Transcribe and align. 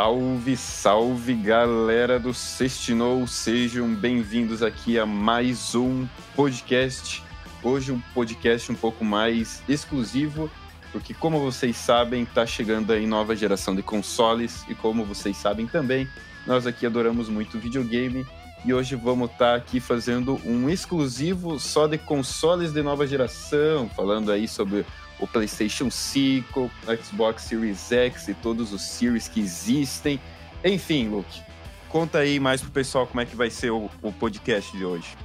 Salve, 0.00 0.56
salve 0.56 1.34
galera 1.34 2.18
do 2.18 2.32
Sextinou, 2.32 3.26
sejam 3.26 3.94
bem-vindos 3.94 4.62
aqui 4.62 4.98
a 4.98 5.04
mais 5.04 5.74
um 5.74 6.08
podcast. 6.34 7.22
Hoje 7.62 7.92
um 7.92 8.00
podcast 8.14 8.72
um 8.72 8.74
pouco 8.74 9.04
mais 9.04 9.62
exclusivo, 9.68 10.50
porque 10.90 11.12
como 11.12 11.38
vocês 11.38 11.76
sabem, 11.76 12.22
está 12.22 12.46
chegando 12.46 12.94
aí 12.94 13.06
nova 13.06 13.36
geração 13.36 13.76
de 13.76 13.82
consoles. 13.82 14.64
E 14.70 14.74
como 14.74 15.04
vocês 15.04 15.36
sabem 15.36 15.66
também, 15.66 16.08
nós 16.46 16.66
aqui 16.66 16.86
adoramos 16.86 17.28
muito 17.28 17.58
videogame. 17.58 18.26
E 18.64 18.72
hoje 18.72 18.96
vamos 18.96 19.30
estar 19.30 19.50
tá 19.50 19.54
aqui 19.54 19.80
fazendo 19.80 20.40
um 20.46 20.70
exclusivo 20.70 21.60
só 21.60 21.86
de 21.86 21.98
consoles 21.98 22.72
de 22.72 22.82
nova 22.82 23.06
geração, 23.06 23.86
falando 23.90 24.32
aí 24.32 24.48
sobre 24.48 24.86
o 25.20 25.26
PlayStation 25.26 25.90
5, 25.90 26.60
o 26.60 26.70
Xbox 27.04 27.42
Series 27.42 27.92
X 27.92 28.28
e 28.28 28.34
todos 28.34 28.72
os 28.72 28.82
Series 28.82 29.28
que 29.28 29.40
existem. 29.40 30.20
Enfim, 30.64 31.08
Luke, 31.08 31.42
conta 31.88 32.18
aí 32.18 32.40
mais 32.40 32.60
pro 32.60 32.70
pessoal 32.70 33.06
como 33.06 33.20
é 33.20 33.26
que 33.26 33.36
vai 33.36 33.50
ser 33.50 33.70
o, 33.70 33.90
o 34.02 34.12
podcast 34.12 34.76
de 34.76 34.84
hoje. 34.84 35.16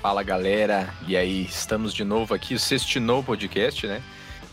Fala 0.00 0.22
galera, 0.22 0.92
e 1.06 1.16
aí, 1.16 1.44
estamos 1.44 1.94
de 1.94 2.02
novo 2.02 2.34
aqui, 2.34 2.54
o 2.54 2.58
Sextinou 2.58 3.22
Podcast, 3.22 3.86
né? 3.86 4.02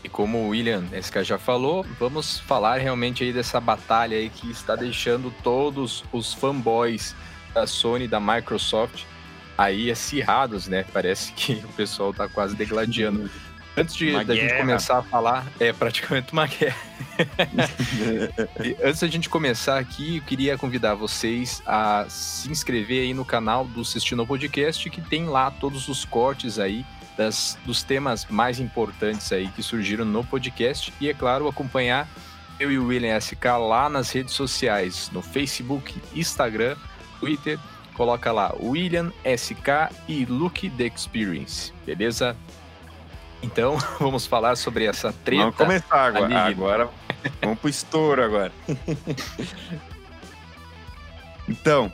E 0.02 0.08
como 0.08 0.38
o 0.38 0.48
William 0.50 0.84
SK 1.00 1.24
já 1.24 1.38
falou, 1.38 1.84
vamos 1.98 2.38
falar 2.38 2.78
realmente 2.78 3.24
aí 3.24 3.32
dessa 3.32 3.60
batalha 3.60 4.16
aí 4.16 4.30
que 4.30 4.50
está 4.50 4.76
deixando 4.76 5.34
todos 5.42 6.04
os 6.12 6.32
fanboys 6.32 7.14
da 7.52 7.66
Sony, 7.66 8.06
da 8.06 8.20
Microsoft 8.20 9.04
aí 9.58 9.90
acirrados, 9.90 10.68
né? 10.68 10.86
Parece 10.90 11.32
que 11.32 11.54
o 11.64 11.72
pessoal 11.74 12.14
tá 12.14 12.26
quase 12.28 12.56
degladiando. 12.56 13.30
Antes 13.80 13.94
de 13.94 14.24
da 14.24 14.34
gente 14.34 14.54
começar 14.56 14.98
a 14.98 15.02
falar, 15.02 15.46
é 15.58 15.72
praticamente 15.72 16.32
uma 16.32 16.46
guerra. 16.48 16.76
antes 18.84 19.00
da 19.00 19.06
gente 19.06 19.28
começar 19.28 19.78
aqui, 19.78 20.18
eu 20.18 20.22
queria 20.22 20.58
convidar 20.58 20.94
vocês 20.94 21.62
a 21.66 22.04
se 22.08 22.50
inscrever 22.50 23.02
aí 23.02 23.14
no 23.14 23.24
canal 23.24 23.64
do 23.64 23.84
Sistino 23.84 24.26
Podcast, 24.26 24.88
que 24.90 25.00
tem 25.00 25.24
lá 25.24 25.50
todos 25.50 25.88
os 25.88 26.04
cortes 26.04 26.58
aí 26.58 26.84
das, 27.16 27.58
dos 27.64 27.82
temas 27.82 28.26
mais 28.28 28.60
importantes 28.60 29.32
aí 29.32 29.48
que 29.48 29.62
surgiram 29.62 30.04
no 30.04 30.24
podcast. 30.24 30.92
E, 31.00 31.08
é 31.08 31.14
claro, 31.14 31.48
acompanhar 31.48 32.08
eu 32.58 32.70
e 32.70 32.78
o 32.78 32.86
William 32.86 33.18
SK 33.18 33.44
lá 33.58 33.88
nas 33.88 34.10
redes 34.10 34.34
sociais, 34.34 35.10
no 35.12 35.22
Facebook, 35.22 35.94
Instagram, 36.14 36.76
Twitter. 37.18 37.58
Coloca 37.94 38.32
lá 38.32 38.54
William 38.58 39.12
SK 39.24 39.94
e 40.08 40.24
Luke 40.24 40.70
The 40.70 40.86
Experience, 40.86 41.72
beleza? 41.84 42.36
Então, 43.42 43.78
vamos 43.98 44.26
falar 44.26 44.56
sobre 44.56 44.84
essa 44.84 45.12
treta. 45.12 45.42
Vamos 45.42 45.56
começar 45.56 46.06
agora. 46.06 46.44
Agora, 46.44 46.90
vamos 47.40 47.58
pro 47.58 47.68
estouro 47.68 48.22
agora. 48.22 48.52
então, 51.48 51.92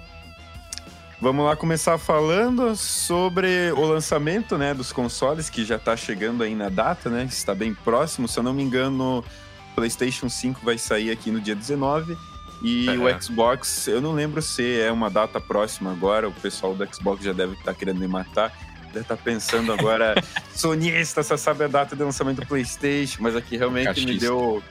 vamos 1.20 1.44
lá 1.44 1.56
começar 1.56 1.98
falando 1.98 2.76
sobre 2.76 3.72
o 3.72 3.84
lançamento, 3.84 4.58
né, 4.58 4.74
dos 4.74 4.92
consoles 4.92 5.48
que 5.48 5.64
já 5.64 5.76
está 5.76 5.96
chegando 5.96 6.42
aí 6.42 6.54
na 6.54 6.68
data, 6.68 7.08
né? 7.08 7.24
Está 7.24 7.54
bem 7.54 7.74
próximo, 7.74 8.28
se 8.28 8.38
eu 8.38 8.42
não 8.42 8.52
me 8.52 8.62
engano, 8.62 9.18
o 9.18 9.74
PlayStation 9.74 10.28
5 10.28 10.60
vai 10.64 10.78
sair 10.78 11.10
aqui 11.10 11.30
no 11.30 11.40
dia 11.40 11.54
19 11.54 12.16
e 12.62 12.88
uhum. 12.88 13.04
o 13.04 13.22
Xbox, 13.22 13.86
eu 13.86 14.00
não 14.00 14.12
lembro 14.12 14.40
se 14.40 14.80
é 14.80 14.90
uma 14.90 15.10
data 15.10 15.40
próxima 15.40 15.92
agora, 15.92 16.28
o 16.28 16.32
pessoal 16.32 16.74
do 16.74 16.94
Xbox 16.94 17.22
já 17.22 17.32
deve 17.32 17.52
estar 17.52 17.72
tá 17.72 17.74
querendo 17.74 18.00
me 18.00 18.08
matar 18.08 18.52
deve 18.96 19.04
estar 19.04 19.16
tá 19.16 19.22
pensando 19.22 19.72
agora, 19.72 20.14
sonista, 20.54 21.22
só 21.22 21.36
sabe 21.36 21.64
a 21.64 21.68
data 21.68 21.94
de 21.94 22.02
lançamento 22.02 22.40
do 22.40 22.46
PlayStation, 22.46 23.18
mas 23.20 23.36
aqui 23.36 23.56
realmente 23.56 24.04
me 24.04 24.18
deu. 24.18 24.62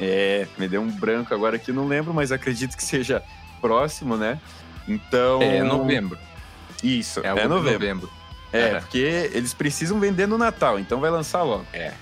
É, 0.00 0.46
me 0.58 0.66
deu 0.66 0.80
um 0.80 0.90
branco 0.90 1.32
agora 1.34 1.58
que 1.58 1.70
não 1.70 1.86
lembro, 1.86 2.12
mas 2.12 2.32
acredito 2.32 2.76
que 2.76 2.84
seja 2.84 3.22
próximo, 3.60 4.16
né? 4.16 4.40
Então. 4.88 5.42
É 5.42 5.62
novembro. 5.62 6.18
Isso, 6.82 7.20
é, 7.20 7.28
é 7.28 7.48
novembro. 7.48 7.72
novembro. 7.72 8.10
É, 8.52 8.80
porque 8.80 9.30
eles 9.32 9.54
precisam 9.54 9.98
vender 9.98 10.26
no 10.26 10.36
Natal, 10.36 10.78
então 10.78 11.00
vai 11.00 11.10
lançar 11.10 11.42
logo. 11.42 11.66
É. 11.72 11.92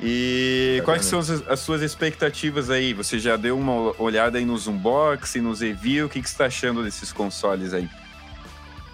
E 0.00 0.76
tá 0.78 0.84
quais 0.84 1.04
são 1.04 1.18
as, 1.18 1.28
as, 1.28 1.60
suas 1.60 1.82
expectativas 1.82 2.70
aí? 2.70 2.94
Você 2.94 3.18
já 3.18 3.36
deu 3.36 3.58
uma 3.58 4.00
olhada 4.00 4.38
aí 4.38 4.44
nos 4.44 4.66
unboxing, 4.66 5.40
nos 5.40 5.60
review? 5.60 6.06
O 6.06 6.08
que, 6.08 6.22
que 6.22 6.28
você 6.28 6.34
está 6.34 6.46
achando 6.46 6.84
desses 6.84 7.12
consoles 7.12 7.74
aí? 7.74 7.88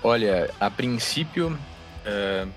Olha, 0.02 0.50
a 0.58 0.70
princípio 0.70 1.56
Uh, 2.04 2.48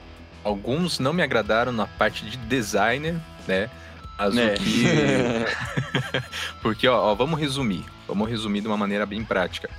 alguns 0.44 1.00
não 1.00 1.14
me 1.14 1.24
agradaram 1.24 1.72
na 1.72 1.88
parte 1.88 2.26
de 2.26 2.38
designer, 2.38 3.16
né? 3.48 3.70
Mas 4.18 4.36
é. 4.36 4.54
o 4.54 4.58
que. 4.58 4.86
Porque, 6.62 6.88
ó, 6.88 7.12
ó, 7.12 7.16
vamos 7.16 7.40
resumir. 7.40 7.86
Vamos 8.08 8.30
resumir 8.30 8.62
de 8.62 8.68
uma 8.68 8.78
maneira 8.78 9.06
bem 9.06 9.24
prática. 9.24 9.70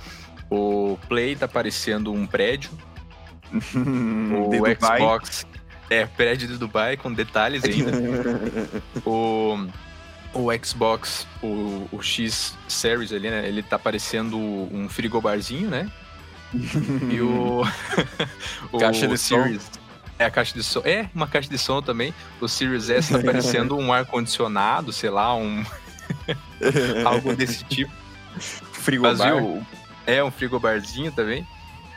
O 0.49 0.97
Play 1.07 1.35
tá 1.35 1.47
parecendo 1.47 2.11
um 2.11 2.25
prédio. 2.25 2.71
o 3.51 4.51
Xbox. 4.79 5.45
É, 5.89 6.05
prédio 6.05 6.47
de 6.47 6.57
Dubai 6.57 6.95
com 6.95 7.11
detalhes 7.11 7.63
ainda. 7.63 7.91
o, 9.03 9.67
o 10.33 10.47
Xbox, 10.63 11.27
o, 11.41 11.87
o 11.91 12.01
X 12.01 12.55
Series 12.67 13.11
ali, 13.11 13.29
né? 13.29 13.47
Ele 13.47 13.63
tá 13.63 13.79
parecendo 13.79 14.37
um 14.37 14.87
frigobarzinho, 14.87 15.69
né? 15.69 15.91
E 16.53 17.21
o. 17.21 17.63
o 18.71 18.77
caixa 18.79 19.07
de 19.07 19.17
Series. 19.17 19.63
som. 19.63 19.79
É 20.17 20.25
a 20.25 20.31
caixa 20.31 20.53
de 20.53 20.63
som. 20.63 20.81
É, 20.83 21.09
uma 21.13 21.27
caixa 21.27 21.49
de 21.49 21.57
som 21.57 21.81
também. 21.81 22.13
O 22.41 22.47
Series 22.47 22.89
S 22.89 23.11
tá 23.11 23.19
parecendo 23.23 23.77
um 23.77 23.93
ar-condicionado, 23.93 24.91
sei 24.91 25.09
lá, 25.09 25.35
um. 25.35 25.63
Algo 27.05 27.35
desse 27.35 27.63
tipo. 27.65 27.91
Frigobar. 28.73 29.43
É, 30.05 30.23
um 30.23 30.31
frigobarzinho 30.31 31.11
também. 31.11 31.45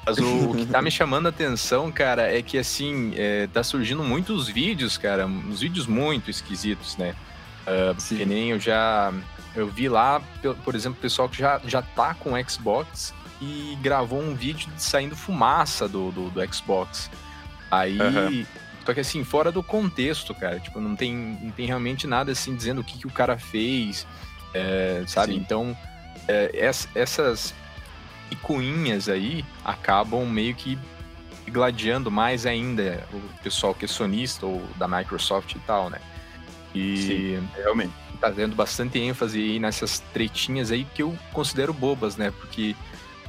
Mas 0.04 0.18
o, 0.18 0.50
o, 0.50 0.54
que 0.56 0.66
tá 0.66 0.82
me 0.82 0.90
chamando 0.90 1.26
a 1.26 1.28
atenção, 1.28 1.90
cara, 1.92 2.22
é 2.22 2.42
que 2.42 2.58
assim, 2.58 3.12
é, 3.16 3.46
tá 3.46 3.62
surgindo 3.62 4.02
muitos 4.02 4.48
vídeos, 4.48 4.98
cara, 4.98 5.26
uns 5.26 5.60
vídeos 5.60 5.86
muito 5.86 6.28
esquisitos, 6.28 6.96
né? 6.96 7.14
Uh, 7.62 7.94
que 8.16 8.24
nem 8.24 8.50
eu 8.50 8.58
já. 8.58 9.12
Eu 9.54 9.68
vi 9.68 9.88
lá, 9.88 10.20
por 10.64 10.74
exemplo, 10.74 11.00
pessoal 11.00 11.28
que 11.28 11.38
já, 11.38 11.60
já 11.64 11.80
tá 11.80 12.14
com 12.14 12.32
Xbox 12.48 13.14
e 13.42 13.76
gravou 13.82 14.22
um 14.22 14.34
vídeo 14.34 14.70
saindo 14.76 15.16
fumaça 15.16 15.88
do, 15.88 16.12
do, 16.12 16.30
do 16.30 16.54
Xbox. 16.54 17.10
Aí. 17.68 17.98
Uhum. 18.00 18.46
Só 18.86 18.94
que 18.94 19.00
assim, 19.00 19.24
fora 19.24 19.50
do 19.50 19.62
contexto, 19.62 20.34
cara. 20.34 20.60
Tipo, 20.60 20.80
não 20.80 20.94
tem, 20.94 21.14
não 21.14 21.50
tem 21.50 21.66
realmente 21.66 22.06
nada 22.06 22.30
assim 22.30 22.54
dizendo 22.54 22.80
o 22.80 22.84
que, 22.84 22.98
que 22.98 23.06
o 23.06 23.10
cara 23.10 23.36
fez, 23.36 24.06
é, 24.54 25.02
sabe? 25.06 25.32
Sim. 25.32 25.38
Então, 25.38 25.76
é, 26.28 26.72
essas 26.94 27.54
picuinhas 28.30 29.08
aí 29.08 29.44
acabam 29.64 30.24
meio 30.24 30.54
que 30.54 30.78
gladiando 31.48 32.10
mais 32.10 32.46
ainda 32.46 33.04
o 33.12 33.20
pessoal 33.42 33.74
que 33.74 33.84
é 33.84 33.88
sonista 33.88 34.46
ou 34.46 34.62
da 34.76 34.86
Microsoft 34.86 35.54
e 35.54 35.58
tal, 35.60 35.90
né? 35.90 36.00
E 36.74 36.96
Sim, 36.96 37.48
realmente. 37.56 37.92
Tá 38.20 38.30
dando 38.30 38.54
bastante 38.54 39.00
ênfase 39.00 39.40
aí 39.40 39.58
nessas 39.58 39.98
tretinhas 40.12 40.70
aí 40.70 40.84
que 40.84 41.02
eu 41.02 41.16
considero 41.32 41.72
bobas, 41.72 42.16
né? 42.16 42.30
Porque 42.30 42.76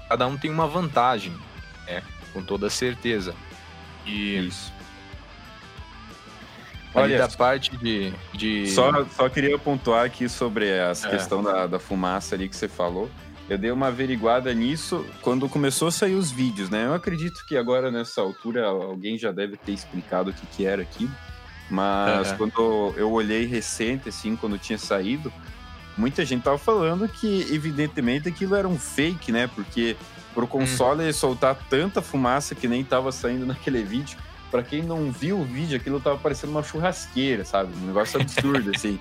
cada 0.10 0.28
um 0.28 0.38
tem 0.38 0.52
uma 0.52 0.68
vantagem, 0.68 1.34
né? 1.88 2.04
Com 2.32 2.42
toda 2.44 2.70
certeza. 2.70 3.34
E. 4.06 4.48
Isso. 4.48 4.72
Olha, 6.96 7.18
da 7.18 7.28
parte 7.28 7.76
de. 7.78 8.14
de... 8.34 8.70
Só, 8.70 9.06
só 9.06 9.28
queria 9.28 9.58
pontuar 9.58 10.06
aqui 10.06 10.30
sobre 10.30 10.68
essa 10.68 11.08
é. 11.08 11.12
questão 11.12 11.42
da, 11.42 11.66
da 11.66 11.80
fumaça 11.80 12.36
ali 12.36 12.48
que 12.48 12.56
você 12.56 12.68
falou. 12.68 13.10
Eu 13.50 13.58
dei 13.58 13.72
uma 13.72 13.88
averiguada 13.88 14.54
nisso 14.54 15.06
quando 15.22 15.50
começou 15.50 15.90
a 15.90 15.92
sair 15.92 16.14
os 16.14 16.32
vídeos, 16.32 16.70
né? 16.70 16.86
Eu 16.86 16.94
acredito 16.94 17.46
que 17.46 17.58
agora, 17.58 17.92
nessa 17.92 18.22
altura, 18.22 18.68
alguém 18.68 19.18
já 19.18 19.32
deve 19.32 19.58
ter 19.58 19.74
explicado 19.74 20.30
o 20.30 20.34
que, 20.34 20.46
que 20.48 20.66
era 20.66 20.82
aquilo. 20.82 21.12
Mas 21.70 22.32
uhum. 22.32 22.38
quando 22.38 22.94
eu 22.96 23.12
olhei 23.12 23.46
recente, 23.46 24.10
assim, 24.10 24.36
quando 24.36 24.58
tinha 24.58 24.78
saído, 24.78 25.34
muita 25.98 26.26
gente 26.26 26.44
tava 26.44 26.58
falando 26.58 27.08
que, 27.08 27.48
evidentemente, 27.52 28.28
aquilo 28.28 28.56
era 28.56 28.68
um 28.68 28.78
fake, 28.78 29.32
né? 29.32 29.48
Porque 29.48 29.96
pro 30.34 30.48
console 30.48 31.08
hum. 31.08 31.14
soltar 31.14 31.56
tanta 31.70 32.02
fumaça 32.02 32.56
que 32.56 32.68
nem 32.68 32.84
tava 32.84 33.12
saindo 33.12 33.46
naquele 33.48 33.84
vídeo. 33.84 34.18
Para 34.50 34.62
quem 34.62 34.84
não 34.84 35.12
viu 35.12 35.40
o 35.40 35.44
vídeo, 35.44 35.78
aquilo 35.78 36.00
tava 36.00 36.18
parecendo 36.18 36.52
uma 36.52 36.64
churrasqueira, 36.64 37.44
sabe? 37.44 37.74
Um 37.82 37.88
negócio 37.88 38.22
absurdo, 38.22 38.72
assim. 38.76 39.00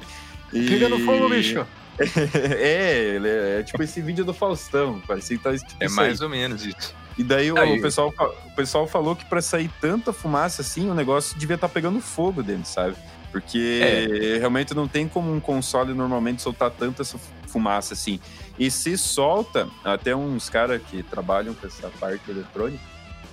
E... 0.52 0.66
Fica 0.66 0.88
no 0.88 0.98
fogo, 1.00 1.28
bicho! 1.28 1.66
é, 1.98 3.20
é, 3.22 3.60
é, 3.60 3.62
tipo 3.62 3.82
esse 3.82 4.00
vídeo 4.00 4.24
do 4.24 4.32
Faustão, 4.32 5.00
parecia 5.06 5.36
que 5.36 5.42
tá 5.42 5.56
tipo 5.56 5.72
É 5.78 5.88
mais 5.90 6.20
aí. 6.20 6.24
ou 6.24 6.30
menos 6.30 6.64
isso. 6.64 6.94
E 7.18 7.22
daí 7.22 7.52
o, 7.52 7.54
o, 7.54 7.82
pessoal, 7.82 8.12
o 8.46 8.54
pessoal 8.56 8.86
falou 8.86 9.14
que 9.14 9.26
para 9.26 9.42
sair 9.42 9.70
tanta 9.80 10.12
fumaça 10.12 10.62
assim, 10.62 10.88
o 10.88 10.94
negócio 10.94 11.38
devia 11.38 11.56
estar 11.56 11.68
tá 11.68 11.74
pegando 11.74 12.00
fogo 12.00 12.42
dentro, 12.42 12.66
sabe? 12.66 12.96
Porque 13.32 13.80
é. 13.82 14.38
realmente 14.38 14.74
não 14.74 14.86
tem 14.86 15.08
como 15.08 15.32
um 15.32 15.40
console 15.40 15.94
normalmente 15.94 16.42
soltar 16.42 16.70
tanta 16.70 17.02
fumaça 17.48 17.94
assim. 17.94 18.20
E 18.58 18.70
se 18.70 18.96
solta, 18.98 19.68
até 19.82 20.14
uns 20.14 20.50
caras 20.50 20.80
que 20.82 21.02
trabalham 21.02 21.54
com 21.54 21.66
essa 21.66 21.88
parte 21.98 22.30
eletrônica 22.30 22.92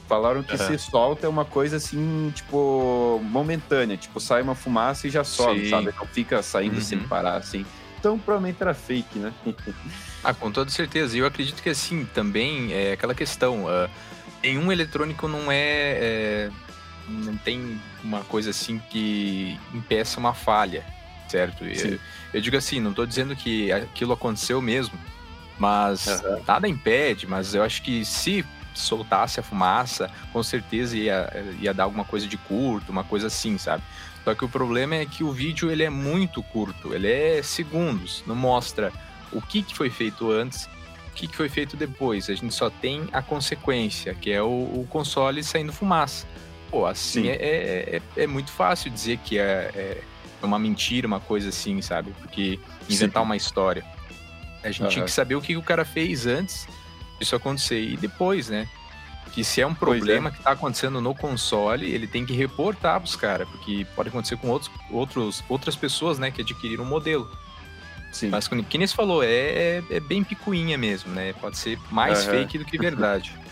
falaram 0.10 0.42
que 0.42 0.54
uhum. 0.54 0.68
se 0.68 0.78
solta 0.80 1.28
é 1.28 1.30
uma 1.30 1.46
coisa 1.46 1.78
assim, 1.78 2.32
tipo, 2.34 3.22
momentânea. 3.24 3.96
Tipo, 3.96 4.20
sai 4.20 4.42
uma 4.42 4.56
fumaça 4.56 5.06
e 5.06 5.12
já 5.12 5.24
sobe, 5.24 5.66
Sim. 5.66 5.70
sabe? 5.70 5.94
Não 5.96 6.08
fica 6.08 6.42
saindo 6.42 6.76
uhum. 6.76 6.82
sem 6.82 7.00
parar, 7.00 7.36
assim. 7.36 7.64
então 8.00 8.18
provavelmente 8.18 8.58
era 8.60 8.74
fake, 8.74 9.20
né? 9.20 9.32
ah, 10.24 10.34
com 10.34 10.52
toda 10.52 10.72
certeza. 10.72 11.16
E 11.16 11.20
eu 11.20 11.28
acredito 11.28 11.62
que 11.62 11.70
assim, 11.70 12.06
também 12.06 12.74
é 12.74 12.94
aquela 12.94 13.14
questão. 13.14 13.66
Uh, 13.66 13.88
nenhum 14.42 14.72
eletrônico 14.72 15.28
não 15.28 15.52
é, 15.52 15.60
é. 15.60 16.50
Não 17.10 17.38
tem 17.38 17.80
uma 18.04 18.24
coisa 18.24 18.52
assim 18.52 18.80
que 18.90 19.60
impeça 19.74 20.20
uma 20.20 20.34
falha, 20.34 20.86
certo? 21.28 21.66
Eu, 21.66 22.00
eu, 22.34 22.42
digo 22.42 22.56
assim, 22.56 22.80
não 22.80 22.92
estou 22.92 23.06
dizendo 23.06 23.36
que 23.36 23.72
aquilo 23.72 24.14
aconteceu 24.14 24.62
mesmo, 24.62 24.98
mas 25.58 26.08
uhum. 26.08 26.44
nada 26.48 26.68
impede, 26.68 27.28
mas 27.28 27.54
eu 27.54 27.64
acho 27.64 27.82
que 27.82 28.06
se 28.06 28.46
soltasse 28.74 29.40
a 29.40 29.44
fumaça, 29.44 30.10
com 30.32 30.42
certeza 30.42 30.96
ia, 30.96 31.46
ia 31.60 31.74
dar 31.74 31.84
alguma 31.84 32.06
coisa 32.06 32.28
de 32.28 32.38
curto, 32.38 32.92
uma 32.92 33.04
coisa 33.04 33.28
assim, 33.28 33.58
sabe? 33.58 33.84
Só 34.24 34.36
que 34.36 34.46
o 34.46 34.50
problema 34.50 34.96
é 34.96 35.06
que 35.06 35.24
o 35.24 35.32
vídeo 35.32 35.72
ele 35.72 35.84
é 35.84 35.90
muito 35.90 36.44
curto, 36.44 36.94
ele 36.94 37.12
é 37.12 37.42
segundos, 37.42 38.24
não 38.28 38.36
mostra 38.36 38.92
o 39.32 39.42
que, 39.42 39.62
que 39.64 39.76
foi 39.76 39.90
feito 39.90 40.32
antes, 40.32 40.66
o 41.08 41.12
que, 41.16 41.28
que 41.28 41.36
foi 41.36 41.50
feito 41.50 41.76
depois. 41.76 42.30
A 42.30 42.36
gente 42.36 42.54
só 42.54 42.70
tem 42.70 43.08
a 43.12 43.22
consequência, 43.22 44.14
que 44.14 44.32
é 44.32 44.42
o, 44.42 44.48
o 44.48 44.88
console 44.90 45.44
saindo 45.44 45.74
fumaça. 45.74 46.28
Pô, 46.70 46.86
assim 46.86 47.28
é, 47.28 47.36
é, 47.36 47.96
é, 47.96 48.24
é, 48.24 48.28
muito 48.28 48.52
fácil 48.52 48.92
dizer 48.92 49.18
que 49.18 49.40
é, 49.40 49.72
é, 49.76 50.02
uma 50.42 50.60
mentira, 50.60 51.08
uma 51.08 51.20
coisa 51.20 51.50
assim, 51.50 51.82
sabe? 51.82 52.14
Porque 52.22 52.60
inventar 52.90 53.24
Sim. 53.24 53.26
uma 53.26 53.36
história. 53.36 53.84
A 54.64 54.70
gente 54.70 54.84
uhum. 54.84 54.90
tinha 54.90 55.06
que 55.06 55.12
saber 55.12 55.36
o 55.36 55.42
que 55.42 55.58
o 55.58 55.64
cara 55.64 55.84
fez 55.84 56.28
antes 56.28 56.68
disso 57.20 57.36
acontecer 57.36 57.82
e 57.82 57.98
depois, 57.98 58.50
né? 58.50 58.68
Que 59.34 59.44
se 59.44 59.62
é 59.62 59.68
um 59.68 59.72
é. 59.72 59.76
problema 59.76 60.32
que 60.32 60.38
está 60.38 60.52
acontecendo 60.52 61.02
no 61.02 61.14
console, 61.14 61.90
ele 61.90 62.08
tem 62.08 62.26
que 62.26 62.34
reportar 62.34 63.00
pros 63.00 63.16
caras, 63.16 63.48
porque 63.50 63.86
pode 63.96 64.10
acontecer 64.10 64.38
com 64.38 64.50
outros, 64.50 64.72
outros, 64.92 65.44
outras 65.50 65.76
pessoas, 65.76 66.18
né, 66.18 66.32
que 66.32 66.42
adquiriram 66.42 66.84
o 66.84 66.88
um 66.88 66.90
modelo. 66.90 67.30
Sim. 68.12 68.30
Mas, 68.30 68.48
como 68.48 68.64
você 68.64 68.88
falou, 68.88 69.24
é, 69.24 69.28
é, 69.28 69.84
é, 69.92 70.00
bem 70.00 70.24
picuinha 70.24 70.78
mesmo, 70.78 71.14
né? 71.14 71.34
Pode 71.34 71.58
ser 71.58 71.80
mais 71.92 72.26
uhum. 72.26 72.32
fake 72.32 72.58
do 72.58 72.66
que 72.66 72.78
verdade. 72.78 73.36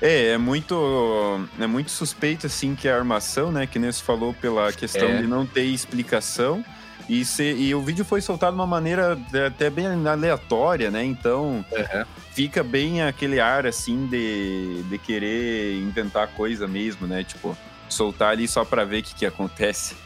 É, 0.00 0.28
é 0.28 0.38
muito, 0.38 1.46
é 1.58 1.66
muito 1.66 1.90
suspeito, 1.90 2.46
assim, 2.46 2.74
que 2.74 2.88
a 2.88 2.96
armação, 2.96 3.52
né, 3.52 3.66
que 3.66 3.78
nem 3.78 3.92
você 3.92 4.02
falou, 4.02 4.32
pela 4.32 4.72
questão 4.72 5.08
é. 5.08 5.22
de 5.22 5.26
não 5.26 5.44
ter 5.44 5.64
explicação, 5.64 6.64
e, 7.10 7.24
se, 7.24 7.42
e 7.42 7.74
o 7.74 7.82
vídeo 7.82 8.04
foi 8.04 8.20
soltado 8.20 8.52
de 8.52 8.60
uma 8.60 8.66
maneira 8.68 9.18
até 9.44 9.68
bem 9.68 9.86
aleatória, 10.06 10.92
né? 10.92 11.04
Então 11.04 11.64
uhum. 11.72 12.04
fica 12.32 12.62
bem 12.62 13.02
aquele 13.02 13.40
ar 13.40 13.66
assim 13.66 14.06
de, 14.06 14.84
de 14.84 14.96
querer 14.96 15.74
inventar 15.74 16.28
coisa 16.28 16.68
mesmo, 16.68 17.08
né? 17.08 17.24
Tipo, 17.24 17.58
soltar 17.88 18.30
ali 18.30 18.46
só 18.46 18.64
para 18.64 18.84
ver 18.84 19.00
o 19.00 19.02
que, 19.02 19.14
que 19.16 19.26
acontece. 19.26 19.96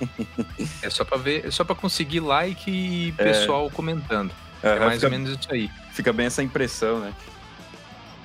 é 0.83 0.89
só 0.89 1.05
para 1.05 1.19
ver, 1.19 1.47
é 1.47 1.51
só 1.51 1.63
para 1.63 1.75
conseguir 1.75 2.21
like 2.21 2.71
e 2.71 3.15
é. 3.19 3.25
pessoal 3.25 3.67
é. 3.67 3.71
comentando. 3.71 4.31
Uhum, 4.63 4.71
é 4.71 4.81
mais 4.81 4.95
fica, 4.95 5.07
ou 5.07 5.11
menos 5.13 5.39
isso 5.39 5.53
aí. 5.53 5.71
Fica 5.93 6.11
bem 6.11 6.25
essa 6.25 6.43
impressão, 6.43 7.01
né? 7.01 7.13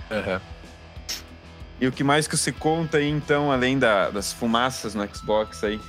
Uhum. 0.09 0.39
E 1.81 1.87
o 1.87 1.91
que 1.91 2.03
mais 2.03 2.27
que 2.27 2.35
você 2.35 2.51
conta 2.51 2.97
aí, 2.97 3.09
então, 3.09 3.51
além 3.51 3.79
da, 3.79 4.09
das 4.09 4.33
fumaças 4.33 4.93
no 4.93 5.07
Xbox 5.15 5.63
aí? 5.63 5.79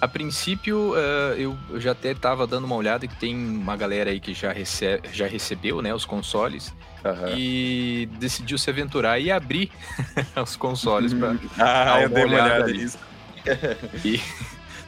A 0.00 0.08
princípio, 0.08 0.92
uh, 0.92 1.34
eu, 1.36 1.56
já 1.78 1.92
até 1.92 2.12
estava 2.12 2.46
dando 2.46 2.64
uma 2.64 2.74
olhada 2.74 3.06
que 3.06 3.16
tem 3.16 3.34
uma 3.34 3.76
galera 3.76 4.10
aí 4.10 4.18
que 4.20 4.32
já, 4.32 4.52
recebe, 4.52 5.08
já 5.12 5.26
recebeu 5.26 5.82
né, 5.82 5.94
os 5.94 6.06
consoles 6.06 6.74
uhum. 7.04 7.36
e 7.36 8.08
decidiu 8.18 8.56
se 8.56 8.70
aventurar 8.70 9.18
e 9.18 9.30
abrir 9.30 9.70
os 10.42 10.56
consoles 10.56 11.12
para 11.12 11.36
ah, 11.58 12.02
eu 12.02 12.08
dei 12.08 12.24
uma 12.24 12.34
olhada, 12.34 12.54
olhada 12.64 12.72
nisso. 12.72 12.98
e 14.04 14.20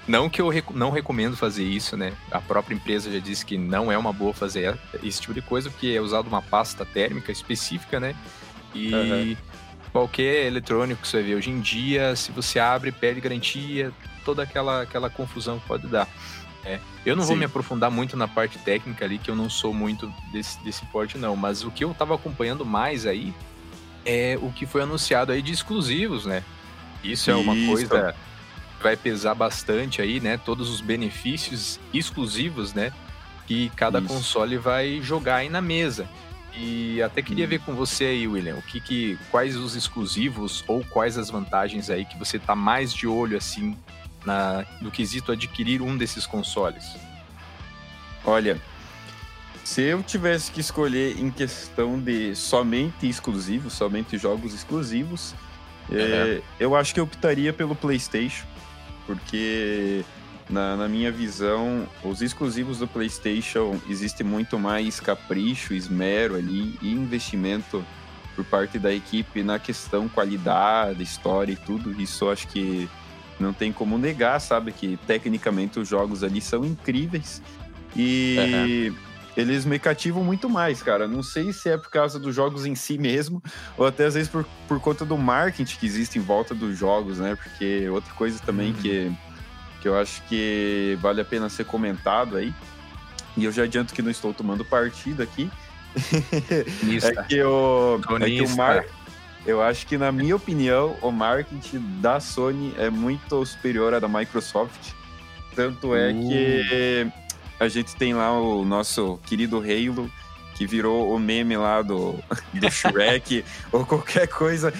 não 0.06 0.28
que 0.28 0.40
eu 0.40 0.48
rec 0.48 0.70
não 0.70 0.90
recomendo 0.90 1.36
fazer 1.36 1.64
isso, 1.64 1.96
né? 1.96 2.12
A 2.30 2.40
própria 2.40 2.74
empresa 2.74 3.10
já 3.10 3.18
disse 3.18 3.44
que 3.44 3.56
não 3.56 3.92
é 3.92 3.96
uma 3.96 4.12
boa 4.12 4.32
fazer 4.32 4.78
esse 5.02 5.20
tipo 5.20 5.34
de 5.34 5.42
coisa, 5.42 5.70
porque 5.70 5.88
é 5.88 6.00
usado 6.00 6.26
uma 6.26 6.42
pasta 6.42 6.84
térmica 6.84 7.30
específica, 7.30 8.00
né? 8.00 8.14
E 8.74 8.94
uhum. 8.94 9.36
Qualquer 9.92 10.46
eletrônico 10.46 11.02
que 11.02 11.08
você 11.08 11.22
vê 11.22 11.34
hoje 11.34 11.50
em 11.50 11.60
dia, 11.60 12.16
se 12.16 12.32
você 12.32 12.58
abre, 12.58 12.90
perde 12.90 13.20
garantia, 13.20 13.92
toda 14.24 14.42
aquela, 14.42 14.82
aquela 14.82 15.10
confusão 15.10 15.58
que 15.58 15.66
pode 15.66 15.86
dar. 15.86 16.08
É, 16.64 16.78
eu 17.04 17.14
não 17.14 17.22
Sim. 17.22 17.28
vou 17.28 17.36
me 17.36 17.44
aprofundar 17.44 17.90
muito 17.90 18.16
na 18.16 18.26
parte 18.26 18.58
técnica 18.58 19.04
ali, 19.04 19.18
que 19.18 19.30
eu 19.30 19.36
não 19.36 19.50
sou 19.50 19.74
muito 19.74 20.12
desse, 20.32 20.62
desse 20.62 20.84
porte, 20.86 21.18
não. 21.18 21.36
Mas 21.36 21.62
o 21.64 21.70
que 21.70 21.84
eu 21.84 21.92
tava 21.92 22.14
acompanhando 22.14 22.64
mais 22.64 23.04
aí 23.04 23.34
é 24.04 24.38
o 24.40 24.50
que 24.50 24.64
foi 24.64 24.82
anunciado 24.82 25.32
aí 25.32 25.42
de 25.42 25.52
exclusivos, 25.52 26.24
né? 26.24 26.42
Isso 27.02 27.30
é 27.30 27.34
uma 27.34 27.54
Isso. 27.54 27.66
coisa 27.66 28.14
que 28.76 28.82
vai 28.82 28.96
pesar 28.96 29.34
bastante 29.34 30.00
aí, 30.00 30.20
né? 30.20 30.36
Todos 30.36 30.70
os 30.70 30.80
benefícios 30.80 31.80
exclusivos, 31.92 32.72
né? 32.72 32.92
Que 33.46 33.68
cada 33.70 33.98
Isso. 33.98 34.08
console 34.08 34.56
vai 34.56 35.00
jogar 35.02 35.36
aí 35.36 35.48
na 35.48 35.60
mesa. 35.60 36.08
E 36.54 37.00
até 37.02 37.22
queria 37.22 37.46
ver 37.46 37.60
com 37.60 37.74
você 37.74 38.04
aí, 38.04 38.28
William, 38.28 38.56
o 38.56 38.62
que, 38.62 38.80
que 38.80 39.18
quais 39.30 39.56
os 39.56 39.74
exclusivos 39.74 40.62
ou 40.66 40.84
quais 40.84 41.16
as 41.16 41.30
vantagens 41.30 41.88
aí 41.88 42.04
que 42.04 42.18
você 42.18 42.38
tá 42.38 42.54
mais 42.54 42.92
de 42.92 43.06
olho 43.06 43.36
assim 43.36 43.76
na, 44.24 44.64
no 44.80 44.90
quesito 44.90 45.32
adquirir 45.32 45.80
um 45.80 45.96
desses 45.96 46.26
consoles? 46.26 46.84
Olha, 48.24 48.60
se 49.64 49.80
eu 49.82 50.02
tivesse 50.02 50.50
que 50.50 50.60
escolher 50.60 51.18
em 51.18 51.30
questão 51.30 51.98
de 51.98 52.34
somente 52.34 53.08
exclusivos, 53.08 53.72
somente 53.72 54.18
jogos 54.18 54.52
exclusivos, 54.52 55.34
é, 55.90 56.40
eu 56.60 56.76
acho 56.76 56.92
que 56.92 57.00
eu 57.00 57.04
optaria 57.04 57.52
pelo 57.52 57.74
PlayStation, 57.74 58.46
porque 59.06 60.04
na, 60.52 60.76
na, 60.76 60.88
minha 60.88 61.10
visão, 61.10 61.88
os 62.04 62.20
exclusivos 62.20 62.78
do 62.78 62.86
PlayStation 62.86 63.80
existe 63.88 64.22
muito 64.22 64.58
mais 64.58 65.00
capricho, 65.00 65.72
esmero 65.72 66.36
ali 66.36 66.78
e 66.82 66.92
investimento 66.92 67.84
por 68.36 68.44
parte 68.44 68.78
da 68.78 68.92
equipe 68.92 69.42
na 69.42 69.58
questão 69.58 70.08
qualidade, 70.08 71.02
história 71.02 71.52
e 71.52 71.56
tudo. 71.56 72.00
Isso 72.00 72.28
acho 72.28 72.46
que 72.48 72.88
não 73.40 73.52
tem 73.52 73.72
como 73.72 73.96
negar, 73.96 74.40
sabe? 74.40 74.72
Que 74.72 74.98
tecnicamente 75.06 75.80
os 75.80 75.88
jogos 75.88 76.22
ali 76.22 76.40
são 76.40 76.64
incríveis. 76.64 77.42
E 77.96 78.90
uhum. 78.90 78.96
eles 79.36 79.64
me 79.64 79.78
cativam 79.78 80.22
muito 80.22 80.48
mais, 80.48 80.82
cara. 80.82 81.08
Não 81.08 81.22
sei 81.22 81.52
se 81.52 81.68
é 81.70 81.76
por 81.76 81.90
causa 81.90 82.18
dos 82.18 82.34
jogos 82.34 82.66
em 82.66 82.74
si 82.74 82.98
mesmo, 82.98 83.42
ou 83.76 83.86
até 83.86 84.04
às 84.04 84.14
vezes 84.14 84.28
por, 84.28 84.46
por 84.68 84.80
conta 84.80 85.04
do 85.04 85.16
marketing 85.16 85.76
que 85.76 85.86
existe 85.86 86.18
em 86.18 86.22
volta 86.22 86.54
dos 86.54 86.78
jogos, 86.78 87.18
né? 87.18 87.36
Porque 87.36 87.88
outra 87.88 88.12
coisa 88.14 88.38
também 88.38 88.70
uhum. 88.70 88.76
que, 88.76 89.12
que 89.82 89.88
eu 89.88 89.98
acho 89.98 90.22
que 90.28 90.96
vale 91.02 91.20
a 91.20 91.24
pena 91.24 91.48
ser 91.48 91.64
comentado 91.64 92.36
aí, 92.36 92.54
e 93.36 93.44
eu 93.44 93.50
já 93.50 93.64
adianto 93.64 93.92
que 93.92 94.00
não 94.00 94.10
estou 94.10 94.32
tomando 94.32 94.64
partido 94.64 95.22
aqui. 95.22 95.50
é 97.02 97.22
que 97.24 97.42
o, 97.42 98.00
é 98.20 98.24
que 98.26 98.42
o 98.42 98.56
mar, 98.56 98.84
eu 99.44 99.60
acho 99.60 99.86
que, 99.86 99.98
na 99.98 100.12
minha 100.12 100.36
opinião, 100.36 100.96
o 101.02 101.10
marketing 101.10 101.80
da 102.00 102.20
Sony 102.20 102.72
é 102.78 102.88
muito 102.88 103.44
superior 103.44 103.92
à 103.92 103.98
da 103.98 104.06
Microsoft. 104.06 104.92
Tanto 105.56 105.94
é 105.94 106.12
uh. 106.12 106.28
que 106.28 107.12
a 107.58 107.68
gente 107.68 107.96
tem 107.96 108.14
lá 108.14 108.32
o 108.32 108.64
nosso 108.64 109.18
querido 109.26 109.58
Halo, 109.58 110.10
que 110.54 110.66
virou 110.66 111.14
o 111.14 111.18
meme 111.18 111.56
lá 111.56 111.82
do, 111.82 112.14
do 112.54 112.70
Shrek, 112.70 113.44
ou 113.72 113.84
qualquer 113.84 114.28
coisa 114.28 114.72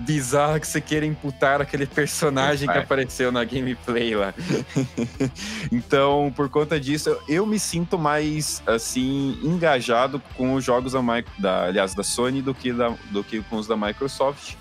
bizarra 0.00 0.58
que 0.58 0.66
você 0.66 0.80
queira 0.80 1.06
imputar 1.06 1.60
aquele 1.60 1.86
personagem 1.86 2.68
que 2.68 2.78
apareceu 2.78 3.30
na 3.30 3.44
gameplay 3.44 4.14
lá. 4.14 4.34
então, 5.70 6.32
por 6.34 6.48
conta 6.48 6.78
disso, 6.80 7.16
eu 7.28 7.46
me 7.46 7.58
sinto 7.58 7.98
mais, 7.98 8.62
assim, 8.66 9.38
engajado 9.42 10.20
com 10.36 10.54
os 10.54 10.64
jogos 10.64 10.92
da, 10.92 11.00
da 11.38 11.64
aliás, 11.64 11.94
da 11.94 12.02
Sony 12.02 12.42
do 12.42 12.54
que, 12.54 12.72
da, 12.72 12.94
do 13.10 13.22
que 13.22 13.42
com 13.42 13.56
os 13.56 13.66
da 13.66 13.76
Microsoft. 13.76 14.54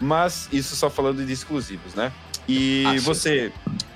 Mas 0.00 0.48
isso 0.52 0.74
só 0.74 0.90
falando 0.90 1.24
de 1.24 1.32
exclusivos, 1.32 1.94
né? 1.94 2.12
E 2.48 2.84
ah, 2.86 3.00
você, 3.00 3.52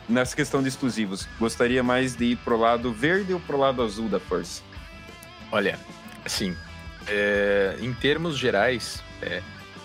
nessa 0.08 0.34
questão 0.34 0.62
de 0.62 0.68
exclusivos, 0.68 1.28
gostaria 1.38 1.82
mais 1.82 2.16
de 2.16 2.24
ir 2.26 2.36
pro 2.36 2.56
lado 2.56 2.92
verde 2.92 3.32
ou 3.32 3.40
pro 3.40 3.58
lado 3.58 3.82
azul 3.82 4.08
da 4.08 4.18
Force? 4.20 4.62
Olha, 5.50 5.78
assim, 6.24 6.56
é, 7.06 7.76
em 7.80 7.92
termos 7.92 8.38
gerais, 8.38 9.02
é, 9.20 9.42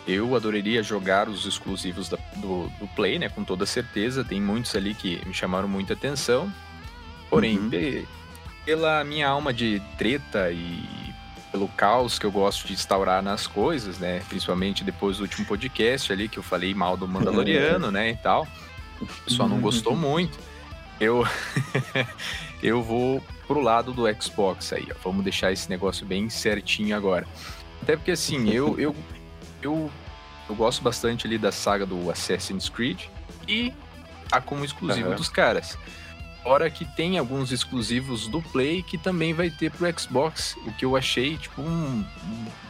eu 0.07 0.35
adoraria 0.35 0.83
jogar 0.83 1.29
os 1.29 1.45
exclusivos 1.45 2.09
da, 2.09 2.17
do, 2.35 2.67
do 2.79 2.87
Play, 2.95 3.19
né? 3.19 3.29
Com 3.29 3.43
toda 3.43 3.65
certeza. 3.65 4.23
Tem 4.23 4.41
muitos 4.41 4.75
ali 4.75 4.93
que 4.93 5.21
me 5.25 5.33
chamaram 5.33 5.67
muita 5.67 5.93
atenção. 5.93 6.51
Porém, 7.29 7.57
uhum. 7.57 8.05
pela 8.65 9.03
minha 9.03 9.27
alma 9.27 9.53
de 9.53 9.81
treta 9.97 10.51
e 10.51 11.13
pelo 11.51 11.67
caos 11.69 12.17
que 12.17 12.25
eu 12.25 12.31
gosto 12.31 12.67
de 12.67 12.73
instaurar 12.73 13.21
nas 13.21 13.47
coisas, 13.47 13.97
né? 13.97 14.21
Principalmente 14.27 14.83
depois 14.83 15.17
do 15.17 15.21
último 15.21 15.45
podcast 15.45 16.11
ali 16.11 16.27
que 16.27 16.37
eu 16.37 16.43
falei 16.43 16.73
mal 16.73 16.97
do 16.97 17.07
Mandaloriano, 17.07 17.89
né? 17.91 18.09
E 18.09 18.17
tal. 18.17 18.47
O 18.99 19.05
pessoal 19.25 19.47
não 19.47 19.59
gostou 19.59 19.95
muito. 19.95 20.37
Eu, 20.99 21.25
eu 22.61 22.81
vou 22.81 23.23
pro 23.47 23.61
lado 23.61 23.93
do 23.93 24.03
Xbox 24.21 24.73
aí, 24.73 24.87
ó. 24.91 24.95
Vamos 25.03 25.23
deixar 25.23 25.51
esse 25.51 25.69
negócio 25.69 26.05
bem 26.05 26.29
certinho 26.29 26.95
agora. 26.95 27.25
Até 27.81 27.95
porque 27.95 28.11
assim, 28.11 28.49
eu, 28.49 28.79
eu 28.79 28.95
eu, 29.63 29.91
eu 30.49 30.55
gosto 30.55 30.81
bastante 30.81 31.27
ali 31.27 31.37
da 31.37 31.51
saga 31.51 31.85
do 31.85 32.11
Assassin's 32.11 32.69
Creed 32.69 33.05
e 33.47 33.73
tá 34.29 34.41
como 34.41 34.63
exclusivo 34.63 35.09
uhum. 35.09 35.15
dos 35.15 35.29
caras. 35.29 35.77
Fora 36.43 36.69
que 36.69 36.83
tem 36.83 37.17
alguns 37.17 37.51
exclusivos 37.51 38.27
do 38.27 38.41
Play 38.41 38.83
que 38.83 38.97
também 38.97 39.33
vai 39.33 39.49
ter 39.49 39.71
pro 39.71 39.87
Xbox, 39.97 40.57
o 40.65 40.73
que 40.73 40.83
eu 40.83 40.97
achei, 40.97 41.37
tipo, 41.37 41.61
um, 41.61 42.05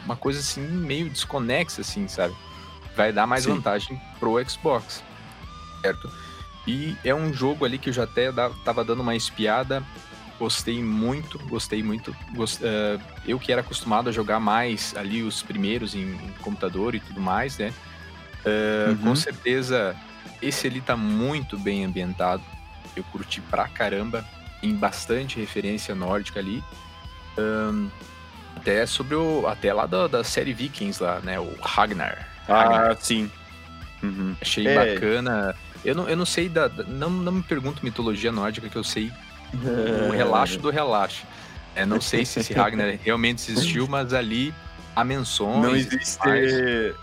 uma 0.05 0.15
coisa 0.15 0.39
assim, 0.39 0.61
meio 0.61 1.09
desconexa, 1.09 1.81
assim, 1.81 2.07
sabe? 2.07 2.35
Vai 2.95 3.11
dar 3.11 3.25
mais 3.25 3.45
Sim. 3.45 3.55
vantagem 3.55 3.99
pro 4.19 4.37
Xbox, 4.47 5.03
certo? 5.81 6.11
E 6.67 6.95
é 7.03 7.15
um 7.15 7.33
jogo 7.33 7.65
ali 7.65 7.79
que 7.79 7.89
eu 7.89 7.93
já 7.93 8.03
até 8.03 8.31
tava 8.63 8.85
dando 8.85 9.01
uma 9.01 9.15
espiada, 9.15 9.83
gostei 10.43 10.83
muito, 10.83 11.39
gostei 11.47 11.81
muito. 11.81 12.13
Gost, 12.35 12.61
uh, 12.61 13.01
eu 13.25 13.39
que 13.39 13.51
era 13.51 13.61
acostumado 13.61 14.09
a 14.09 14.11
jogar 14.11 14.39
mais 14.39 14.93
ali 14.97 15.23
os 15.23 15.41
primeiros 15.41 15.95
em, 15.95 16.01
em 16.01 16.33
computador 16.41 16.95
e 16.95 16.99
tudo 16.99 17.21
mais, 17.21 17.57
né? 17.57 17.73
Uh, 18.45 18.89
uhum. 18.89 18.97
Com 18.97 19.15
certeza, 19.15 19.95
esse 20.41 20.67
ali 20.67 20.81
tá 20.81 20.97
muito 20.97 21.57
bem 21.57 21.85
ambientado 21.85 22.43
eu 22.95 23.03
curti 23.05 23.41
pra 23.41 23.67
caramba, 23.67 24.25
em 24.61 24.75
bastante 24.75 25.39
referência 25.39 25.95
nórdica 25.95 26.39
ali. 26.39 26.63
Um, 27.37 27.89
até 28.55 28.85
sobre 28.85 29.15
o. 29.15 29.47
Até 29.47 29.73
lá 29.73 29.85
da, 29.85 30.07
da 30.07 30.23
série 30.23 30.53
Vikings 30.53 31.01
lá, 31.01 31.19
né? 31.21 31.39
O 31.39 31.55
Ragnar. 31.61 32.27
Ah, 32.47 32.63
Ragnar. 32.63 32.97
sim. 32.99 33.31
Uhum. 34.01 34.35
Achei 34.39 34.67
é. 34.67 34.75
bacana. 34.75 35.55
Eu 35.83 35.95
não, 35.95 36.07
eu 36.07 36.15
não 36.15 36.25
sei 36.25 36.47
da. 36.47 36.69
Não, 36.69 37.09
não 37.09 37.31
me 37.31 37.43
pergunto 37.43 37.83
mitologia 37.83 38.31
nórdica, 38.31 38.69
que 38.69 38.75
eu 38.75 38.83
sei 38.83 39.11
o 39.53 40.11
relaxo 40.15 40.59
do 40.59 40.69
relaxo. 40.69 41.25
É, 41.75 41.85
não 41.85 41.99
sei 41.99 42.25
se 42.25 42.39
esse 42.39 42.53
Ragnar 42.53 42.97
realmente 43.03 43.51
existiu, 43.51 43.87
mas 43.87 44.13
ali 44.13 44.53
há 44.95 45.03
menções. 45.03 45.61
Não 45.61 45.75
existe. 45.75 46.19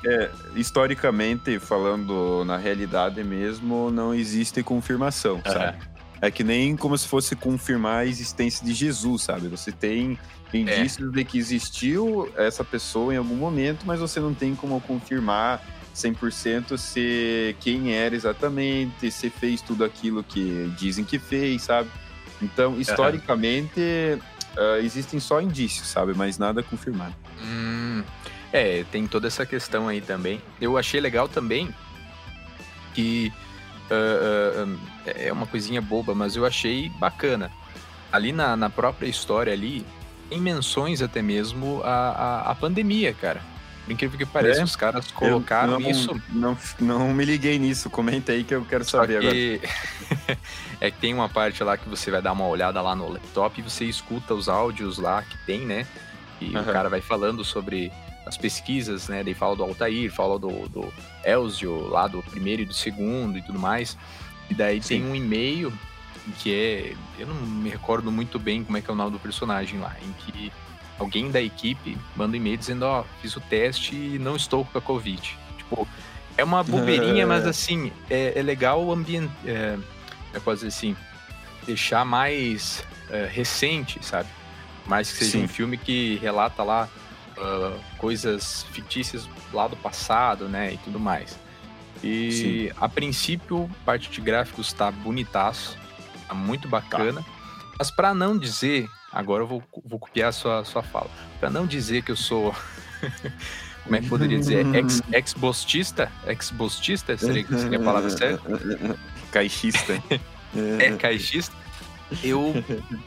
É, 0.04 0.30
historicamente, 0.54 1.58
falando 1.58 2.44
na 2.44 2.56
realidade 2.56 3.22
mesmo, 3.24 3.90
não 3.90 4.14
existe 4.14 4.62
confirmação, 4.62 5.40
é. 5.44 5.50
sabe? 5.50 5.78
É 6.22 6.30
que 6.30 6.44
nem 6.44 6.76
como 6.76 6.96
se 6.96 7.08
fosse 7.08 7.34
confirmar 7.34 8.00
a 8.00 8.06
existência 8.06 8.64
de 8.64 8.74
Jesus, 8.74 9.22
sabe? 9.22 9.48
Você 9.48 9.72
tem 9.72 10.18
indícios 10.52 11.08
é. 11.08 11.16
de 11.16 11.24
que 11.24 11.38
existiu 11.38 12.30
essa 12.36 12.62
pessoa 12.62 13.14
em 13.14 13.16
algum 13.16 13.36
momento, 13.36 13.84
mas 13.86 14.00
você 14.00 14.20
não 14.20 14.34
tem 14.34 14.54
como 14.54 14.80
confirmar 14.82 15.62
100% 15.94 16.76
se 16.76 17.56
quem 17.60 17.94
era 17.94 18.14
exatamente, 18.14 19.10
se 19.10 19.30
fez 19.30 19.62
tudo 19.62 19.84
aquilo 19.84 20.22
que 20.22 20.72
dizem 20.78 21.04
que 21.04 21.18
fez, 21.18 21.62
sabe? 21.62 21.90
Então, 22.42 22.80
historicamente, 22.80 23.80
uhum. 23.80 24.18
uh, 24.56 24.76
existem 24.78 25.20
só 25.20 25.40
indícios, 25.40 25.88
sabe? 25.88 26.14
Mas 26.14 26.38
nada 26.38 26.62
confirmado. 26.62 27.14
Hum, 27.42 28.02
é, 28.52 28.84
tem 28.90 29.06
toda 29.06 29.26
essa 29.26 29.44
questão 29.44 29.88
aí 29.88 30.00
também. 30.00 30.40
Eu 30.60 30.76
achei 30.78 31.00
legal 31.00 31.28
também 31.28 31.74
que 32.94 33.32
uh, 33.90 34.68
uh, 34.68 34.78
é 35.04 35.32
uma 35.32 35.46
coisinha 35.46 35.80
boba, 35.80 36.14
mas 36.14 36.36
eu 36.36 36.46
achei 36.46 36.88
bacana. 36.98 37.50
Ali 38.12 38.32
na, 38.32 38.56
na 38.56 38.68
própria 38.68 39.08
história 39.08 39.52
ali, 39.52 39.86
tem 40.28 40.40
menções 40.40 41.02
até 41.02 41.22
mesmo 41.22 41.80
a, 41.84 41.88
a, 41.90 42.50
a 42.50 42.54
pandemia, 42.54 43.12
cara. 43.12 43.40
Incrível 43.88 44.18
que 44.18 44.26
pareça, 44.26 44.60
é? 44.60 44.64
os 44.64 44.76
caras 44.76 45.10
colocaram 45.10 45.80
não, 45.80 45.90
isso. 45.90 46.22
Não, 46.28 46.56
não 46.78 47.14
me 47.14 47.24
liguei 47.24 47.58
nisso, 47.58 47.90
comenta 47.90 48.32
aí 48.32 48.44
que 48.44 48.54
eu 48.54 48.64
quero 48.64 48.84
saber 48.84 49.20
que... 49.20 49.60
agora. 49.66 50.38
é 50.80 50.90
que 50.90 50.98
tem 50.98 51.12
uma 51.12 51.28
parte 51.28 51.62
lá 51.64 51.76
que 51.76 51.88
você 51.88 52.10
vai 52.10 52.22
dar 52.22 52.32
uma 52.32 52.46
olhada 52.46 52.80
lá 52.80 52.94
no 52.94 53.08
laptop 53.08 53.58
e 53.58 53.62
você 53.62 53.84
escuta 53.84 54.34
os 54.34 54.48
áudios 54.48 54.98
lá 54.98 55.22
que 55.22 55.36
tem, 55.44 55.60
né? 55.66 55.86
E 56.40 56.54
uhum. 56.54 56.62
o 56.62 56.64
cara 56.64 56.88
vai 56.88 57.00
falando 57.00 57.44
sobre 57.44 57.92
as 58.24 58.36
pesquisas, 58.36 59.08
né? 59.08 59.24
Daí 59.24 59.34
fala 59.34 59.56
do 59.56 59.62
Altair, 59.62 60.10
fala 60.12 60.38
do, 60.38 60.68
do 60.68 60.92
Elzio, 61.24 61.88
lá 61.88 62.06
do 62.06 62.22
primeiro 62.22 62.62
e 62.62 62.64
do 62.64 62.74
segundo 62.74 63.38
e 63.38 63.42
tudo 63.42 63.58
mais. 63.58 63.96
E 64.48 64.54
daí 64.54 64.80
Sim. 64.82 65.00
tem 65.00 65.10
um 65.10 65.14
e-mail 65.14 65.72
que 66.38 66.54
é. 66.54 66.94
Eu 67.18 67.26
não 67.26 67.34
me 67.34 67.70
recordo 67.70 68.10
muito 68.10 68.38
bem 68.38 68.62
como 68.62 68.76
é 68.76 68.80
que 68.80 68.90
é 68.90 68.92
o 68.92 68.96
nome 68.96 69.12
do 69.12 69.18
personagem 69.18 69.78
lá, 69.80 69.94
em 70.02 70.12
que 70.12 70.52
alguém 71.00 71.30
da 71.30 71.40
equipe 71.40 71.96
manda 72.14 72.34
um 72.34 72.36
e-mail 72.36 72.58
dizendo, 72.58 72.84
ó, 72.84 73.00
oh, 73.00 73.04
fiz 73.22 73.34
o 73.34 73.40
teste 73.40 73.96
e 73.96 74.18
não 74.18 74.36
estou 74.36 74.66
com 74.66 74.76
a 74.76 74.80
Covid. 74.80 75.38
Tipo, 75.56 75.88
é 76.36 76.44
uma 76.44 76.62
bobeirinha, 76.62 77.26
mas 77.26 77.46
assim, 77.46 77.90
é, 78.10 78.38
é 78.38 78.42
legal 78.42 78.84
o 78.84 78.92
ambiente. 78.92 79.32
É, 79.46 79.78
é 80.34 80.38
quase 80.38 80.66
assim, 80.66 80.94
deixar 81.66 82.04
mais 82.04 82.84
é, 83.08 83.26
recente, 83.26 83.98
sabe? 84.04 84.28
Mais 84.86 85.10
que 85.10 85.18
seja 85.18 85.32
Sim. 85.32 85.44
um 85.44 85.48
filme 85.48 85.78
que 85.78 86.16
relata 86.16 86.62
lá 86.62 86.88
uh, 87.36 87.80
coisas 87.96 88.64
fictícias 88.70 89.28
lá 89.52 89.66
do 89.66 89.76
passado, 89.76 90.48
né? 90.48 90.74
E 90.74 90.76
tudo 90.78 91.00
mais. 91.00 91.38
E 92.02 92.32
Sim. 92.32 92.72
a 92.80 92.88
princípio, 92.88 93.70
parte 93.84 94.10
de 94.10 94.20
gráficos 94.20 94.68
está 94.68 94.90
bonitaço, 94.90 95.78
tá 96.28 96.34
muito 96.34 96.68
bacana. 96.68 97.22
Tá. 97.22 97.39
Mas 97.80 97.90
para 97.90 98.12
não 98.12 98.36
dizer, 98.36 98.90
agora 99.10 99.42
eu 99.42 99.46
vou, 99.46 99.62
vou 99.86 99.98
copiar 99.98 100.28
a 100.28 100.32
sua, 100.32 100.62
sua 100.66 100.82
fala, 100.82 101.08
para 101.40 101.48
não 101.48 101.66
dizer 101.66 102.02
que 102.02 102.12
eu 102.12 102.16
sou. 102.16 102.54
como 103.84 103.96
é 103.96 104.00
que 104.02 104.06
poderia 104.06 104.38
dizer? 104.38 104.66
Ex, 104.74 105.00
ex-bostista? 105.10 106.12
Ex-bostista? 106.26 107.16
Seria, 107.16 107.46
seria 107.46 107.78
a 107.78 107.82
palavra 107.82 108.10
certa? 108.10 108.42
Caixista. 109.32 109.94
é, 110.78 110.94
caixista 110.98 111.56
eu 112.22 112.52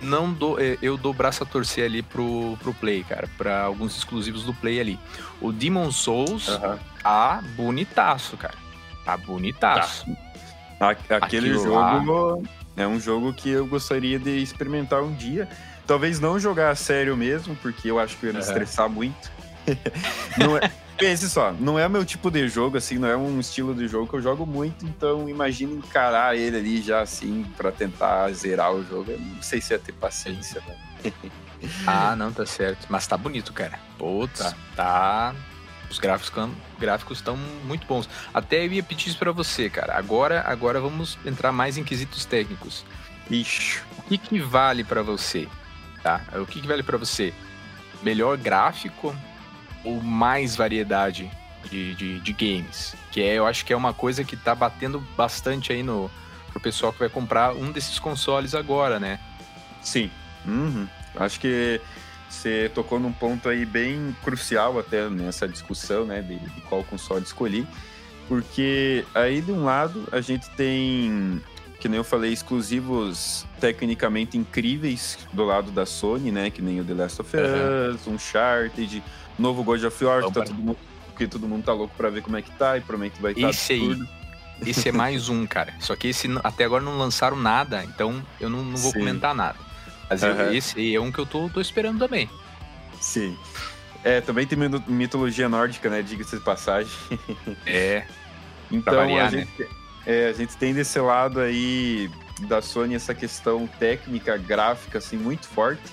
não 0.02 0.34
dou, 0.34 0.60
é, 0.60 0.76
eu 0.82 0.98
dou 0.98 1.14
braço 1.14 1.44
a 1.44 1.46
torcer 1.46 1.86
ali 1.86 2.02
pro, 2.02 2.58
pro 2.58 2.74
Play, 2.74 3.04
cara, 3.04 3.30
para 3.38 3.62
alguns 3.62 3.96
exclusivos 3.96 4.44
do 4.44 4.56
Play 4.56 4.80
ali. 4.80 5.00
O 5.40 5.52
Demon 5.52 5.92
Souls 5.92 6.48
uhum. 6.48 6.80
tá 7.04 7.44
bonitaço, 7.56 8.38
cara. 8.38 8.56
Tá 9.06 9.18
bonitaço. 9.18 10.06
Tá. 10.80 10.90
Aquele 10.90 11.52
Aquilo 11.52 11.64
jogo 11.64 11.76
lá... 11.76 12.63
é 12.76 12.88
um 12.88 13.00
jogo 13.00 13.34
que 13.34 13.50
eu 13.50 13.66
gostaria 13.66 14.20
de 14.20 14.42
experimentar 14.42 15.02
um 15.04 15.14
dia. 15.14 15.48
Talvez 15.86 16.20
não 16.20 16.40
jogar 16.40 16.72
a 16.72 16.76
sério 16.76 17.16
mesmo, 17.16 17.56
porque 17.58 17.92
eu 17.92 18.00
acho 18.00 18.18
que 18.18 18.26
eu 18.26 18.28
ia 18.30 18.34
me 18.34 18.40
uhum. 18.40 18.46
estressar 18.46 18.90
muito. 18.90 19.32
não 20.38 20.58
é, 20.58 20.72
Pense 20.98 21.28
só, 21.30 21.52
não 21.52 21.78
é 21.78 21.90
meu 21.90 22.06
tipo 22.06 22.30
de 22.30 22.48
jogo, 22.48 22.78
assim, 22.78 22.98
não 22.98 23.08
é 23.08 23.18
um 23.18 23.40
estilo 23.40 23.74
de 23.74 23.88
jogo 23.88 24.08
que 24.08 24.16
eu 24.16 24.22
jogo 24.22 24.46
muito, 24.46 24.86
então 24.86 25.28
imagina 25.28 25.74
encarar 25.74 26.36
ele 26.38 26.58
ali 26.58 26.82
já 26.82 27.02
assim 27.02 27.46
para 27.58 27.72
tentar 27.72 28.32
zerar 28.32 28.72
o 28.74 28.84
jogo. 28.84 29.12
Eu 29.12 29.20
não 29.20 29.42
sei 29.42 29.60
se 29.60 29.74
ia 29.74 29.80
ter 29.80 29.92
paciência, 29.94 30.62
né? 30.68 31.12
ah, 31.88 32.16
não, 32.16 32.32
tá 32.32 32.46
certo. 32.46 32.86
Mas 32.90 33.08
tá 33.08 33.18
bonito, 33.18 33.52
cara. 33.54 33.80
Putz, 33.98 34.40
tá. 34.40 34.56
tá... 34.76 35.36
Os 35.94 36.00
gráficos 36.00 36.50
gráficos 36.80 37.20
estão 37.20 37.38
muito 37.38 37.86
bons. 37.86 38.10
Até 38.34 38.66
eu 38.66 38.74
ia 38.74 38.82
pedir 38.82 39.10
isso 39.10 39.20
pra 39.20 39.32
você, 39.32 39.70
cara. 39.70 39.96
Agora, 39.96 40.44
agora 40.48 40.82
vamos 40.82 41.20
entrar 41.24 41.52
mais 41.52 41.78
em 41.78 41.84
quesitos 41.84 42.26
técnicos. 42.26 42.84
Ixi, 43.30 43.80
o 44.00 44.02
que, 44.02 44.18
que 44.18 44.40
vale 44.40 44.84
para 44.84 45.04
você? 45.04 45.48
Tá? 46.02 46.20
O 46.34 46.48
que, 46.48 46.62
que 46.62 46.68
vale 46.68 46.82
para 46.82 46.98
você? 46.98 47.32
Melhor 48.02 48.38
gráfico 48.38 49.16
ou 49.84 50.02
mais 50.02 50.56
variedade 50.56 51.30
de, 51.70 51.94
de, 51.94 52.20
de, 52.22 52.34
games. 52.34 52.96
Que 53.12 53.22
é, 53.22 53.36
eu 53.36 53.46
acho 53.46 53.64
que 53.64 53.72
é 53.72 53.78
uma 53.78 53.94
coisa 53.94 54.24
que 54.24 54.36
tá 54.36 54.56
batendo 54.56 55.00
bastante 55.16 55.72
aí 55.72 55.84
no 55.84 56.10
pro 56.50 56.60
pessoal 56.60 56.92
que 56.92 57.00
vai 57.00 57.10
comprar 57.10 57.54
um 57.54 57.72
desses 57.72 58.00
consoles 58.00 58.56
agora, 58.56 59.00
né? 59.00 59.20
Sim. 59.80 60.10
Uhum. 60.44 60.88
Acho 61.16 61.40
que 61.40 61.80
você 62.34 62.72
tocou 62.74 63.00
num 63.00 63.14
ponto 63.14 63.48
aí 63.48 63.66
bem 63.66 64.16
crucial 64.24 64.80
até 64.80 65.10
nessa 65.10 65.48
discussão, 65.48 66.06
né, 66.06 66.22
de, 66.22 66.38
de 66.38 66.62
qual 66.62 66.84
console 66.84 67.24
escolhi, 67.24 67.68
porque 68.28 69.06
aí 69.14 69.42
de 69.42 69.52
um 69.52 69.64
lado 69.64 70.08
a 70.12 70.22
gente 70.22 70.50
tem 70.52 71.42
que 71.84 71.90
nem 71.90 71.98
eu 71.98 72.04
falei, 72.06 72.32
exclusivos 72.32 73.46
tecnicamente 73.60 74.38
incríveis 74.38 75.20
do 75.34 75.44
lado 75.44 75.70
da 75.70 75.86
Sony, 75.86 76.32
né? 76.32 76.50
Que 76.50 76.62
nem 76.62 76.80
o 76.80 76.84
The 76.86 76.94
Last 76.94 77.20
of 77.20 77.36
Us, 77.36 78.08
uhum. 78.08 78.14
Uncharted, 78.14 79.04
novo 79.38 79.66
God 79.66 79.84
of 79.84 80.06
War, 80.06 80.24
que, 80.24 80.32
tá 80.32 80.46
todo 80.46 80.56
mundo, 80.56 80.78
que 81.18 81.28
todo 81.28 81.46
mundo 81.46 81.66
tá 81.66 81.74
louco 81.74 81.94
pra 81.98 82.10
ver 82.10 82.22
como 82.22 82.38
é 82.38 82.42
que 82.42 82.52
tá 82.52 82.78
e 82.78 82.82
promete 82.82 83.18
que 83.18 83.22
vai 83.22 83.34
estar. 83.34 83.42
Tá 83.42 83.50
esse 83.50 83.74
aí. 83.74 84.00
Esse 84.66 84.88
é 84.88 84.92
mais 84.94 85.28
um, 85.28 85.46
cara. 85.46 85.74
Só 85.82 85.94
que 85.98 86.08
esse 86.08 86.30
até 86.42 86.64
agora 86.64 86.82
não 86.82 86.98
lançaram 86.98 87.36
nada, 87.36 87.84
então 87.84 88.26
eu 88.40 88.50
não, 88.50 88.64
não 88.64 88.78
vou 88.78 88.94
Sim. 88.94 89.00
comentar 89.00 89.36
nada. 89.36 89.58
Mas 90.10 90.24
uhum. 90.24 90.52
esse 90.52 90.80
aí 90.80 90.96
é 90.96 91.02
um 91.02 91.12
que 91.12 91.20
eu 91.20 91.26
tô, 91.26 91.50
tô 91.50 91.62
esperando 91.62 92.00
também. 92.00 92.30
Sim. 93.00 93.38
É, 94.04 94.20
também 94.20 94.46
tem 94.46 94.58
mitologia 94.88 95.48
nórdica, 95.48 95.90
né? 95.90 96.02
Diga-se 96.02 96.38
de 96.38 96.44
passagem. 96.44 96.92
É. 97.66 98.06
então 98.72 98.96
variar, 98.96 99.28
a, 99.28 99.30
gente, 99.30 99.62
né? 99.62 99.68
é, 100.06 100.28
a 100.28 100.34
gente 100.34 100.58
tem 100.58 100.74
desse 100.74 101.00
lado 101.00 101.40
aí 101.40 102.10
da 102.42 102.62
Sony 102.62 102.96
essa 102.96 103.14
questão 103.14 103.68
técnica, 103.80 104.38
gráfica, 104.38 104.98
assim, 104.98 105.18
muito 105.18 105.48
forte. 105.48 105.84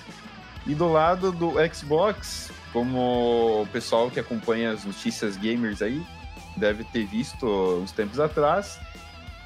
E 0.67 0.75
do 0.75 0.91
lado 0.91 1.31
do 1.31 1.53
Xbox, 1.73 2.51
como 2.71 3.61
o 3.61 3.67
pessoal 3.67 4.11
que 4.11 4.19
acompanha 4.19 4.71
as 4.71 4.83
notícias 4.83 5.37
gamers 5.37 5.81
aí 5.81 6.05
deve 6.57 6.83
ter 6.83 7.05
visto 7.05 7.45
uns 7.81 7.91
tempos 7.91 8.19
atrás, 8.19 8.79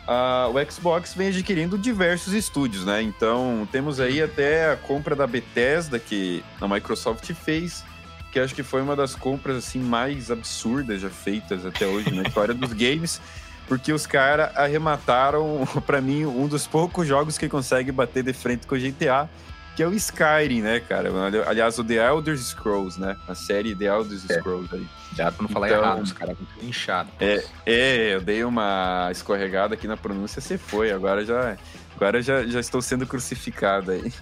uh, 0.07 0.49
o 0.49 0.71
Xbox 0.71 1.13
vem 1.13 1.29
adquirindo 1.29 1.77
diversos 1.77 2.33
estúdios, 2.33 2.85
né? 2.85 3.01
Então 3.01 3.67
temos 3.71 3.99
aí 3.99 4.21
até 4.21 4.71
a 4.71 4.75
compra 4.75 5.15
da 5.15 5.27
Bethesda 5.27 5.99
que 5.99 6.43
a 6.59 6.67
Microsoft 6.67 7.31
fez, 7.33 7.83
que 8.31 8.39
acho 8.39 8.55
que 8.55 8.63
foi 8.63 8.81
uma 8.81 8.95
das 8.95 9.15
compras 9.15 9.57
assim 9.57 9.79
mais 9.79 10.31
absurdas 10.31 11.01
já 11.01 11.09
feitas 11.09 11.65
até 11.65 11.85
hoje 11.85 12.11
na 12.13 12.23
história 12.23 12.53
dos 12.53 12.71
games. 12.73 13.21
porque 13.67 13.91
os 13.91 14.05
caras 14.05 14.55
arremataram, 14.55 15.67
para 15.85 15.99
mim, 15.99 16.25
um 16.25 16.47
dos 16.47 16.67
poucos 16.67 17.07
jogos 17.07 17.37
que 17.37 17.49
consegue 17.49 17.91
bater 17.91 18.23
de 18.23 18.33
frente 18.33 18.67
com 18.67 18.75
o 18.75 18.79
GTA, 18.79 19.29
que 19.75 19.83
é 19.83 19.87
o 19.87 19.93
Skyrim, 19.93 20.61
né, 20.61 20.79
cara? 20.79 21.09
Aliás, 21.47 21.77
o 21.77 21.83
The 21.83 21.95
Elder 21.95 22.37
Scrolls, 22.37 22.99
né? 22.99 23.17
A 23.27 23.35
série 23.35 23.75
The 23.75 23.85
Elder 23.85 24.17
é. 24.29 24.39
Scrolls 24.39 24.73
aí. 24.73 24.87
Já 25.15 25.31
pra 25.31 25.43
não 25.43 25.49
falar 25.49 25.67
então, 25.67 25.81
errado, 25.81 26.01
os 26.01 26.13
caras 26.13 26.37
muito 26.37 26.65
inchados. 26.65 27.11
É, 27.19 27.43
é, 27.65 28.15
eu 28.15 28.21
dei 28.21 28.43
uma 28.43 29.09
escorregada 29.11 29.73
aqui 29.73 29.87
na 29.87 29.97
pronúncia, 29.97 30.41
você 30.41 30.57
foi. 30.57 30.91
Agora 30.91 31.25
já, 31.25 31.57
agora 31.95 32.21
já, 32.21 32.45
já 32.45 32.59
estou 32.59 32.81
sendo 32.81 33.05
crucificado 33.05 33.91
aí. 33.91 34.13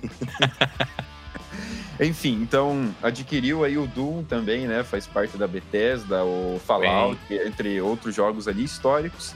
Enfim, 1.99 2.39
então 2.41 2.93
adquiriu 3.01 3.63
aí 3.63 3.77
o 3.77 3.85
Doom 3.85 4.23
também, 4.23 4.67
né? 4.67 4.83
Faz 4.83 5.05
parte 5.05 5.37
da 5.37 5.47
Bethesda, 5.47 6.23
o 6.23 6.59
Fallout, 6.65 7.19
Bem. 7.29 7.47
entre 7.47 7.79
outros 7.79 8.15
jogos 8.15 8.47
ali 8.47 8.63
históricos. 8.63 9.35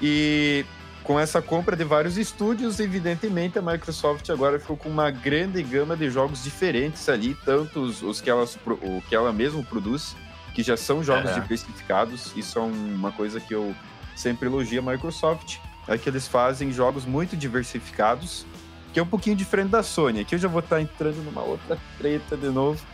E 0.00 0.64
com 1.08 1.18
essa 1.18 1.40
compra 1.40 1.74
de 1.74 1.84
vários 1.84 2.18
estúdios, 2.18 2.78
evidentemente 2.78 3.58
a 3.58 3.62
Microsoft 3.62 4.28
agora 4.28 4.60
ficou 4.60 4.76
com 4.76 4.90
uma 4.90 5.10
grande 5.10 5.62
gama 5.62 5.96
de 5.96 6.10
jogos 6.10 6.44
diferentes 6.44 7.08
ali, 7.08 7.34
tanto 7.46 7.80
os, 7.80 8.02
os 8.02 8.20
que, 8.20 8.28
ela, 8.28 8.44
o 8.66 9.00
que 9.08 9.16
ela 9.16 9.32
mesma 9.32 9.62
produz, 9.62 10.14
que 10.54 10.62
já 10.62 10.76
são 10.76 11.02
jogos 11.02 11.32
diversificados. 11.32 12.36
Isso 12.36 12.58
é 12.58 12.62
uma 12.62 13.10
coisa 13.10 13.40
que 13.40 13.54
eu 13.54 13.74
sempre 14.14 14.48
elogio 14.48 14.86
a 14.86 14.92
Microsoft, 14.92 15.56
é 15.86 15.96
que 15.96 16.10
eles 16.10 16.28
fazem 16.28 16.70
jogos 16.72 17.06
muito 17.06 17.38
diversificados 17.38 18.44
que 18.98 19.00
é 19.00 19.02
um 19.02 19.06
pouquinho 19.06 19.36
diferente 19.36 19.70
da 19.70 19.80
Sony. 19.80 20.20
Aqui 20.20 20.34
eu 20.34 20.38
já 20.40 20.48
vou 20.48 20.58
estar 20.58 20.80
entrando 20.80 21.22
numa 21.22 21.40
outra 21.40 21.78
treta 21.96 22.36
de 22.36 22.48
novo, 22.48 22.84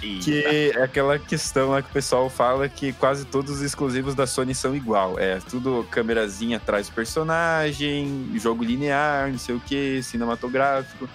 Eita. 0.00 0.24
que 0.24 0.44
é 0.44 0.82
aquela 0.82 1.18
questão 1.18 1.70
lá 1.70 1.82
que 1.82 1.90
o 1.90 1.92
pessoal 1.92 2.30
fala 2.30 2.68
que 2.68 2.92
quase 2.92 3.24
todos 3.24 3.56
os 3.56 3.60
exclusivos 3.60 4.14
da 4.14 4.24
Sony 4.24 4.54
são 4.54 4.76
igual. 4.76 5.18
É 5.18 5.40
tudo 5.40 5.84
câmerazinha 5.90 6.58
atrás 6.58 6.88
do 6.88 6.94
personagem, 6.94 8.30
jogo 8.36 8.62
linear, 8.62 9.32
não 9.32 9.38
sei 9.38 9.56
o 9.56 9.60
que, 9.60 10.00
cinematográfico. 10.00 11.08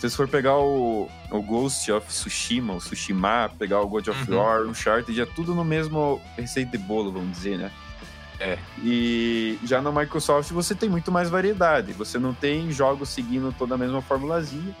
Se 0.00 0.10
você 0.10 0.16
for 0.16 0.26
pegar 0.26 0.58
o, 0.58 1.08
o 1.30 1.42
Ghost 1.42 1.90
of 1.92 2.08
Tsushima, 2.08 2.74
o 2.74 2.78
Tsushima, 2.78 3.48
pegar 3.56 3.80
o 3.80 3.86
God 3.86 4.08
of 4.08 4.30
uhum. 4.30 4.38
War, 4.38 4.62
o 4.62 4.70
Uncharted, 4.70 5.20
é 5.20 5.24
tudo 5.24 5.54
no 5.54 5.64
mesmo 5.64 6.20
receita 6.36 6.76
de 6.76 6.82
bolo, 6.82 7.12
vamos 7.12 7.30
dizer, 7.30 7.58
né? 7.58 7.70
É. 8.38 8.58
E 8.82 9.58
já 9.64 9.80
na 9.80 9.92
Microsoft 9.92 10.50
você 10.50 10.74
tem 10.74 10.88
muito 10.88 11.12
mais 11.12 11.30
variedade. 11.30 11.92
Você 11.92 12.18
não 12.18 12.34
tem 12.34 12.70
jogos 12.70 13.08
seguindo 13.08 13.54
toda 13.56 13.74
a 13.74 13.78
mesma 13.78 14.02
formulazinha. 14.02 14.74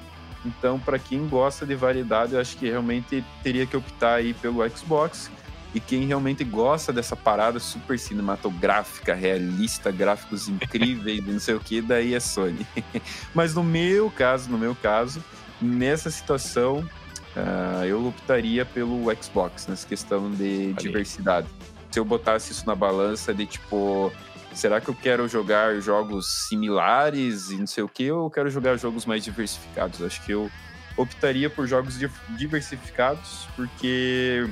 Então, 0.44 0.78
para 0.78 0.98
quem 0.98 1.26
gosta 1.26 1.64
de 1.64 1.74
variedade, 1.74 2.34
eu 2.34 2.40
acho 2.40 2.56
que 2.56 2.68
realmente 2.68 3.24
teria 3.42 3.66
que 3.66 3.76
optar 3.76 4.16
aí 4.16 4.34
pelo 4.34 4.68
Xbox. 4.68 5.30
E 5.74 5.80
quem 5.80 6.06
realmente 6.06 6.44
gosta 6.44 6.92
dessa 6.92 7.16
parada 7.16 7.58
super 7.58 7.98
cinematográfica, 7.98 9.12
realista, 9.12 9.90
gráficos 9.90 10.48
incríveis, 10.48 11.26
não 11.26 11.40
sei 11.40 11.54
o 11.54 11.60
que, 11.60 11.80
daí 11.80 12.14
é 12.14 12.20
Sony. 12.20 12.64
Mas 13.34 13.54
no 13.54 13.64
meu 13.64 14.08
caso, 14.08 14.48
no 14.48 14.56
meu 14.56 14.76
caso, 14.76 15.24
nessa 15.60 16.10
situação, 16.10 16.88
uh, 17.34 17.84
eu 17.84 18.06
optaria 18.06 18.64
pelo 18.64 19.06
Xbox, 19.20 19.66
nessa 19.66 19.88
questão 19.88 20.30
de 20.30 20.74
diversidade 20.74 21.48
se 21.94 22.00
eu 22.00 22.04
botasse 22.04 22.50
isso 22.50 22.66
na 22.66 22.74
balança 22.74 23.32
de 23.32 23.46
tipo, 23.46 24.12
será 24.52 24.80
que 24.80 24.88
eu 24.88 24.94
quero 24.96 25.28
jogar 25.28 25.80
jogos 25.80 26.48
similares 26.48 27.50
e 27.50 27.56
não 27.56 27.68
sei 27.68 27.84
o 27.84 27.88
que, 27.88 28.10
ou 28.10 28.24
eu 28.24 28.30
quero 28.30 28.50
jogar 28.50 28.76
jogos 28.76 29.06
mais 29.06 29.22
diversificados? 29.22 30.02
Acho 30.02 30.20
que 30.24 30.32
eu 30.32 30.50
optaria 30.96 31.48
por 31.48 31.68
jogos 31.68 31.96
diversificados, 32.30 33.46
porque 33.54 34.44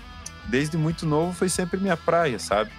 desde 0.45 0.77
muito 0.77 1.05
novo 1.05 1.33
foi 1.33 1.49
sempre 1.49 1.81
minha 1.81 1.97
praia, 1.97 2.39
sabe? 2.39 2.71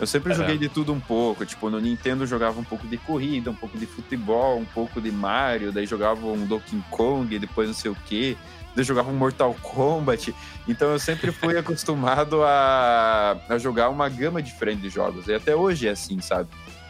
Eu 0.00 0.06
sempre 0.06 0.32
é. 0.32 0.34
joguei 0.34 0.56
de 0.56 0.70
tudo 0.70 0.94
um 0.94 1.00
pouco. 1.00 1.44
Tipo, 1.44 1.68
no 1.68 1.78
Nintendo 1.78 2.22
eu 2.22 2.26
jogava 2.26 2.58
um 2.58 2.64
pouco 2.64 2.86
de 2.86 2.96
corrida, 2.96 3.50
um 3.50 3.54
pouco 3.54 3.76
de 3.76 3.84
futebol, 3.84 4.58
um 4.58 4.64
pouco 4.64 4.98
de 4.98 5.12
Mario, 5.12 5.72
daí 5.72 5.84
jogava 5.84 6.26
um 6.26 6.46
Donkey 6.46 6.82
Kong, 6.90 7.38
depois 7.38 7.68
não 7.68 7.74
sei 7.74 7.90
o 7.90 7.96
quê 8.06 8.34
eu 8.76 8.84
jogava 8.84 9.10
um 9.10 9.14
Mortal 9.14 9.54
Kombat. 9.62 10.34
Então 10.68 10.90
eu 10.90 10.98
sempre 10.98 11.32
fui 11.32 11.56
acostumado 11.58 12.42
a, 12.42 13.36
a 13.48 13.58
jogar 13.58 13.88
uma 13.88 14.08
gama 14.08 14.42
diferente 14.42 14.82
de 14.82 14.90
jogos. 14.90 15.28
E 15.28 15.34
até 15.34 15.54
hoje 15.54 15.88
é 15.88 15.90
assim, 15.90 16.20
sabe? 16.20 16.48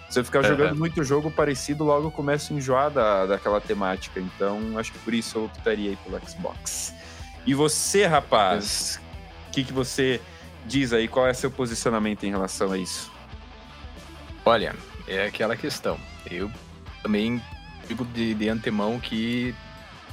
Se 0.09 0.21
eu 0.21 0.25
ficar 0.25 0.43
jogando 0.43 0.77
muito 0.77 1.03
jogo 1.03 1.31
parecido, 1.31 1.83
logo 1.83 2.07
eu 2.07 2.11
começo 2.11 2.53
a 2.53 2.57
enjoar 2.57 2.91
da, 2.91 3.27
daquela 3.27 3.61
temática. 3.61 4.21
Então, 4.21 4.79
acho 4.79 4.93
que 4.93 4.99
por 5.01 5.13
isso 5.13 5.39
eu 5.39 5.45
optaria 5.47 5.91
aí 5.91 5.97
pelo 5.97 6.21
Xbox. 6.29 6.95
E 7.45 7.55
você, 7.55 8.07
rapaz, 8.07 9.01
o 9.49 9.51
que, 9.51 9.65
que 9.65 9.73
você 9.73 10.21
diz 10.65 10.93
aí? 10.93 11.09
Qual 11.09 11.27
é 11.27 11.35
seu 11.35 11.51
posicionamento 11.51 12.25
em 12.25 12.31
relação 12.31 12.73
a 12.73 12.79
isso? 12.79 13.11
Olha, 14.45 14.77
é 15.09 15.27
aquela 15.27 15.57
questão. 15.57 15.99
Eu 16.31 16.51
também 17.03 17.43
digo 17.89 18.05
de, 18.05 18.33
de 18.35 18.49
antemão 18.49 19.01
que 19.01 19.55
é, 19.55 19.66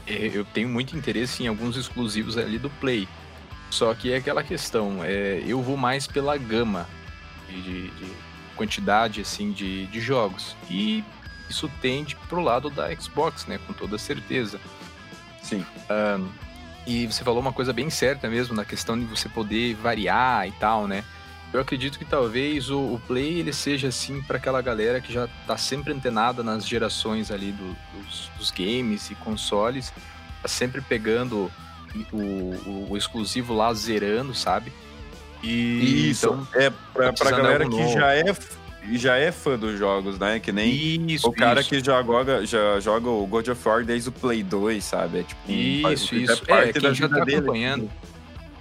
eu 0.07 0.45
tenho 0.45 0.69
muito 0.69 0.97
interesse 0.97 1.43
em 1.43 1.47
alguns 1.47 1.77
exclusivos 1.77 2.37
ali 2.37 2.57
do 2.57 2.69
Play. 2.69 3.07
Só 3.69 3.93
que 3.93 4.11
é 4.11 4.17
aquela 4.17 4.43
questão, 4.43 5.03
é, 5.03 5.41
eu 5.45 5.61
vou 5.61 5.75
mais 5.75 6.05
pela 6.05 6.37
gama 6.37 6.87
de, 7.49 7.89
de 7.89 8.11
quantidade 8.55 9.21
assim 9.21 9.51
de, 9.51 9.87
de, 9.87 9.99
jogos. 9.99 10.55
E 10.69 11.03
isso 11.49 11.69
tende 11.81 12.15
pro 12.29 12.41
lado 12.41 12.69
da 12.69 12.93
Xbox, 12.95 13.47
né? 13.47 13.59
Com 13.65 13.73
toda 13.73 13.97
certeza. 13.97 14.59
Sim. 15.41 15.65
Um, 15.89 16.29
e 16.85 17.07
você 17.07 17.23
falou 17.23 17.39
uma 17.39 17.53
coisa 17.53 17.73
bem 17.73 17.89
certa 17.89 18.29
mesmo, 18.29 18.55
na 18.55 18.65
questão 18.65 18.99
de 18.99 19.05
você 19.05 19.29
poder 19.29 19.73
variar 19.75 20.47
e 20.47 20.51
tal, 20.53 20.87
né? 20.87 21.03
Eu 21.53 21.61
acredito 21.61 21.99
que 21.99 22.05
talvez 22.05 22.71
o, 22.71 22.79
o 22.79 23.01
Play 23.07 23.39
ele 23.39 23.53
seja 23.53 23.89
assim 23.89 24.21
para 24.23 24.37
aquela 24.37 24.59
galera 24.59 24.99
que 24.99 25.13
já 25.13 25.25
está 25.25 25.55
sempre 25.55 25.93
antenada 25.93 26.41
nas 26.41 26.67
gerações 26.67 27.29
ali 27.29 27.51
do, 27.51 27.77
dos, 27.93 28.31
dos, 28.39 28.51
games 28.51 29.11
e 29.11 29.15
consoles, 29.15 29.93
tá 30.41 30.47
sempre 30.47 30.81
pegando 30.81 31.51
o, 32.11 32.17
o, 32.17 32.87
o, 32.89 32.97
exclusivo 32.97 33.53
lá 33.53 33.71
zerando, 33.71 34.33
sabe? 34.33 34.73
E 35.43 36.09
isso 36.09 36.25
então, 36.25 36.47
é 36.55 36.71
para 36.91 37.13
pra 37.13 37.31
galera 37.31 37.69
que 37.69 37.93
já 37.93 38.15
é 38.15 38.23
já 38.93 39.15
é 39.15 39.31
fã 39.31 39.57
dos 39.57 39.77
jogos, 39.77 40.17
né? 40.17 40.39
Que 40.39 40.51
nem 40.51 41.11
isso, 41.11 41.27
o 41.27 41.31
cara 41.31 41.61
isso. 41.61 41.69
que 41.69 41.79
já 41.79 42.01
joga, 42.03 42.45
já 42.45 42.79
joga 42.79 43.09
o 43.09 43.25
God 43.27 43.47
of 43.47 43.67
War 43.67 43.85
desde 43.85 44.09
o 44.09 44.11
Play 44.11 44.43
2, 44.43 44.83
sabe? 44.83 45.19
É 45.19 45.23
tipo, 45.23 45.51
isso, 45.51 46.15
isso. 46.15 46.43
É, 46.47 46.73
quem 46.73 46.93
já 46.93 47.07
tá 47.07 47.23
acompanhando. 47.23 47.89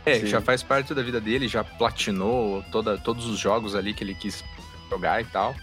É, 0.05 0.19
Sim. 0.19 0.27
já 0.27 0.41
faz 0.41 0.63
parte 0.63 0.93
da 0.95 1.03
vida 1.03 1.21
dele, 1.21 1.47
já 1.47 1.63
platinou 1.63 2.65
toda, 2.73 2.99
todos 2.99 3.27
os 3.27 3.39
jogos 3.39 3.75
ali 3.75 3.95
que 3.95 4.03
ele 4.03 4.15
quis 4.15 4.45
jogar 4.91 5.21
e 5.21 5.25
tal. 5.25 5.55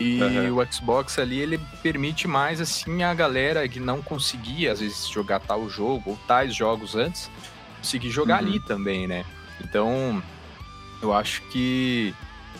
E 0.00 0.22
uhum. 0.22 0.58
o 0.58 0.72
Xbox 0.72 1.18
ali, 1.18 1.40
ele 1.40 1.60
permite 1.82 2.28
mais, 2.28 2.60
assim, 2.60 3.02
a 3.02 3.12
galera 3.12 3.68
que 3.68 3.80
não 3.80 4.00
conseguia, 4.00 4.72
às 4.72 4.80
vezes, 4.80 5.08
jogar 5.08 5.40
tal 5.40 5.68
jogo 5.68 6.10
ou 6.10 6.16
tais 6.26 6.54
jogos 6.54 6.94
antes, 6.94 7.28
conseguir 7.78 8.10
jogar 8.10 8.42
uhum. 8.42 8.48
ali 8.48 8.60
também, 8.60 9.08
né? 9.08 9.24
Então, 9.60 10.22
eu 11.02 11.12
acho 11.12 11.42
que, 11.50 12.14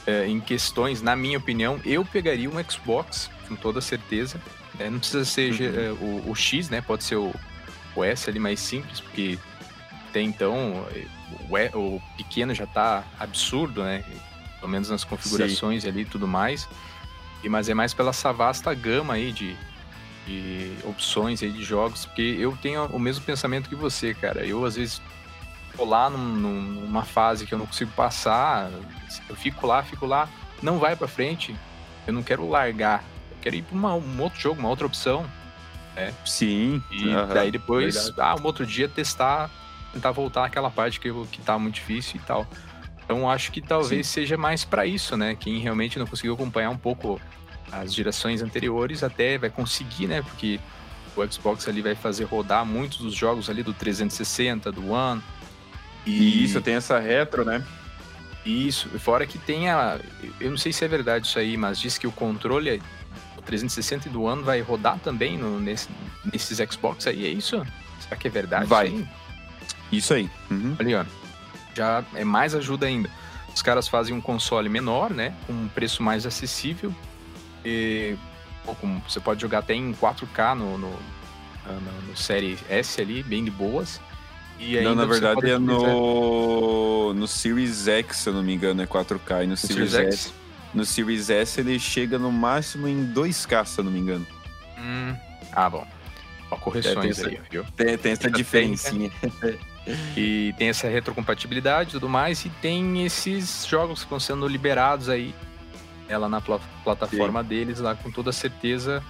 é, 0.05 0.27
em 0.27 0.41
questões, 0.41 1.01
na 1.01 1.15
minha 1.15 1.39
opinião, 1.39 1.81
eu 1.85 2.05
pegaria 2.05 2.51
um 2.51 2.63
Xbox, 2.69 3.31
com 3.47 3.55
toda 3.55 3.81
certeza. 3.81 4.41
É, 4.79 4.91
não 4.91 4.99
precisa 4.99 5.25
ser 5.25 5.53
uhum. 5.53 6.25
o, 6.27 6.31
o, 6.31 6.35
X, 6.35 6.69
né? 6.69 6.81
Pode 6.81 7.05
ser 7.05 7.17
o, 7.17 7.33
o 7.95 8.03
S 8.03 8.29
ali 8.29 8.41
mais 8.41 8.59
simples, 8.59 9.01
porque 9.01 9.39
até 10.19 10.23
então 10.23 10.85
o, 11.49 11.79
o 11.79 12.03
pequeno 12.17 12.53
já 12.53 12.65
está 12.65 13.05
absurdo, 13.19 13.85
né? 13.85 14.05
Pelo 14.59 14.71
menos 14.71 14.91
nas 14.91 15.05
configurações 15.05 15.85
Sim. 15.85 15.89
ali 15.89 16.01
e 16.01 16.05
tudo 16.05 16.27
mais. 16.27 16.69
E, 17.45 17.49
mas 17.49 17.69
é 17.69 17.75
mais 17.75 17.95
pela 17.95 18.11
essa 18.11 18.33
vasta 18.33 18.75
gama 18.75 19.15
aí 19.15 19.33
de, 19.33 19.57
de 20.27 20.73
opções 20.85 21.43
aí 21.43 21.53
de 21.53 21.63
jogos, 21.63 22.07
porque 22.07 22.37
eu 22.39 22.57
tenho 22.61 22.87
o 22.87 22.99
mesmo 22.99 23.25
pensamento 23.25 23.69
que 23.69 23.77
você, 23.77 24.13
cara. 24.13 24.45
Eu 24.45 24.65
às 24.65 24.75
vezes 24.75 25.01
tô 25.77 25.85
lá 25.85 26.11
num, 26.11 26.17
numa 26.19 27.05
fase 27.05 27.47
que 27.47 27.55
eu 27.55 27.59
não 27.59 27.67
consigo 27.67 27.93
passar, 27.93 28.71
eu 29.29 29.37
fico 29.37 29.67
lá, 29.67 29.85
fico 29.85 30.05
lá, 30.05 30.29
não 30.61 30.81
vai 30.81 30.97
para 30.97 31.07
frente, 31.07 31.55
eu 32.07 32.13
não 32.13 32.25
quero 32.25 32.49
largar, 32.49 33.05
eu 33.31 33.37
quero 33.41 33.55
ir 33.55 33.63
para 33.63 33.77
um 33.77 34.21
outro 34.21 34.41
jogo, 34.41 34.59
uma 34.59 34.69
outra 34.69 34.87
opção, 34.87 35.25
né? 35.95 36.13
Sim. 36.25 36.83
E 36.91 37.07
uhum, 37.07 37.29
daí 37.29 37.53
depois, 37.53 37.95
verdade. 37.95 38.21
ah, 38.21 38.43
um 38.43 38.45
outro 38.45 38.67
dia 38.67 38.89
testar 38.89 39.49
tentar 39.93 40.11
voltar 40.13 40.45
àquela 40.45 40.71
parte 40.71 41.01
que, 41.01 41.13
que 41.27 41.41
tá 41.41 41.59
muito 41.59 41.77
difícil 41.77 42.21
e 42.23 42.27
tal. 42.27 42.47
Então 43.05 43.29
acho 43.31 43.51
que 43.51 43.63
talvez 43.63 44.07
Sim. 44.07 44.13
seja 44.13 44.37
mais 44.37 44.65
para 44.65 44.85
isso, 44.85 45.17
né? 45.17 45.35
Quem 45.35 45.59
realmente 45.59 45.99
não 45.99 46.07
conseguiu 46.07 46.35
acompanhar 46.35 46.71
um 46.71 46.77
pouco 46.77 47.21
as 47.73 47.95
gerações 47.95 48.43
anteriores 48.43 49.03
até 49.03 49.39
vai 49.39 49.51
conseguir, 49.51 50.07
né? 50.07 50.23
Porque 50.23 50.61
o 51.17 51.33
Xbox 51.33 51.67
ali 51.69 51.83
vai 51.83 51.95
fazer 51.95 52.25
rodar 52.25 52.65
muitos 52.65 52.99
dos 52.99 53.15
jogos 53.15 53.49
ali 53.49 53.63
do 53.63 53.73
360, 53.73 54.71
do 54.71 54.91
One. 54.91 55.23
E 56.07 56.45
isso, 56.45 56.61
tem 56.61 56.75
essa 56.75 56.99
retro, 56.99 57.45
né? 57.45 57.65
Isso, 58.45 58.89
fora 58.99 59.27
que 59.27 59.39
tem 59.39 59.69
a. 59.69 59.99
Eu 60.41 60.51
não 60.51 60.57
sei 60.57 60.73
se 60.73 60.85
é 60.85 60.89
verdade 60.89 61.27
isso 61.27 61.39
aí, 61.39 61.57
mas 61.57 61.79
diz 61.79 61.99
que 61.99 62.07
o 62.07 62.13
controle 62.13 62.83
do 63.37 63.43
360 63.43 64.09
e 64.09 64.11
do 64.11 64.23
One 64.23 64.43
vai 64.43 64.61
rodar 64.61 64.99
também 65.01 65.37
no, 65.37 65.61
nesse, 65.61 65.89
nesses 66.33 66.59
Xbox 66.71 67.07
aí, 67.07 67.27
é 67.27 67.29
isso? 67.29 67.67
Será 68.01 68.17
que 68.17 68.29
é 68.29 68.31
verdade? 68.31 68.67
Vai. 68.67 69.07
Isso 69.91 70.15
aí. 70.15 70.31
Uhum. 70.51 70.77
Ali, 70.79 70.95
ó. 70.95 71.05
Já 71.75 72.05
é 72.15 72.25
mais 72.25 72.55
ajuda 72.55 72.87
ainda. 72.87 73.11
Os 73.55 73.63
caras 73.63 73.89
fazem 73.89 74.15
um 74.15 74.21
console 74.21 74.69
menor, 74.69 75.11
né? 75.11 75.35
Com 75.47 75.53
um 75.53 75.69
preço 75.69 76.03
mais 76.03 76.27
acessível. 76.27 76.95
E, 77.65 78.17
você 79.09 79.21
pode 79.21 79.41
jogar 79.41 79.59
até 79.61 79.75
em 79.75 79.93
4K 79.93 80.55
no, 80.55 80.79
no, 80.79 80.91
no, 80.91 82.03
no 82.09 82.17
Série 82.17 82.59
S 82.69 83.01
ali, 83.01 83.23
bem 83.23 83.45
de 83.45 83.51
boas. 83.51 84.01
E 84.59 84.81
não, 84.81 84.95
na 84.95 85.07
verdade 85.07 85.51
é 85.51 85.59
no, 85.59 87.15
no 87.15 87.29
Series 87.29 87.87
X, 87.87 88.17
se 88.17 88.29
eu 88.29 88.33
não 88.33 88.43
me 88.43 88.55
engano, 88.55 88.83
é 88.83 88.87
4K. 88.87 89.45
E 89.45 89.47
no, 89.47 89.51
no 89.51 89.57
Series, 89.57 89.93
Series 89.93 90.15
S, 90.15 90.33
no 90.75 90.85
Series 90.85 91.31
S 91.31 91.61
ele 91.61 91.79
chega 91.79 92.19
no 92.19 92.33
máximo 92.33 92.89
em 92.89 93.13
2K, 93.13 93.65
se 93.65 93.79
eu 93.81 93.85
não 93.85 93.93
me 93.93 94.01
engano. 94.01 94.27
Hum. 94.79 95.15
Ah, 95.53 95.71
bom. 95.71 95.87
Ó, 96.51 96.57
correções 96.57 97.19
é, 97.19 97.23
tem 97.23 97.39
aí, 97.39 97.41
viu? 97.51 97.65
Tem, 97.77 97.99
tem 97.99 98.13
essa 98.13 98.31
diferencinha. 98.31 99.11
e 100.17 100.55
tem 100.59 100.69
essa 100.69 100.89
retrocompatibilidade 100.89 101.91
e 101.91 101.93
tudo 101.93 102.09
mais, 102.09 102.45
e 102.45 102.51
tem 102.51 103.05
esses 103.05 103.67
jogos 103.67 104.01
que 104.01 104.05
estão 104.07 104.21
sendo 104.21 104.47
liberados 104.47 105.09
aí 105.09 105.35
ela 106.09 106.29
na 106.29 106.41
pl 106.41 106.59
plataforma 106.83 107.43
Sim. 107.43 107.49
deles 107.49 107.79
lá 107.81 107.95
com 107.95 108.11
toda 108.11 108.33
certeza 108.33 109.03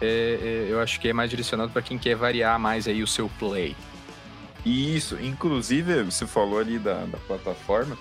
é, 0.00 0.66
é, 0.66 0.72
eu 0.72 0.80
acho 0.80 1.00
que 1.00 1.08
é 1.08 1.12
mais 1.12 1.28
direcionado 1.28 1.72
para 1.72 1.82
quem 1.82 1.98
quer 1.98 2.14
variar 2.14 2.58
mais 2.58 2.86
aí 2.86 3.02
o 3.02 3.06
seu 3.06 3.28
play 3.38 3.76
isso 4.64 5.18
inclusive 5.20 6.04
você 6.04 6.26
falou 6.26 6.58
ali 6.58 6.78
da, 6.78 7.04
da 7.04 7.18
plataforma 7.18 7.98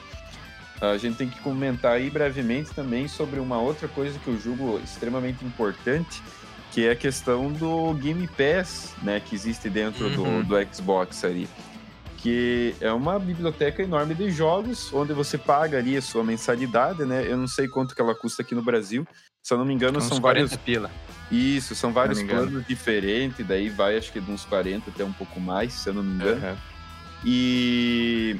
a 0.81 0.97
gente 0.97 1.17
tem 1.17 1.29
que 1.29 1.39
comentar 1.39 1.93
aí 1.93 2.09
brevemente 2.09 2.71
também 2.71 3.07
sobre 3.07 3.39
uma 3.39 3.57
outra 3.57 3.88
coisa 3.88 4.19
que 4.19 4.27
eu 4.27 4.38
julgo 4.39 4.79
extremamente 4.83 5.43
importante 5.43 6.21
que 6.71 6.86
é 6.88 6.91
a 6.91 6.95
questão 6.95 7.51
do 7.51 7.93
Game 7.95 8.27
Pass 8.27 8.93
né 9.01 9.19
que 9.19 9.36
existe 9.36 9.69
dentro 9.69 10.07
uhum. 10.07 10.43
do, 10.43 10.49
do 10.49 10.75
Xbox 10.75 11.23
ali 11.23 11.47
que 12.23 12.73
é 12.79 12.89
uma 12.93 13.19
biblioteca 13.19 13.83
enorme 13.83 14.15
de 14.15 14.31
jogos, 14.31 14.93
onde 14.93 15.12
você 15.12 15.38
paga 15.38 15.77
ali 15.77 15.97
a 15.97 16.01
sua 16.01 16.23
mensalidade, 16.23 17.03
né? 17.03 17.29
Eu 17.29 17.36
não 17.36 17.49
sei 17.49 17.67
quanto 17.67 17.93
que 17.93 18.01
ela 18.01 18.15
custa 18.15 18.41
aqui 18.41 18.55
no 18.55 18.63
Brasil. 18.63 19.05
Se 19.43 19.53
eu 19.53 19.57
não 19.57 19.65
me 19.65 19.73
engano, 19.73 19.99
são 19.99 20.21
40 20.21 20.47
vários. 20.47 20.55
pila. 20.63 20.89
Isso, 21.29 21.75
são 21.75 21.91
vários 21.91 22.23
planos 22.23 22.65
diferentes, 22.65 23.45
daí 23.45 23.67
vai 23.67 23.97
acho 23.97 24.09
que 24.09 24.21
de 24.21 24.31
uns 24.31 24.45
40 24.45 24.89
até 24.89 25.03
um 25.03 25.12
pouco 25.12 25.38
mais, 25.38 25.73
se 25.73 25.89
eu 25.89 25.95
não 25.95 26.01
me 26.01 26.13
engano. 26.13 26.47
Uhum. 26.47 26.55
E 27.25 28.39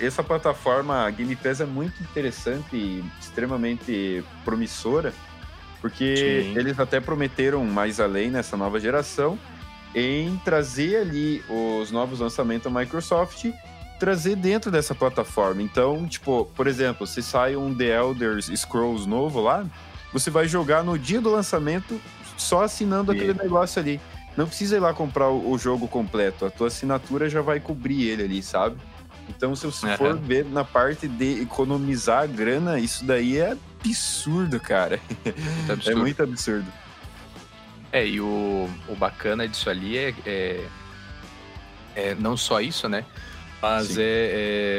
essa 0.00 0.22
plataforma 0.22 1.10
Game 1.10 1.34
Pass 1.34 1.60
é 1.60 1.66
muito 1.66 2.00
interessante 2.04 2.76
e 2.76 3.04
extremamente 3.20 4.22
promissora, 4.44 5.12
porque 5.80 6.16
Sim. 6.16 6.56
eles 6.56 6.78
até 6.78 7.00
prometeram 7.00 7.64
mais 7.64 7.98
além 7.98 8.30
nessa 8.30 8.56
nova 8.56 8.78
geração 8.78 9.36
em 9.94 10.36
trazer 10.44 10.96
ali 10.96 11.42
os 11.48 11.90
novos 11.90 12.20
lançamentos 12.20 12.72
da 12.72 12.80
Microsoft 12.80 13.46
trazer 13.98 14.36
dentro 14.36 14.70
dessa 14.70 14.94
plataforma. 14.94 15.62
Então, 15.62 16.06
tipo, 16.06 16.44
por 16.54 16.66
exemplo, 16.66 17.06
se 17.06 17.22
sai 17.22 17.56
um 17.56 17.74
The 17.74 17.96
Elder 17.96 18.42
Scrolls 18.42 19.08
novo 19.08 19.40
lá, 19.40 19.64
você 20.12 20.30
vai 20.30 20.46
jogar 20.48 20.82
no 20.82 20.98
dia 20.98 21.20
do 21.20 21.30
lançamento 21.30 22.00
só 22.36 22.64
assinando 22.64 23.12
aquele 23.12 23.34
negócio 23.34 23.80
ali. 23.80 24.00
Não 24.36 24.46
precisa 24.46 24.76
ir 24.76 24.80
lá 24.80 24.92
comprar 24.92 25.30
o, 25.30 25.56
jogo 25.56 25.86
completo, 25.86 26.44
a 26.44 26.50
tua 26.50 26.66
assinatura 26.66 27.30
já 27.30 27.40
vai 27.40 27.60
cobrir 27.60 28.08
ele 28.08 28.24
ali, 28.24 28.42
sabe? 28.42 28.76
Então, 29.28 29.54
se 29.54 29.64
você 29.64 29.86
uhum. 29.86 29.96
for 29.96 30.18
ver 30.18 30.44
na 30.44 30.64
parte 30.64 31.06
de 31.06 31.40
economizar 31.40 32.28
grana, 32.28 32.78
isso 32.78 33.04
daí 33.04 33.38
é 33.38 33.56
absurdo, 33.80 34.58
cara. 34.58 35.00
Muito 35.24 35.72
absurdo. 35.72 35.90
É 35.90 35.94
muito 35.94 36.22
absurdo. 36.22 36.83
É, 37.94 38.04
e 38.04 38.20
o, 38.20 38.68
o 38.88 38.96
bacana 38.96 39.46
disso 39.46 39.70
ali 39.70 39.96
é, 39.96 40.12
é, 40.26 40.66
é 41.94 42.14
não 42.16 42.36
só 42.36 42.60
isso, 42.60 42.88
né? 42.88 43.04
Mas 43.62 43.96
é, 43.96 44.02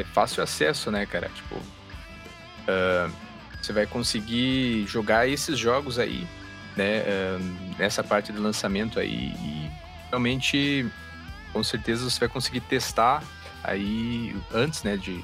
é, 0.01 0.05
fácil 0.13 0.43
acesso, 0.43 0.91
né, 0.91 1.05
cara? 1.05 1.29
Tipo, 1.29 1.55
uh, 1.55 3.09
você 3.61 3.71
vai 3.71 3.87
conseguir 3.87 4.85
jogar 4.85 5.29
esses 5.29 5.57
jogos 5.57 5.97
aí, 5.97 6.27
né? 6.75 7.03
Uh, 7.03 7.75
nessa 7.79 8.03
parte 8.03 8.33
do 8.33 8.41
lançamento 8.41 8.99
aí. 8.99 9.31
E 9.39 9.71
realmente, 10.09 10.85
com 11.53 11.63
certeza, 11.63 12.09
você 12.09 12.19
vai 12.19 12.27
conseguir 12.27 12.59
testar 12.59 13.23
aí 13.63 14.35
antes, 14.53 14.83
né? 14.83 14.97
De, 14.97 15.23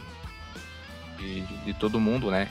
de, 1.18 1.42
de 1.66 1.74
todo 1.74 2.00
mundo, 2.00 2.32
né? 2.32 2.48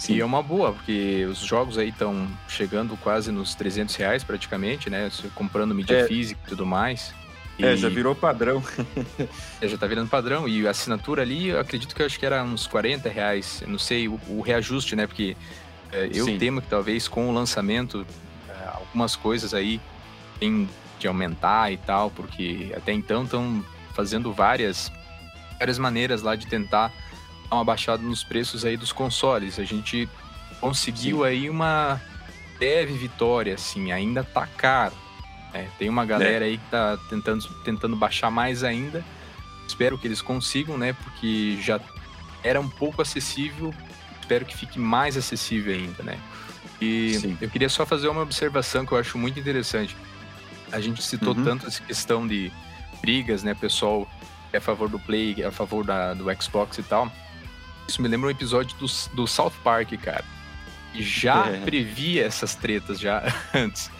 Sim. 0.00 0.14
E 0.14 0.20
é 0.22 0.24
uma 0.24 0.42
boa, 0.42 0.72
porque 0.72 1.26
os 1.30 1.40
jogos 1.40 1.76
aí 1.76 1.90
estão 1.90 2.26
chegando 2.48 2.96
quase 2.96 3.30
nos 3.30 3.54
300 3.54 3.94
reais 3.96 4.24
praticamente, 4.24 4.88
né? 4.88 5.10
Você 5.10 5.28
comprando 5.34 5.74
mídia 5.74 5.98
é. 5.98 6.06
física 6.06 6.40
e 6.46 6.48
tudo 6.48 6.64
mais. 6.64 7.12
E... 7.58 7.66
É, 7.66 7.76
já 7.76 7.90
virou 7.90 8.14
padrão. 8.14 8.64
é, 9.60 9.68
já 9.68 9.76
tá 9.76 9.86
virando 9.86 10.08
padrão. 10.08 10.48
E 10.48 10.66
a 10.66 10.70
assinatura 10.70 11.20
ali, 11.20 11.48
eu 11.48 11.60
acredito 11.60 11.94
que 11.94 12.00
eu 12.00 12.06
acho 12.06 12.18
que 12.18 12.24
era 12.24 12.42
uns 12.42 12.66
40 12.66 13.10
reais. 13.10 13.62
Não 13.66 13.78
sei, 13.78 14.08
o, 14.08 14.18
o 14.26 14.40
reajuste, 14.40 14.96
né? 14.96 15.06
Porque 15.06 15.36
é, 15.92 16.08
eu 16.14 16.24
Sim. 16.24 16.38
temo 16.38 16.62
que 16.62 16.68
talvez 16.68 17.06
com 17.06 17.28
o 17.28 17.32
lançamento, 17.32 18.06
é, 18.48 18.68
algumas 18.68 19.14
coisas 19.14 19.52
aí 19.52 19.78
tem 20.38 20.66
que 20.98 21.06
aumentar 21.06 21.70
e 21.70 21.76
tal, 21.76 22.10
porque 22.10 22.72
até 22.74 22.94
então 22.94 23.24
estão 23.24 23.62
fazendo 23.92 24.32
várias, 24.32 24.90
várias 25.58 25.78
maneiras 25.78 26.22
lá 26.22 26.34
de 26.36 26.46
tentar 26.46 26.90
dar 27.50 27.56
uma 27.56 27.64
baixada 27.64 28.02
nos 28.02 28.22
preços 28.22 28.64
aí 28.64 28.76
dos 28.76 28.92
consoles. 28.92 29.58
A 29.58 29.64
gente 29.64 30.08
conseguiu 30.60 31.18
Sim. 31.18 31.24
aí 31.24 31.50
uma 31.50 32.00
leve 32.60 32.94
vitória, 32.94 33.54
assim, 33.54 33.90
ainda 33.90 34.22
tá 34.22 34.46
caro. 34.46 34.94
É, 35.52 35.66
tem 35.78 35.88
uma 35.88 36.04
galera 36.06 36.44
é. 36.44 36.50
aí 36.50 36.58
que 36.58 36.70
tá 36.70 36.96
tentando, 37.08 37.44
tentando 37.64 37.96
baixar 37.96 38.30
mais 38.30 38.62
ainda. 38.62 39.04
Espero 39.66 39.98
que 39.98 40.06
eles 40.06 40.22
consigam, 40.22 40.78
né? 40.78 40.92
Porque 40.92 41.58
já 41.60 41.80
era 42.42 42.60
um 42.60 42.68
pouco 42.68 43.02
acessível. 43.02 43.74
Espero 44.20 44.44
que 44.44 44.56
fique 44.56 44.78
mais 44.78 45.16
acessível 45.16 45.74
ainda, 45.74 46.02
né? 46.04 46.18
E 46.80 47.14
Sim. 47.14 47.38
eu 47.40 47.50
queria 47.50 47.68
só 47.68 47.84
fazer 47.84 48.08
uma 48.08 48.22
observação 48.22 48.86
que 48.86 48.92
eu 48.92 48.98
acho 48.98 49.18
muito 49.18 49.38
interessante. 49.38 49.96
A 50.72 50.80
gente 50.80 51.02
citou 51.02 51.34
uhum. 51.34 51.44
tanto 51.44 51.66
essa 51.66 51.82
questão 51.82 52.26
de 52.26 52.52
brigas, 53.00 53.42
né? 53.42 53.54
Pessoal 53.54 54.08
é 54.52 54.58
a 54.58 54.60
favor 54.60 54.88
do 54.88 54.98
Play, 54.98 55.36
é 55.38 55.46
a 55.46 55.50
favor 55.50 55.84
da, 55.84 56.14
do 56.14 56.24
Xbox 56.40 56.78
e 56.78 56.82
tal. 56.82 57.10
Isso 57.90 58.00
me 58.00 58.06
lembra 58.06 58.28
um 58.28 58.30
episódio 58.30 58.76
do, 58.78 58.86
do 59.14 59.26
South 59.26 59.52
Park, 59.64 59.90
cara. 60.00 60.24
E 60.94 61.02
já 61.02 61.48
é. 61.48 61.60
previa 61.60 62.24
essas 62.24 62.54
tretas 62.54 63.00
já 63.00 63.20
antes. 63.52 63.90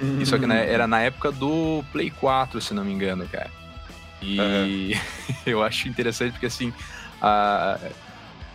Uhum. 0.00 0.20
Isso 0.20 0.34
aqui 0.34 0.44
né, 0.44 0.68
era 0.68 0.88
na 0.88 1.00
época 1.00 1.30
do 1.30 1.84
Play 1.92 2.10
4, 2.10 2.60
se 2.60 2.74
não 2.74 2.84
me 2.84 2.92
engano, 2.92 3.28
cara. 3.28 3.50
E 4.20 4.40
uhum. 4.40 5.00
eu 5.46 5.62
acho 5.62 5.88
interessante 5.88 6.32
porque 6.32 6.46
assim, 6.46 6.72
a, 7.22 7.78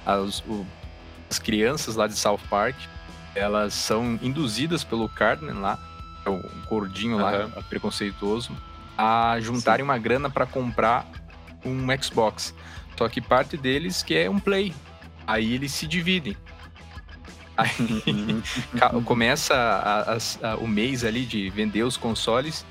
as, 0.05 0.41
o, 0.41 0.67
as 1.29 1.39
crianças 1.39 1.95
lá 1.95 2.05
de 2.05 2.15
South 2.15 2.41
Park, 2.49 2.75
elas 3.33 3.73
são 3.73 4.19
induzidas 4.21 4.83
pelo 4.83 5.07
Cartman 5.07 5.61
lá, 5.61 5.79
é 6.25 6.29
o 6.29 6.43
gordinho 6.67 7.17
lá, 7.17 7.45
uhum. 7.45 7.63
preconceituoso, 7.69 8.51
a 8.97 9.37
juntarem 9.39 9.85
Sim. 9.85 9.89
uma 9.89 9.97
grana 9.97 10.29
para 10.29 10.45
comprar 10.45 11.05
um 11.63 11.87
Xbox. 12.01 12.53
Só 12.97 13.09
que 13.09 13.21
parte 13.21 13.57
deles 13.57 14.03
que 14.03 14.15
é 14.15 14.29
um 14.29 14.39
play. 14.39 14.73
Aí 15.25 15.53
eles 15.53 15.71
se 15.71 15.87
dividem. 15.87 16.35
Aí 17.55 17.69
começa 19.05 19.53
a, 19.53 20.13
a, 20.13 20.51
a, 20.51 20.55
o 20.57 20.67
mês 20.67 21.03
ali 21.03 21.25
de 21.25 21.49
vender 21.49 21.83
os 21.83 21.97
consoles 21.97 22.65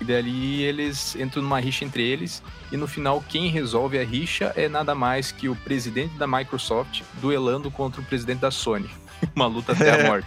e 0.00 0.04
dali 0.04 0.62
eles 0.62 1.14
entram 1.14 1.42
numa 1.42 1.60
rixa 1.60 1.84
entre 1.84 2.02
eles 2.02 2.42
e 2.72 2.76
no 2.76 2.86
final 2.86 3.22
quem 3.28 3.48
resolve 3.48 3.98
a 3.98 4.04
rixa 4.04 4.52
é 4.56 4.68
nada 4.68 4.94
mais 4.94 5.30
que 5.30 5.48
o 5.48 5.54
presidente 5.54 6.14
da 6.14 6.26
Microsoft 6.26 7.02
duelando 7.20 7.70
contra 7.70 8.00
o 8.00 8.04
presidente 8.04 8.40
da 8.40 8.50
Sony. 8.50 8.90
Uma 9.34 9.46
luta 9.46 9.72
até 9.72 10.00
a 10.00 10.08
morte. 10.08 10.26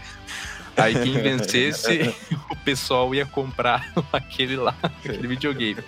Aí 0.77 0.93
quem 0.93 1.13
vencesse, 1.21 2.13
o 2.49 2.55
pessoal 2.57 3.13
ia 3.13 3.25
comprar 3.25 3.91
aquele 4.13 4.55
lá, 4.55 4.75
aquele 4.81 5.27
videogame. 5.27 5.83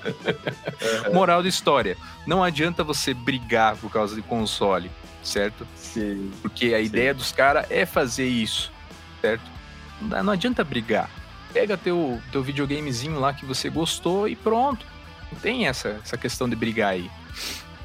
Moral 1.14 1.44
da 1.44 1.50
história: 1.50 1.96
não 2.26 2.44
adianta 2.44 2.84
você 2.84 3.14
brigar 3.14 3.78
por 3.78 3.92
causa 3.92 4.16
de 4.16 4.22
console, 4.22 4.90
certo? 5.24 5.66
Sim. 5.76 6.32
Porque 6.42 6.74
a 6.74 6.80
Sim. 6.80 6.86
ideia 6.86 7.14
dos 7.14 7.32
caras 7.32 7.66
é 7.70 7.86
fazer 7.86 8.28
isso, 8.28 8.72
certo? 9.22 9.44
Não 10.02 10.34
adianta 10.34 10.64
brigar. 10.64 11.10
Pega 11.54 11.76
teu, 11.76 12.22
teu 12.32 12.44
videogamezinho 12.44 13.20
lá 13.20 13.34
que 13.34 13.46
você 13.46 13.70
gostou 13.70 14.28
e 14.28 14.36
pronto. 14.36 14.86
Não 15.32 15.40
tem 15.40 15.68
essa, 15.68 16.00
essa 16.04 16.18
questão 16.18 16.48
de 16.48 16.56
brigar 16.56 16.92
aí. 16.92 17.10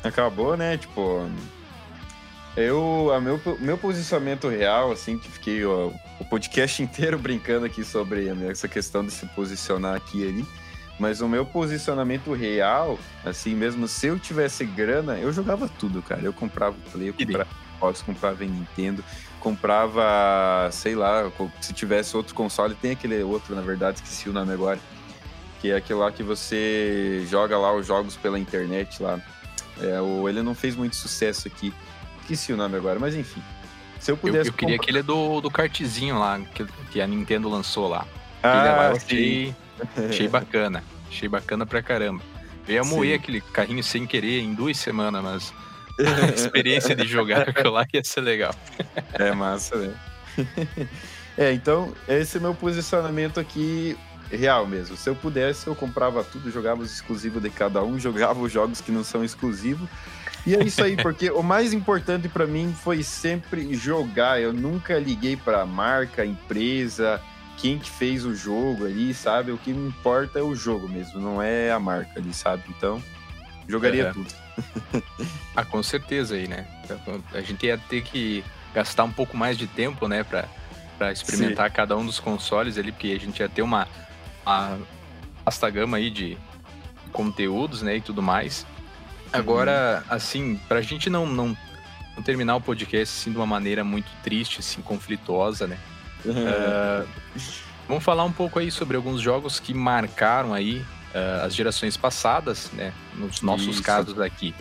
Acabou, 0.03 0.57
né? 0.57 0.77
Tipo, 0.77 1.29
eu, 2.57 3.12
a 3.12 3.21
meu, 3.21 3.40
meu 3.59 3.77
posicionamento 3.77 4.49
real, 4.49 4.93
assim, 4.93 5.19
que 5.19 5.31
fiquei 5.31 5.64
ó, 5.64 5.90
o 6.21 6.25
podcast 6.25 6.81
inteiro 6.83 7.19
brincando 7.19 7.67
aqui 7.67 7.85
sobre 7.85 8.29
essa 8.49 8.69
questão 8.69 9.05
de 9.05 9.12
se 9.12 9.27
posicionar 9.27 9.97
aqui 9.97 10.23
e 10.23 10.29
ali. 10.29 10.47
Mas 10.99 11.21
o 11.21 11.29
meu 11.29 11.45
posicionamento 11.45 12.33
real, 12.33 12.99
assim, 13.25 13.55
mesmo 13.55 13.88
se 13.88 14.07
eu 14.07 14.19
tivesse 14.19 14.64
grana, 14.64 15.19
eu 15.19 15.33
jogava 15.33 15.69
tudo, 15.69 16.01
cara. 16.01 16.23
Eu 16.23 16.33
comprava 16.33 16.77
Play, 16.93 17.09
eu 17.09 17.14
comprava 17.14 17.49
Xbox, 17.85 18.03
comprava 18.03 18.45
Nintendo, 18.45 19.05
comprava, 19.40 20.69
sei 20.71 20.95
lá, 20.95 21.31
se 21.61 21.73
tivesse 21.73 22.17
outro 22.17 22.35
console, 22.35 22.75
tem 22.77 22.93
aquele 22.93 23.21
outro, 23.25 23.57
na 23.57 23.61
verdade, 23.61 23.99
esqueci 23.99 24.29
o 24.29 24.33
nome 24.33 24.53
agora, 24.53 24.79
que 25.61 25.71
é 25.71 25.77
aquele 25.77 25.99
lá 25.99 26.12
que 26.12 26.23
você 26.23 27.27
joga 27.29 27.59
lá 27.59 27.75
os 27.75 27.87
jogos 27.87 28.17
pela 28.17 28.38
internet 28.38 29.03
lá. 29.03 29.21
É, 29.81 30.01
o, 30.01 30.29
ele 30.29 30.43
não 30.43 30.55
fez 30.55 30.77
muito 30.77 30.95
sucesso 30.95 31.49
aqui. 31.49 31.75
Esqueci 32.24 32.52
o 32.54 32.56
nome 32.56 32.76
agora, 32.76 32.98
mas 32.98 33.14
enfim. 33.14 33.42
Se 34.00 34.10
eu 34.10 34.16
pudesse. 34.16 34.48
Eu, 34.48 34.52
eu 34.52 34.56
queria 34.56 34.76
comprar... 34.76 34.84
aquele 34.84 35.02
do, 35.02 35.40
do 35.42 35.50
kartzinho 35.50 36.18
lá, 36.18 36.40
que, 36.40 36.64
que 36.90 37.00
a 37.00 37.06
Nintendo 37.06 37.48
lançou 37.48 37.87
lá. 37.87 38.06
Ah, 38.42 38.48
lá 38.48 38.88
eu 38.90 38.96
achei, 38.96 39.54
achei 40.08 40.28
bacana. 40.28 40.82
Achei 41.08 41.28
bacana 41.28 41.66
pra 41.66 41.82
caramba. 41.82 42.22
Eu 42.66 42.74
ia 42.74 42.84
moer 42.84 43.18
aquele 43.18 43.40
carrinho 43.40 43.84
sem 43.84 44.06
querer 44.06 44.40
em 44.40 44.54
duas 44.54 44.78
semanas, 44.78 45.22
mas 45.22 45.54
a 46.00 46.34
experiência 46.34 46.96
de 46.96 47.06
jogar 47.06 47.48
aquilo 47.48 47.72
lá 47.72 47.87
ia 47.92 48.02
ser 48.02 48.22
legal. 48.22 48.54
É 49.12 49.32
massa, 49.32 49.76
né? 49.76 49.94
É, 51.37 51.52
então, 51.52 51.92
esse 52.06 52.37
é 52.37 52.40
meu 52.40 52.54
posicionamento 52.54 53.40
aqui 53.40 53.96
real 54.30 54.66
mesmo. 54.66 54.96
Se 54.96 55.08
eu 55.08 55.16
pudesse, 55.16 55.66
eu 55.66 55.74
comprava 55.74 56.22
tudo, 56.22 56.50
jogava 56.50 56.82
os 56.82 56.92
exclusivos 56.92 57.42
de 57.42 57.50
cada 57.50 57.82
um, 57.82 57.98
jogava 58.00 58.40
os 58.40 58.52
jogos 58.52 58.80
que 58.80 58.92
não 58.92 59.02
são 59.02 59.24
exclusivos. 59.24 59.88
E 60.46 60.54
é 60.54 60.62
isso 60.62 60.83
aí, 60.83 60.96
porque 60.96 61.30
o 61.30 61.42
mais 61.42 61.72
importante 61.72 62.28
para 62.28 62.46
mim 62.46 62.74
foi 62.83 63.02
sempre 63.02 63.74
jogar. 63.74 64.40
Eu 64.40 64.52
nunca 64.52 64.98
liguei 64.98 65.37
para 65.37 65.64
marca, 65.64 66.24
empresa, 66.24 67.20
quem 67.57 67.78
que 67.78 67.88
fez 67.88 68.24
o 68.24 68.35
jogo 68.35 68.85
ali, 68.85 69.14
sabe? 69.14 69.52
O 69.52 69.59
que 69.59 69.72
me 69.72 69.88
importa 69.88 70.38
é 70.38 70.42
o 70.42 70.54
jogo 70.54 70.88
mesmo, 70.88 71.20
não 71.20 71.40
é 71.40 71.70
a 71.70 71.80
marca 71.80 72.20
ali, 72.20 72.35
sabe? 72.35 72.62
Então, 72.68 73.02
jogaria 73.66 74.09
é. 74.09 74.12
tudo. 74.12 74.28
ah, 75.57 75.64
com 75.64 75.83
certeza 75.83 76.35
aí, 76.35 76.46
né? 76.46 76.66
A 77.33 77.40
gente 77.40 77.64
ia 77.66 77.78
ter 77.78 78.02
que 78.02 78.44
gastar 78.74 79.04
um 79.04 79.12
pouco 79.12 79.37
mais 79.37 79.57
de 79.57 79.66
tempo, 79.66 80.07
né, 80.09 80.22
para 80.24 80.46
para 80.98 81.12
experimentar 81.12 81.68
Sim. 81.68 81.76
cada 81.76 81.96
um 81.96 82.07
dos 82.07 82.20
consoles 82.20 82.78
ali, 82.78 82.92
porque 82.92 83.09
a 83.09 83.18
gente 83.18 83.40
ia 83.40 83.48
ter 83.48 83.62
uma, 83.62 83.88
uma 84.46 84.78
vasta 85.44 85.68
gama 85.68 85.96
aí 85.96 86.11
de 86.11 86.38
conteúdos, 87.12 87.83
né, 87.83 87.96
e 87.96 88.00
tudo 88.00 88.22
mais. 88.22 88.66
Agora, 89.35 90.05
uhum. 90.07 90.14
assim, 90.14 90.61
pra 90.68 90.81
gente 90.81 91.11
não, 91.11 91.27
não, 91.27 91.57
não, 92.16 92.23
terminar 92.23 92.55
o 92.55 92.61
podcast 92.61 93.20
assim 93.20 93.31
de 93.33 93.37
uma 93.37 93.47
maneira 93.47 93.83
muito 93.83 94.09
triste, 94.23 94.61
assim, 94.61 94.81
conflituosa, 94.81 95.66
né? 95.66 95.77
Uh, 96.25 97.07
vamos 97.88 98.05
falar 98.05 98.25
um 98.25 98.33
pouco 98.33 98.61
aí 98.61 98.70
sobre 98.70 98.97
alguns 98.97 99.20
jogos 99.20 99.59
que 99.59 99.75
marcaram 99.75 100.55
aí 100.55 100.79
uh, 100.79 101.44
as 101.44 101.55
gerações 101.55 101.97
passadas, 101.97 102.70
né? 102.73 102.92
Nos 103.14 103.42
nossos 103.42 103.75
Isso. 103.75 103.83
casos 103.83 104.20
aqui. 104.20 104.55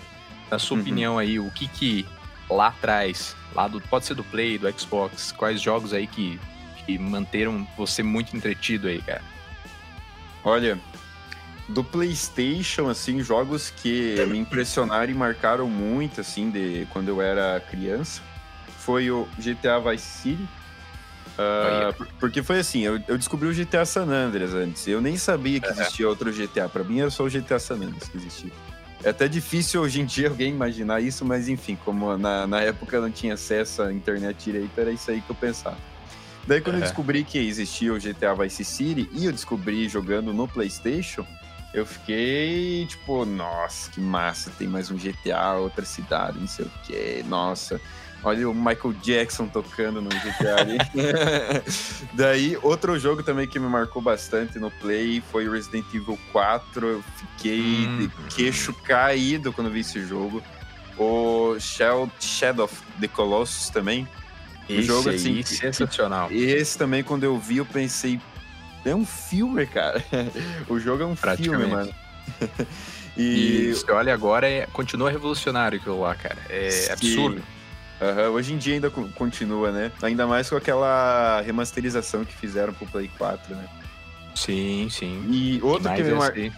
Na 0.50 0.58
sua 0.58 0.76
uhum. 0.76 0.82
opinião 0.82 1.20
aí, 1.20 1.40
o 1.40 1.52
que 1.52 1.68
que 1.68 2.08
lá 2.50 2.68
atrás, 2.68 3.36
lá 3.54 3.68
do, 3.68 3.80
pode 3.80 4.06
ser 4.06 4.16
do 4.16 4.24
Play, 4.24 4.58
do 4.58 4.72
Xbox, 4.80 5.32
quais 5.32 5.62
jogos 5.62 5.94
aí 5.94 6.08
que, 6.08 6.40
que 6.86 6.98
manteram 6.98 7.68
você 7.78 8.02
muito 8.02 8.36
entretido 8.36 8.88
aí, 8.88 9.02
cara? 9.02 9.22
Olha, 10.44 10.80
do 11.68 11.84
PlayStation, 11.84 12.90
assim, 12.90 13.22
jogos 13.22 13.70
que 13.70 14.16
me 14.28 14.38
impressionaram 14.38 15.12
e 15.12 15.16
marcaram 15.16 15.70
muito, 15.70 16.22
assim, 16.22 16.50
de 16.50 16.88
quando 16.92 17.08
eu 17.08 17.22
era 17.22 17.60
criança, 17.62 18.22
foi 18.80 19.10
o 19.10 19.28
GTA 19.38 19.80
Vice 19.80 20.06
City. 20.06 20.48
Uh, 21.34 22.06
porque 22.20 22.44
foi 22.44 22.60
assim, 22.60 22.82
eu, 22.82 23.02
eu, 23.08 23.18
descobri 23.18 23.48
o 23.48 23.54
GTA 23.54 23.86
San 23.86 24.06
Andreas 24.06 24.54
antes. 24.54 24.88
Eu 24.88 25.02
nem 25.02 25.18
sabia 25.18 25.60
que 25.60 25.68
existia 25.68 26.08
outro 26.08 26.32
GTA. 26.32 26.70
Para 26.70 26.84
mim 26.84 27.00
era 27.00 27.10
só 27.10 27.24
o 27.24 27.30
GTA 27.30 27.58
San 27.58 27.76
Andreas 27.76 28.08
que 28.08 28.18
existia. 28.18 28.52
É 29.04 29.10
até 29.10 29.28
difícil 29.28 29.82
hoje 29.82 30.00
em 30.00 30.06
dia 30.06 30.30
alguém 30.30 30.54
imaginar 30.54 31.02
isso, 31.02 31.26
mas 31.26 31.50
enfim, 31.50 31.78
como 31.84 32.16
na, 32.18 32.46
na 32.46 32.62
época 32.62 32.98
eu 32.98 33.02
não 33.02 33.12
tinha 33.12 33.34
acesso 33.34 33.82
à 33.82 33.92
internet 33.92 34.46
direito, 34.46 34.72
era 34.78 34.92
isso 34.92 35.10
aí 35.10 35.22
que 35.22 35.30
eu 35.30 35.36
pensava. 35.36 35.78
Daí 36.48 36.62
quando 36.62 36.76
eu 36.76 36.82
descobri 36.82 37.24
que 37.24 37.38
existia 37.38 37.94
o 37.94 38.00
GTA 38.00 38.34
Vice 38.36 38.64
City 38.64 39.10
e 39.12 39.26
eu 39.26 39.32
descobri 39.32 39.90
jogando 39.90 40.34
no 40.34 40.48
PlayStation, 40.48 41.26
eu 41.74 41.86
fiquei 41.86 42.86
tipo, 42.86 43.26
nossa, 43.26 43.90
que 43.90 44.00
massa, 44.00 44.52
tem 44.52 44.68
mais 44.68 44.92
um 44.92 44.96
GTA, 44.96 45.54
outra 45.54 45.84
cidade, 45.84 46.40
não 46.40 46.48
sei 46.48 46.66
o 46.66 46.72
que, 46.84 47.24
nossa. 47.28 47.82
Olha 48.24 48.50
o 48.50 48.54
Michael 48.54 48.94
Jackson 49.02 49.48
tocando 49.48 50.02
no 50.02 50.10
GTA 50.10 50.62
ali. 50.62 50.78
Daí, 52.14 52.58
outro 52.62 52.98
jogo 52.98 53.22
também 53.22 53.46
que 53.48 53.60
me 53.60 53.68
marcou 53.68 54.02
bastante 54.02 54.58
no 54.58 54.72
Play 54.72 55.22
foi 55.30 55.50
Resident 55.50 55.86
Evil 55.94 56.18
4. 56.32 56.88
Eu 56.88 57.04
fiquei 57.18 57.60
hum. 57.60 57.98
de 57.98 58.34
queixo 58.34 58.74
caído 58.74 59.52
quando 59.52 59.70
vi 59.70 59.82
esse 59.82 60.02
jogo. 60.06 60.42
O 60.98 61.58
Shadow 61.60 62.64
of 62.64 62.82
the 63.02 63.10
Colossus 63.10 63.70
também. 63.70 64.08
Esse 64.70 64.80
o 64.80 64.84
jogo, 64.84 65.10
assim, 65.10 65.36
aí, 65.36 65.44
sensacional. 65.44 66.32
Esse 66.32 66.78
também, 66.78 67.04
quando 67.04 67.26
eu 67.26 67.38
vi, 67.38 67.58
eu 67.58 67.66
pensei, 67.66 68.22
é 68.86 68.96
um 68.96 69.06
filme, 69.06 69.66
cara. 69.66 70.04
o 70.68 70.80
jogo 70.80 71.04
é 71.04 71.06
um 71.06 71.16
filme, 71.16 71.66
mano. 71.66 71.94
e... 73.18 73.72
e 73.72 73.92
olha, 73.92 74.14
agora 74.14 74.50
é, 74.50 74.68
continua 74.68 75.12
revolucionário 75.12 75.80
aquilo 75.80 76.02
lá, 76.02 76.16
cara. 76.16 76.38
É 76.50 76.70
Sim. 76.70 76.92
absurdo. 76.92 77.44
Uhum, 78.02 78.34
hoje 78.34 78.54
em 78.54 78.58
dia 78.58 78.74
ainda 78.74 78.90
continua, 78.90 79.72
né? 79.72 79.92
Ainda 80.02 80.28
mais 80.28 80.50
com 80.50 80.58
aquela 80.58 81.42
remasterização 81.42 82.26
que 82.26 82.34
fizeram 82.36 82.74
pro 82.74 82.86
Play 82.88 83.10
4, 83.18 83.56
né? 83.56 83.66
Sim, 84.36 84.88
sim. 84.90 85.26
E 85.30 85.60
outro 85.62 85.90
que, 85.90 85.96
que 85.96 86.04
me 86.04 86.14
marcou. 86.14 86.52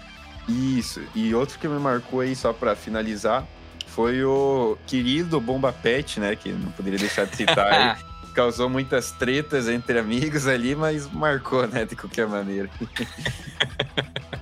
Isso. 0.48 1.02
E 1.14 1.36
outro 1.36 1.60
que 1.60 1.68
me 1.68 1.80
marcou 1.80 2.22
aí, 2.22 2.36
só 2.36 2.54
para 2.54 2.76
finalizar, 2.76 3.46
foi 3.88 4.24
o 4.24 4.78
querido 4.88 5.40
Bomba 5.40 5.72
Pet, 5.72 6.20
né? 6.20 6.36
Que 6.36 6.52
não 6.52 6.72
poderia 6.72 7.00
deixar 7.00 7.26
de 7.26 7.36
citar 7.36 7.72
aí. 7.72 7.96
Causou 8.36 8.70
muitas 8.70 9.12
tretas 9.12 9.70
entre 9.70 9.98
amigos 9.98 10.46
ali, 10.46 10.76
mas 10.76 11.10
marcou, 11.12 11.66
né? 11.66 11.86
De 11.86 11.96
qualquer 11.96 12.28
maneira. 12.28 12.70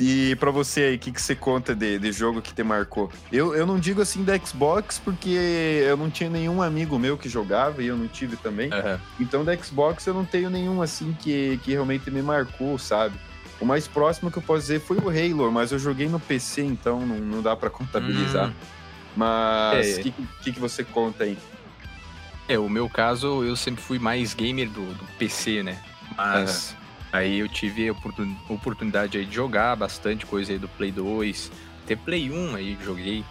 E 0.00 0.34
para 0.36 0.50
você 0.50 0.82
aí, 0.82 0.96
o 0.96 0.98
que, 0.98 1.12
que 1.12 1.22
você 1.22 1.34
conta 1.34 1.74
de, 1.74 1.98
de 1.98 2.12
jogo 2.12 2.42
que 2.42 2.52
te 2.52 2.62
marcou? 2.62 3.10
Eu, 3.30 3.54
eu 3.54 3.66
não 3.66 3.78
digo 3.78 4.02
assim 4.02 4.24
da 4.24 4.36
Xbox, 4.38 4.98
porque 4.98 5.28
eu 5.28 5.96
não 5.96 6.10
tinha 6.10 6.28
nenhum 6.28 6.60
amigo 6.60 6.98
meu 6.98 7.16
que 7.16 7.28
jogava 7.28 7.82
e 7.82 7.86
eu 7.86 7.96
não 7.96 8.08
tive 8.08 8.36
também. 8.36 8.70
Uhum. 8.72 8.98
Então 9.20 9.44
da 9.44 9.56
Xbox 9.56 10.06
eu 10.06 10.14
não 10.14 10.24
tenho 10.24 10.50
nenhum 10.50 10.82
assim 10.82 11.16
que, 11.18 11.58
que 11.62 11.72
realmente 11.72 12.10
me 12.10 12.22
marcou, 12.22 12.78
sabe? 12.78 13.14
O 13.60 13.64
mais 13.64 13.86
próximo 13.86 14.30
que 14.30 14.38
eu 14.38 14.42
posso 14.42 14.62
dizer 14.62 14.80
foi 14.80 14.98
o 14.98 15.08
Halo, 15.08 15.50
mas 15.52 15.70
eu 15.70 15.78
joguei 15.78 16.08
no 16.08 16.18
PC, 16.18 16.62
então 16.62 17.00
não, 17.00 17.16
não 17.16 17.42
dá 17.42 17.54
para 17.54 17.70
contabilizar. 17.70 18.48
Hum. 18.48 18.54
Mas 19.16 19.96
o 19.96 20.00
é. 20.00 20.02
que, 20.02 20.14
que, 20.42 20.52
que 20.52 20.60
você 20.60 20.82
conta 20.82 21.24
aí? 21.24 21.38
É, 22.48 22.58
o 22.58 22.68
meu 22.68 22.88
caso, 22.88 23.42
eu 23.42 23.56
sempre 23.56 23.82
fui 23.82 23.98
mais 23.98 24.34
gamer 24.34 24.68
do, 24.68 24.94
do 24.94 25.04
PC, 25.18 25.62
né? 25.62 25.82
Mas 26.16 26.76
Aí 27.14 27.38
eu 27.38 27.48
tive 27.48 27.88
a 27.88 27.92
oportunidade 28.52 29.16
aí 29.16 29.24
de 29.24 29.32
jogar 29.32 29.76
bastante 29.76 30.26
coisa 30.26 30.50
aí 30.50 30.58
do 30.58 30.66
Play 30.66 30.90
2, 30.90 31.52
até 31.84 31.94
Play 31.94 32.28
1 32.28 32.56
aí 32.56 32.76
joguei 32.82 33.24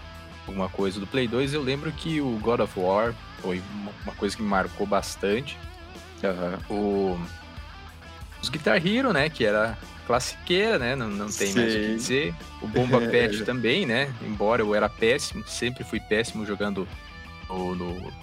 alguma 0.48 0.70
coisa 0.70 1.02
do 1.02 1.06
Play 1.06 1.28
2. 1.28 1.54
Eu 1.54 1.62
lembro 1.62 1.92
que 1.92 2.22
o 2.22 2.40
God 2.42 2.62
of 2.62 2.80
War 2.80 3.14
foi 3.42 3.62
uma 4.04 4.14
coisa 4.14 4.38
que 4.38 4.42
me 4.42 4.48
marcou 4.48 4.88
bastante. 4.88 5.58
Uhum. 6.70 7.18
O... 7.18 7.22
Os 8.42 8.48
Guitar 8.48 8.78
Hero, 8.88 9.12
né, 9.12 9.30
que 9.30 9.44
era 9.44 9.78
classiqueira, 10.08 10.80
né, 10.80 10.96
não, 10.96 11.10
não 11.10 11.26
tem 11.26 11.52
Sim. 11.52 11.60
mais 11.60 11.76
o 11.76 11.80
que 11.80 11.96
dizer. 11.96 12.36
O 12.62 12.68
Bomba 12.68 13.02
Pet 13.12 13.44
também, 13.44 13.86
né, 13.86 14.14
embora 14.22 14.62
eu 14.62 14.74
era 14.74 14.88
péssimo, 14.88 15.46
sempre 15.46 15.84
fui 15.84 16.00
péssimo 16.00 16.46
jogando 16.46 16.88
no, 17.50 17.76
no 17.76 18.14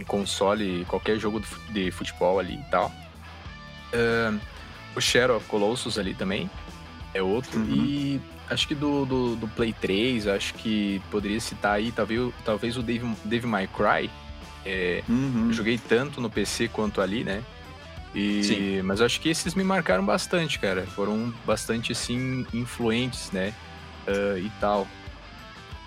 em 0.00 0.04
console, 0.04 0.84
qualquer 0.86 1.18
jogo 1.18 1.42
de 1.70 1.90
futebol 1.90 2.38
ali 2.38 2.54
e 2.54 2.70
tal. 2.70 2.92
Uh, 3.92 4.38
o 4.96 5.00
Shadow 5.00 5.36
of 5.36 5.46
Colossus 5.46 5.98
ali 5.98 6.14
também 6.14 6.50
é 7.14 7.22
outro. 7.22 7.58
Uhum. 7.58 7.74
E 7.74 8.20
acho 8.48 8.66
que 8.66 8.74
do, 8.74 9.04
do, 9.04 9.36
do, 9.36 9.48
Play 9.48 9.72
3, 9.72 10.26
acho 10.28 10.54
que 10.54 11.00
poderia 11.10 11.40
citar 11.40 11.74
aí 11.74 11.92
talvez, 11.92 12.32
talvez 12.44 12.76
o 12.76 12.82
Dave, 12.82 13.06
Dave 13.24 13.46
My 13.46 13.66
Cry. 13.68 14.10
É, 14.64 15.02
uhum. 15.08 15.52
Joguei 15.52 15.78
tanto 15.78 16.20
no 16.20 16.28
PC 16.28 16.68
quanto 16.68 17.00
ali, 17.00 17.24
né? 17.24 17.42
E, 18.14 18.44
Sim. 18.44 18.82
Mas 18.82 19.00
acho 19.00 19.20
que 19.20 19.28
esses 19.28 19.54
me 19.54 19.64
marcaram 19.64 20.04
bastante, 20.04 20.58
cara. 20.58 20.82
Foram 20.82 21.32
bastante, 21.46 21.92
assim, 21.92 22.46
influentes, 22.52 23.30
né? 23.30 23.54
Uh, 24.06 24.38
e 24.38 24.50
tal. 24.60 24.86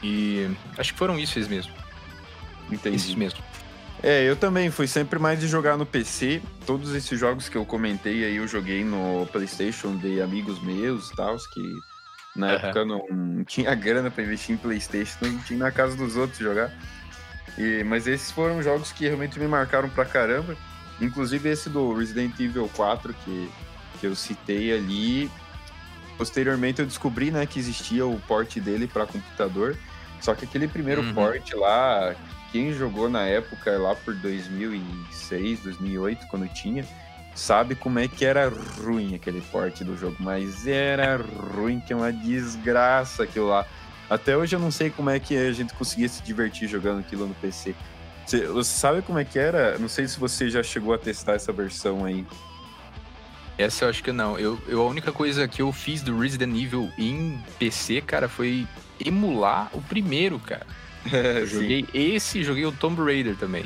E 0.01 0.49
acho 0.77 0.93
que 0.93 0.99
foram 0.99 1.19
isso 1.19 1.37
mesmo. 1.49 1.71
Entendi. 2.71 2.95
Esses 2.95 3.15
mesmo. 3.15 3.39
É, 4.03 4.29
eu 4.29 4.35
também 4.35 4.69
fui 4.69 4.85
sempre 4.85 5.17
mais 5.17 5.39
de 5.39 5.47
jogar 5.47 5.77
no 5.77 5.85
PC. 5.85 6.41
Todos 6.65 6.93
esses 6.93 7.17
jogos 7.17 7.47
que 7.47 7.55
eu 7.55 7.65
comentei 7.65 8.25
aí 8.25 8.35
eu 8.35 8.45
joguei 8.45 8.83
no 8.83 9.25
PlayStation 9.31 9.95
de 9.95 10.21
amigos 10.21 10.61
meus 10.61 11.09
e 11.09 11.15
tal, 11.15 11.37
que 11.37 11.73
na 12.35 12.47
uhum. 12.47 12.53
época 12.53 12.85
não 12.85 13.43
tinha 13.47 13.73
grana 13.73 14.11
para 14.11 14.23
investir 14.23 14.53
em 14.53 14.57
PlayStation, 14.57 15.17
não 15.21 15.39
tinha 15.39 15.57
na 15.57 15.71
casa 15.71 15.95
dos 15.95 16.17
outros 16.17 16.37
jogar. 16.37 16.69
E, 17.57 17.81
mas 17.85 18.05
esses 18.05 18.29
foram 18.29 18.61
jogos 18.61 18.91
que 18.91 19.05
realmente 19.05 19.39
me 19.39 19.47
marcaram 19.47 19.87
pra 19.87 20.03
caramba. 20.03 20.57
Inclusive 20.99 21.47
esse 21.49 21.69
do 21.69 21.93
Resident 21.93 22.37
Evil 22.37 22.69
4 22.75 23.13
que, 23.23 23.49
que 24.01 24.07
eu 24.07 24.15
citei 24.15 24.73
ali. 24.73 25.31
Posteriormente 26.17 26.81
eu 26.81 26.85
descobri 26.85 27.31
né, 27.31 27.45
que 27.45 27.57
existia 27.57 28.05
o 28.05 28.19
port 28.27 28.59
dele 28.59 28.85
para 28.85 29.05
computador. 29.05 29.77
Só 30.19 30.35
que 30.35 30.43
aquele 30.43 30.67
primeiro 30.67 31.01
uhum. 31.01 31.13
port 31.13 31.53
lá, 31.53 32.15
quem 32.53 32.71
jogou 32.71 33.09
na 33.09 33.23
época, 33.23 33.79
lá 33.79 33.95
por 33.95 34.13
2006, 34.13 35.61
2008, 35.61 36.27
quando 36.27 36.47
tinha, 36.53 36.85
sabe 37.33 37.73
como 37.73 37.97
é 37.97 38.07
que 38.07 38.23
era 38.23 38.47
ruim 38.79 39.15
aquele 39.15 39.41
porte 39.41 39.83
do 39.83 39.97
jogo, 39.97 40.15
mas 40.19 40.67
era 40.67 41.17
ruim, 41.17 41.79
que 41.79 41.91
é 41.91 41.95
uma 41.95 42.13
desgraça 42.13 43.23
aquilo 43.23 43.47
lá. 43.47 43.65
Até 44.07 44.37
hoje 44.37 44.55
eu 44.55 44.59
não 44.59 44.69
sei 44.69 44.91
como 44.91 45.09
é 45.09 45.19
que 45.19 45.35
a 45.35 45.51
gente 45.51 45.73
conseguia 45.73 46.07
se 46.07 46.21
divertir 46.21 46.67
jogando 46.67 46.99
aquilo 46.99 47.25
no 47.25 47.33
PC. 47.33 47.73
Você, 48.23 48.45
você 48.45 48.71
sabe 48.71 49.01
como 49.01 49.17
é 49.17 49.25
que 49.25 49.39
era? 49.39 49.79
Não 49.79 49.89
sei 49.89 50.07
se 50.07 50.19
você 50.19 50.47
já 50.47 50.61
chegou 50.61 50.93
a 50.93 50.97
testar 50.99 51.33
essa 51.33 51.51
versão 51.51 52.05
aí. 52.05 52.23
Essa 53.57 53.85
eu 53.85 53.89
acho 53.89 54.03
que 54.03 54.11
não. 54.11 54.37
Eu, 54.37 54.61
eu, 54.67 54.79
a 54.79 54.85
única 54.85 55.11
coisa 55.11 55.47
que 55.47 55.63
eu 55.63 55.71
fiz 55.71 56.03
do 56.03 56.19
Resident 56.19 56.55
Evil 56.55 56.91
em 56.99 57.43
PC, 57.57 58.01
cara, 58.01 58.29
foi 58.29 58.67
emular 59.03 59.71
o 59.73 59.81
primeiro, 59.81 60.37
cara. 60.37 60.67
eu 61.11 61.47
joguei 61.47 61.85
esse 61.93 62.43
joguei 62.43 62.65
o 62.65 62.71
Tomb 62.71 63.01
Raider 63.01 63.35
também. 63.35 63.63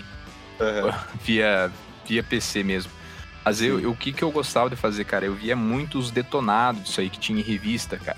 Uhum. 0.60 0.92
via, 1.24 1.72
via 2.06 2.24
PC 2.24 2.64
mesmo. 2.64 2.92
Mas 3.46 3.62
eu, 3.62 3.80
eu, 3.80 3.92
o 3.92 3.96
que, 3.96 4.12
que 4.12 4.24
eu 4.24 4.32
gostava 4.32 4.70
de 4.70 4.76
fazer, 4.76 5.06
cara? 5.06 5.26
Eu 5.26 5.34
via 5.34 5.56
muitos 5.56 6.12
detonados 6.12 6.84
disso 6.84 7.00
aí 7.00 7.10
que 7.10 7.20
tinha 7.20 7.40
em 7.40 7.44
revista, 7.44 7.98
cara. 7.98 8.18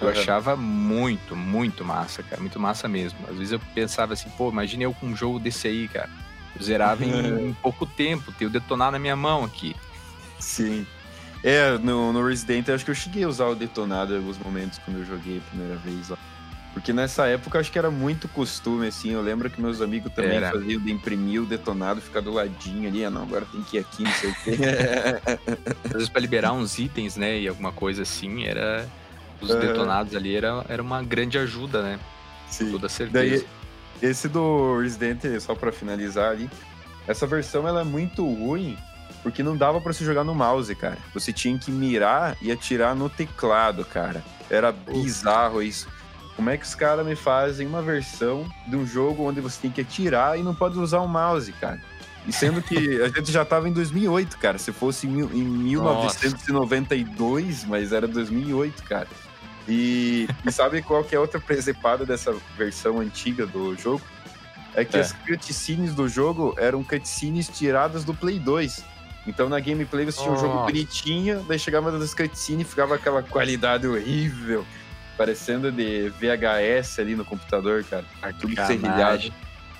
Eu 0.00 0.06
uhum. 0.06 0.12
achava 0.12 0.56
muito, 0.56 1.36
muito 1.36 1.84
massa, 1.84 2.22
cara. 2.22 2.40
Muito 2.40 2.58
massa 2.58 2.88
mesmo. 2.88 3.18
Às 3.28 3.36
vezes 3.36 3.52
eu 3.52 3.60
pensava 3.74 4.14
assim, 4.14 4.30
pô, 4.30 4.50
imagine 4.50 4.84
eu 4.84 4.94
com 4.94 5.06
um 5.06 5.16
jogo 5.16 5.38
desse 5.38 5.68
aí, 5.68 5.88
cara. 5.88 6.08
Eu 6.58 6.64
zerava 6.64 7.04
em, 7.04 7.48
em 7.48 7.52
pouco 7.62 7.84
tempo, 7.84 8.32
ter 8.32 8.46
o 8.46 8.50
detonar 8.50 8.90
na 8.90 8.98
minha 8.98 9.16
mão 9.16 9.44
aqui. 9.44 9.76
Sim. 10.38 10.86
É, 11.42 11.76
no, 11.78 12.12
no 12.12 12.26
Resident 12.26 12.68
eu 12.68 12.74
acho 12.74 12.84
que 12.84 12.90
eu 12.90 12.94
cheguei 12.94 13.24
a 13.24 13.28
usar 13.28 13.46
o 13.46 13.54
detonado 13.54 14.14
em 14.14 14.16
alguns 14.16 14.38
momentos 14.38 14.78
quando 14.78 14.98
eu 14.98 15.04
joguei 15.04 15.38
a 15.38 15.50
primeira 15.50 15.76
vez 15.76 16.10
ó. 16.10 16.16
Porque 16.76 16.92
nessa 16.92 17.26
época 17.26 17.56
eu 17.56 17.60
acho 17.62 17.72
que 17.72 17.78
era 17.78 17.90
muito 17.90 18.28
costume, 18.28 18.88
assim. 18.88 19.10
Eu 19.10 19.22
lembro 19.22 19.48
que 19.48 19.58
meus 19.58 19.80
amigos 19.80 20.12
também 20.12 20.36
era. 20.36 20.52
faziam 20.52 20.78
de 20.78 20.92
imprimir 20.92 21.40
o 21.40 21.46
detonado, 21.46 22.02
ficar 22.02 22.20
do 22.20 22.30
ladinho 22.30 22.86
ali. 22.86 23.02
Ah, 23.02 23.08
não, 23.08 23.22
agora 23.22 23.46
tem 23.50 23.62
que 23.62 23.78
ir 23.78 23.80
aqui, 23.80 24.02
não 24.02 24.12
sei 24.12 24.28
o 24.28 24.34
quê. 24.34 24.56
Às 25.86 25.92
vezes 25.92 26.08
pra 26.10 26.20
liberar 26.20 26.52
uns 26.52 26.78
itens, 26.78 27.16
né? 27.16 27.40
E 27.40 27.48
alguma 27.48 27.72
coisa 27.72 28.02
assim, 28.02 28.44
era. 28.44 28.86
Os 29.40 29.48
uhum. 29.48 29.58
detonados 29.58 30.14
ali 30.14 30.36
era, 30.36 30.66
era 30.68 30.82
uma 30.82 31.02
grande 31.02 31.38
ajuda, 31.38 31.80
né? 31.80 31.98
Sim. 32.50 32.70
toda 32.70 32.90
certeza. 32.90 33.42
Daí, 33.42 33.46
esse 34.02 34.28
do 34.28 34.78
Resident, 34.78 35.22
só 35.40 35.54
pra 35.54 35.72
finalizar 35.72 36.32
ali, 36.32 36.50
essa 37.08 37.26
versão 37.26 37.66
ela 37.66 37.80
é 37.80 37.84
muito 37.84 38.22
ruim 38.22 38.76
porque 39.22 39.42
não 39.42 39.56
dava 39.56 39.80
para 39.80 39.94
se 39.94 40.04
jogar 40.04 40.24
no 40.24 40.34
mouse, 40.34 40.74
cara. 40.74 40.98
Você 41.14 41.32
tinha 41.32 41.58
que 41.58 41.70
mirar 41.70 42.36
e 42.42 42.52
atirar 42.52 42.94
no 42.94 43.08
teclado, 43.08 43.82
cara. 43.82 44.22
Era 44.50 44.70
bizarro 44.70 45.62
isso. 45.62 45.88
Como 46.36 46.50
é 46.50 46.58
que 46.58 46.66
os 46.66 46.74
caras 46.74 47.04
me 47.04 47.16
fazem 47.16 47.66
uma 47.66 47.80
versão 47.80 48.46
de 48.66 48.76
um 48.76 48.86
jogo 48.86 49.24
onde 49.24 49.40
você 49.40 49.62
tem 49.62 49.70
que 49.70 49.80
atirar 49.80 50.38
e 50.38 50.42
não 50.42 50.54
pode 50.54 50.78
usar 50.78 51.00
o 51.00 51.08
mouse, 51.08 51.50
cara? 51.52 51.80
E 52.26 52.32
sendo 52.32 52.60
que 52.60 52.76
a 53.00 53.08
gente 53.08 53.32
já 53.32 53.42
tava 53.42 53.68
em 53.68 53.72
2008, 53.72 54.36
cara. 54.36 54.58
Se 54.58 54.70
fosse 54.70 55.06
em, 55.06 55.20
em 55.20 55.42
1992, 55.42 57.64
mas 57.64 57.90
era 57.90 58.06
2008, 58.06 58.82
cara. 58.82 59.08
E, 59.66 60.28
e 60.44 60.52
sabe 60.52 60.82
qual 60.82 61.02
que 61.02 61.14
é 61.14 61.18
outra 61.18 61.40
presepada 61.40 62.04
dessa 62.04 62.36
versão 62.56 63.00
antiga 63.00 63.46
do 63.46 63.74
jogo? 63.74 64.02
É 64.74 64.84
que 64.84 64.98
é. 64.98 65.00
as 65.00 65.12
cutscenes 65.12 65.94
do 65.94 66.06
jogo 66.06 66.54
eram 66.58 66.84
cutscenes 66.84 67.48
tiradas 67.48 68.04
do 68.04 68.12
Play 68.12 68.38
2. 68.38 68.84
Então 69.26 69.48
na 69.48 69.58
gameplay 69.58 70.04
você 70.04 70.20
tinha 70.20 70.30
um 70.30 70.38
jogo 70.38 70.64
bonitinho, 70.64 71.42
daí 71.48 71.58
chegava 71.58 71.90
nas 71.90 72.14
cutscenes 72.14 72.66
e 72.66 72.70
ficava 72.70 72.94
aquela 72.94 73.22
qualidade 73.22 73.86
horrível 73.86 74.64
parecendo 75.16 75.72
de 75.72 76.10
VHS 76.10 76.98
ali 76.98 77.16
no 77.16 77.24
computador, 77.24 77.84
cara. 77.84 78.04
Tudo 78.38 78.54
serrilhado. 78.66 79.32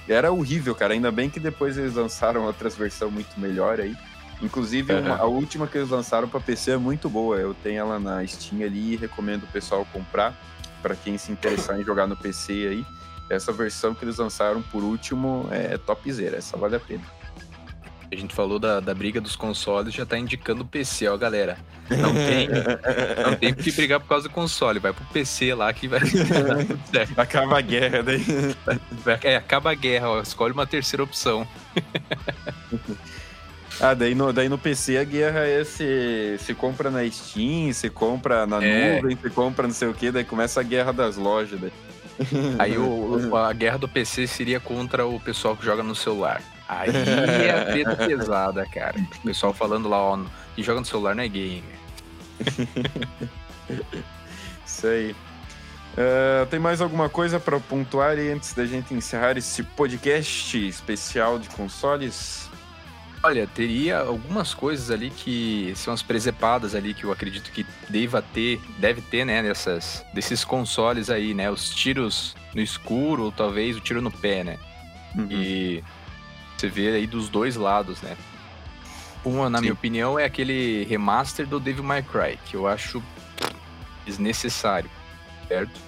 Era 0.09 0.31
horrível, 0.31 0.75
cara. 0.75 0.95
Ainda 0.95 1.11
bem 1.11 1.29
que 1.29 1.41
depois 1.41 1.77
eles 1.77 1.95
lançaram 1.95 2.45
outras 2.45 2.77
versões 2.77 3.13
muito 3.13 3.39
melhor 3.39 3.81
aí. 3.81 3.97
Inclusive, 4.41 4.93
uhum. 4.93 5.01
uma, 5.01 5.17
a 5.17 5.25
última 5.25 5.67
que 5.67 5.79
eles 5.79 5.91
lançaram 5.91 6.29
para 6.29 6.41
PC 6.41 6.73
é 6.73 6.77
muito 6.77 7.09
boa. 7.09 7.37
Eu 7.37 7.55
tenho 7.55 7.81
ela 7.81 7.99
na 7.99 8.27
Steam 8.27 8.65
ali 8.65 8.95
e 8.95 8.97
recomendo 8.97 9.45
o 9.45 9.49
pessoal 9.49 9.87
comprar. 9.93 10.35
para 10.83 10.95
quem 10.95 11.19
se 11.19 11.33
interessar 11.33 11.81
em 11.81 11.85
jogar 11.85 12.07
no 12.07 12.17
PC 12.17 12.53
aí. 12.53 12.87
Essa 13.29 13.53
versão 13.53 13.93
que 13.93 14.05
eles 14.05 14.19
lançaram 14.19 14.63
por 14.63 14.85
último 14.85 15.49
é 15.51 15.77
topzera. 15.77 16.37
Essa 16.37 16.57
vale 16.57 16.77
a 16.77 16.81
pena. 16.81 17.03
A 18.11 18.15
gente 18.15 18.35
falou 18.35 18.59
da, 18.59 18.79
da 18.79 18.95
briga 18.95 19.21
dos 19.21 19.35
consoles, 19.35 19.93
já 19.93 20.07
tá 20.07 20.17
indicando 20.17 20.63
o 20.63 20.67
PC, 20.67 21.09
ó, 21.09 21.17
galera. 21.17 21.59
Não 21.91 22.15
tem, 22.15 22.49
não 23.25 23.35
tem 23.35 23.53
que 23.53 23.73
brigar 23.73 24.01
por 24.01 24.09
causa 24.09 24.29
do 24.29 24.33
console, 24.33 24.79
vai 24.79 24.93
pro 24.93 25.05
PC 25.07 25.55
lá 25.55 25.73
que 25.73 25.89
vai 25.89 26.01
Acaba 27.17 27.59
a 27.59 27.61
guerra 27.61 28.03
daí. 28.03 28.25
É, 29.23 29.37
acaba 29.37 29.73
a 29.73 29.75
guerra, 29.75 30.11
ó, 30.11 30.21
escolhe 30.21 30.53
uma 30.53 30.67
terceira 30.67 31.03
opção. 31.03 31.47
Ah, 33.79 33.93
daí 33.93 34.15
no, 34.15 34.33
daí 34.33 34.49
no 34.49 34.57
PC 34.57 34.97
a 34.97 35.05
guerra 35.05 35.41
é 35.41 35.63
se, 35.63 36.39
se 36.39 36.55
compra 36.55 36.91
na 36.91 37.07
Steam, 37.11 37.71
se 37.75 37.91
compra 37.91 38.47
na 38.47 38.65
é. 38.65 38.97
nuvem, 38.97 39.19
se 39.21 39.29
compra 39.29 39.67
não 39.67 39.75
sei 39.75 39.89
o 39.89 39.93
que, 39.93 40.11
daí 40.11 40.25
começa 40.25 40.61
a 40.61 40.63
guerra 40.63 40.95
das 40.95 41.19
lojas. 41.19 41.61
Daí. 41.61 41.71
Aí 42.59 42.79
o, 42.79 43.37
a 43.37 43.53
guerra 43.53 43.77
do 43.77 43.87
PC 43.87 44.27
seria 44.27 44.59
contra 44.59 45.07
o 45.07 45.21
pessoal 45.21 45.55
que 45.55 45.63
joga 45.63 45.83
no 45.83 45.95
celular. 45.95 46.41
Aí 46.69 46.91
é 46.91 47.51
a 47.51 47.65
treta 47.65 47.97
pesada, 47.97 48.67
cara. 48.67 48.99
O 48.99 49.23
pessoal 49.23 49.53
falando 49.53 49.89
lá, 49.89 49.99
ó, 49.99 50.19
que 50.55 50.63
joga 50.63 50.81
no 50.81 50.87
celular 50.87 51.15
não 51.15 51.23
é 51.23 51.29
game. 51.29 51.65
Isso 54.67 54.87
aí. 54.87 55.15
Uh, 55.97 56.45
tem 56.51 56.61
mais 56.61 56.83
alguma 56.83 57.09
coisa 57.09 57.41
para 57.41 57.59
pontuar 57.59 58.11
aí 58.11 58.31
antes 58.31 58.53
da 58.53 58.67
gente 58.67 58.93
encerrar 58.93 59.39
esse 59.39 59.63
podcast 59.63 60.69
especial 60.69 61.39
de 61.39 61.49
consoles? 61.49 62.51
Olha, 63.23 63.47
teria 63.47 64.01
algumas 64.01 64.53
coisas 64.53 64.91
ali 64.91 65.09
que 65.09 65.73
são 65.75 65.95
as 65.95 66.03
presepadas 66.03 66.75
ali 66.75 66.93
que 66.93 67.05
eu 67.05 67.13
acredito 67.13 67.51
que 67.51 67.65
deva 67.89 68.21
ter, 68.21 68.61
deve 68.79 69.01
ter, 69.01 69.25
né, 69.25 69.41
nessas, 69.41 70.05
desses 70.13 70.45
consoles 70.45 71.09
aí, 71.09 71.33
né, 71.33 71.51
os 71.51 71.71
tiros 71.71 72.37
no 72.55 72.61
escuro, 72.61 73.25
ou 73.25 73.33
talvez 73.33 73.77
o 73.77 73.81
tiro 73.81 74.03
no 74.03 74.11
pé, 74.11 74.45
né? 74.45 74.59
Uhum. 75.15 75.29
E 75.31 75.83
você 76.57 76.69
vê 76.69 76.89
aí 76.89 77.07
dos 77.07 77.29
dois 77.29 77.57
lados, 77.57 78.01
né? 78.03 78.17
Uma, 79.25 79.51
na 79.51 79.59
Sim. 79.59 79.63
minha 79.63 79.73
opinião, 79.73 80.19
é 80.19 80.25
aquele 80.25 80.85
remaster 80.85 81.47
do 81.47 81.59
Devil 81.59 81.83
May 81.83 82.03
Cry, 82.03 82.39
que 82.45 82.55
eu 82.55 82.67
acho 82.67 83.03
desnecessário, 84.05 84.89
certo? 85.49 85.81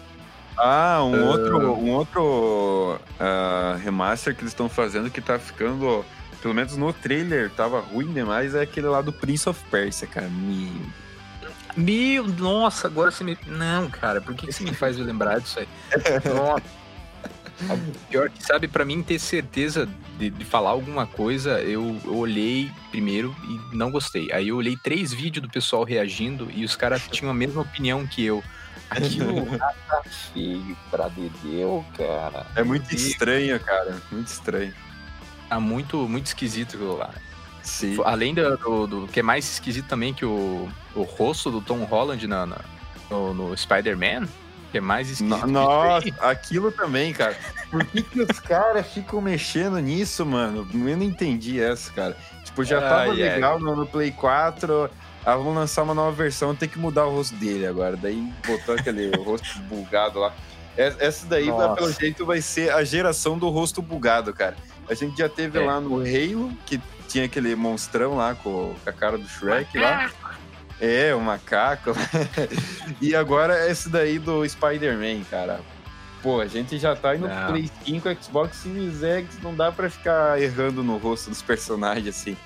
Ah, 0.57 1.05
um 1.05 1.23
uh... 1.23 1.27
outro, 1.27 1.73
um 1.75 1.91
outro 1.93 3.01
uh, 3.21 3.79
remaster 3.79 4.35
que 4.35 4.43
eles 4.43 4.53
estão 4.53 4.69
fazendo 4.69 5.09
que 5.09 5.21
tá 5.21 5.39
ficando, 5.39 6.05
pelo 6.43 6.53
menos 6.53 6.77
no 6.77 6.93
trailer, 6.93 7.49
tava 7.51 7.81
ruim 7.81 8.13
demais, 8.13 8.57
é 8.57 8.63
aquele 8.63 8.89
lá 8.89 9.01
do 9.01 9.13
Prince 9.13 9.49
of 9.49 9.63
Persia, 9.71 10.09
cara. 10.09 10.29
Meu, 10.29 10.83
Meu 11.77 12.27
nossa, 12.27 12.89
agora 12.89 13.13
você 13.13 13.23
me. 13.23 13.39
Não, 13.47 13.89
cara, 13.89 14.21
por 14.21 14.35
que 14.35 14.51
você 14.51 14.65
me 14.65 14.75
faz 14.75 14.97
lembrar 14.97 15.39
disso 15.39 15.61
aí? 15.61 15.69
Nossa. 16.35 16.78
Pior 18.09 18.31
que, 18.31 18.43
sabe, 18.43 18.69
para 18.69 18.85
mim 18.85 19.03
ter 19.03 19.19
certeza 19.19 19.89
de, 20.19 20.31
de, 20.31 20.45
falar 20.45 20.71
alguma 20.71 21.07
coisa, 21.07 21.61
eu, 21.61 22.01
eu, 22.05 22.17
olhei 22.17 22.71
primeiro 22.91 23.35
e 23.45 23.77
não 23.77 23.91
gostei. 23.91 24.31
Aí 24.33 24.49
eu 24.49 24.57
olhei 24.57 24.77
três 24.77 25.13
vídeos 25.13 25.43
do 25.43 25.51
pessoal 25.51 25.83
reagindo 25.83 26.49
e 26.55 26.65
os 26.65 26.77
caras 26.77 27.03
tinham 27.11 27.31
a 27.31 27.35
mesma 27.35 27.63
opinião 27.63 28.07
que 28.07 28.25
eu. 28.25 28.43
Aquilo 28.89 29.45
tá 29.59 30.03
feio 30.33 30.77
pra 30.91 31.09
Dedeu, 31.09 31.85
cara. 31.97 32.47
É 32.55 32.63
muito 32.63 32.95
estranho, 32.95 33.59
cara. 33.61 34.01
Muito 34.11 34.29
estranho. 34.29 34.73
Tá 35.49 35.59
muito, 35.59 36.09
muito 36.09 36.27
esquisito 36.27 36.77
aquilo 36.77 36.97
lá. 36.97 37.13
Sim. 37.63 37.99
Além 38.05 38.35
do, 38.35 38.57
do, 38.57 38.87
do, 38.87 39.09
que 39.09 39.21
é 39.21 39.23
mais 39.23 39.45
esquisito 39.45 39.87
também 39.89 40.15
que 40.15 40.25
o, 40.25 40.69
o 40.95 41.03
rosto 41.03 41.51
do 41.51 41.61
Tom 41.61 41.85
Holland 41.85 42.27
na, 42.27 42.47
na 42.47 42.61
no, 43.11 43.35
no 43.35 43.57
Spider-Man 43.57 44.29
que 44.71 44.79
é 44.79 44.81
mais 44.81 45.09
esquisito. 45.11 45.47
Nossa, 45.47 46.09
aquilo 46.21 46.71
também, 46.71 47.13
cara. 47.13 47.37
Por 47.71 47.85
que, 47.85 48.03
que 48.03 48.21
os 48.21 48.41
caras 48.41 48.87
ficam 48.87 49.21
mexendo 49.21 49.79
nisso, 49.79 50.25
mano? 50.25 50.69
Eu 50.73 50.97
não 50.97 51.05
entendi 51.05 51.61
essa, 51.61 51.93
cara. 51.93 52.17
Tipo, 52.45 52.65
já 52.65 52.81
tava 52.81 53.13
legal 53.13 53.59
no, 53.59 53.75
no, 53.75 53.87
Play 53.87 54.11
4. 54.11 54.91
Ah, 55.25 55.37
vamos 55.37 55.55
lançar 55.55 55.83
uma 55.83 55.95
nova 55.95 56.13
versão, 56.13 56.55
tem 56.55 56.69
que 56.69 56.79
mudar 56.79 57.07
o 57.07 57.11
rosto 57.11 57.35
dele 57.37 57.67
agora. 57.67 57.97
Daí 57.97 58.33
botou 58.47 58.75
aquele 58.75 59.11
rosto 59.23 59.59
bugado 59.63 60.19
lá. 60.19 60.33
Essa 60.77 61.27
daí, 61.27 61.47
Nossa. 61.47 61.75
pelo 61.75 61.93
jeito, 61.93 62.25
vai 62.25 62.41
ser 62.41 62.73
a 62.73 62.85
geração 62.85 63.37
do 63.37 63.49
rosto 63.49 63.83
bugado, 63.83 64.33
cara. 64.33 64.57
A 64.89 64.95
gente 64.95 65.19
já 65.19 65.29
teve 65.29 65.59
é. 65.59 65.67
lá 65.67 65.81
no 65.81 65.97
Halo, 65.97 66.53
que 66.65 66.81
tinha 67.09 67.25
aquele 67.25 67.55
monstrão 67.57 68.17
lá 68.17 68.35
com, 68.35 68.75
a 68.87 68.93
cara 68.93 69.19
do 69.19 69.29
Shrek 69.29 69.77
lá. 69.77 70.11
É, 70.81 71.15
o 71.15 71.21
macaco. 71.21 71.93
e 73.01 73.15
agora 73.15 73.69
esse 73.71 73.89
daí 73.89 74.19
do 74.19 74.49
Spider-Man, 74.49 75.25
cara. 75.31 75.61
Pô, 76.23 76.41
a 76.41 76.47
gente 76.47 76.79
já 76.79 76.97
tá 76.97 77.15
indo 77.15 77.29
no 77.29 77.47
Play 77.47 77.71
5, 77.85 78.23
Xbox 78.23 78.57
Series 78.57 79.03
X, 79.03 79.39
não 79.41 79.55
dá 79.55 79.71
pra 79.71 79.89
ficar 79.89 80.41
errando 80.41 80.83
no 80.83 80.97
rosto 80.97 81.31
dos 81.31 81.43
personagens 81.43 82.09
assim. 82.09 82.37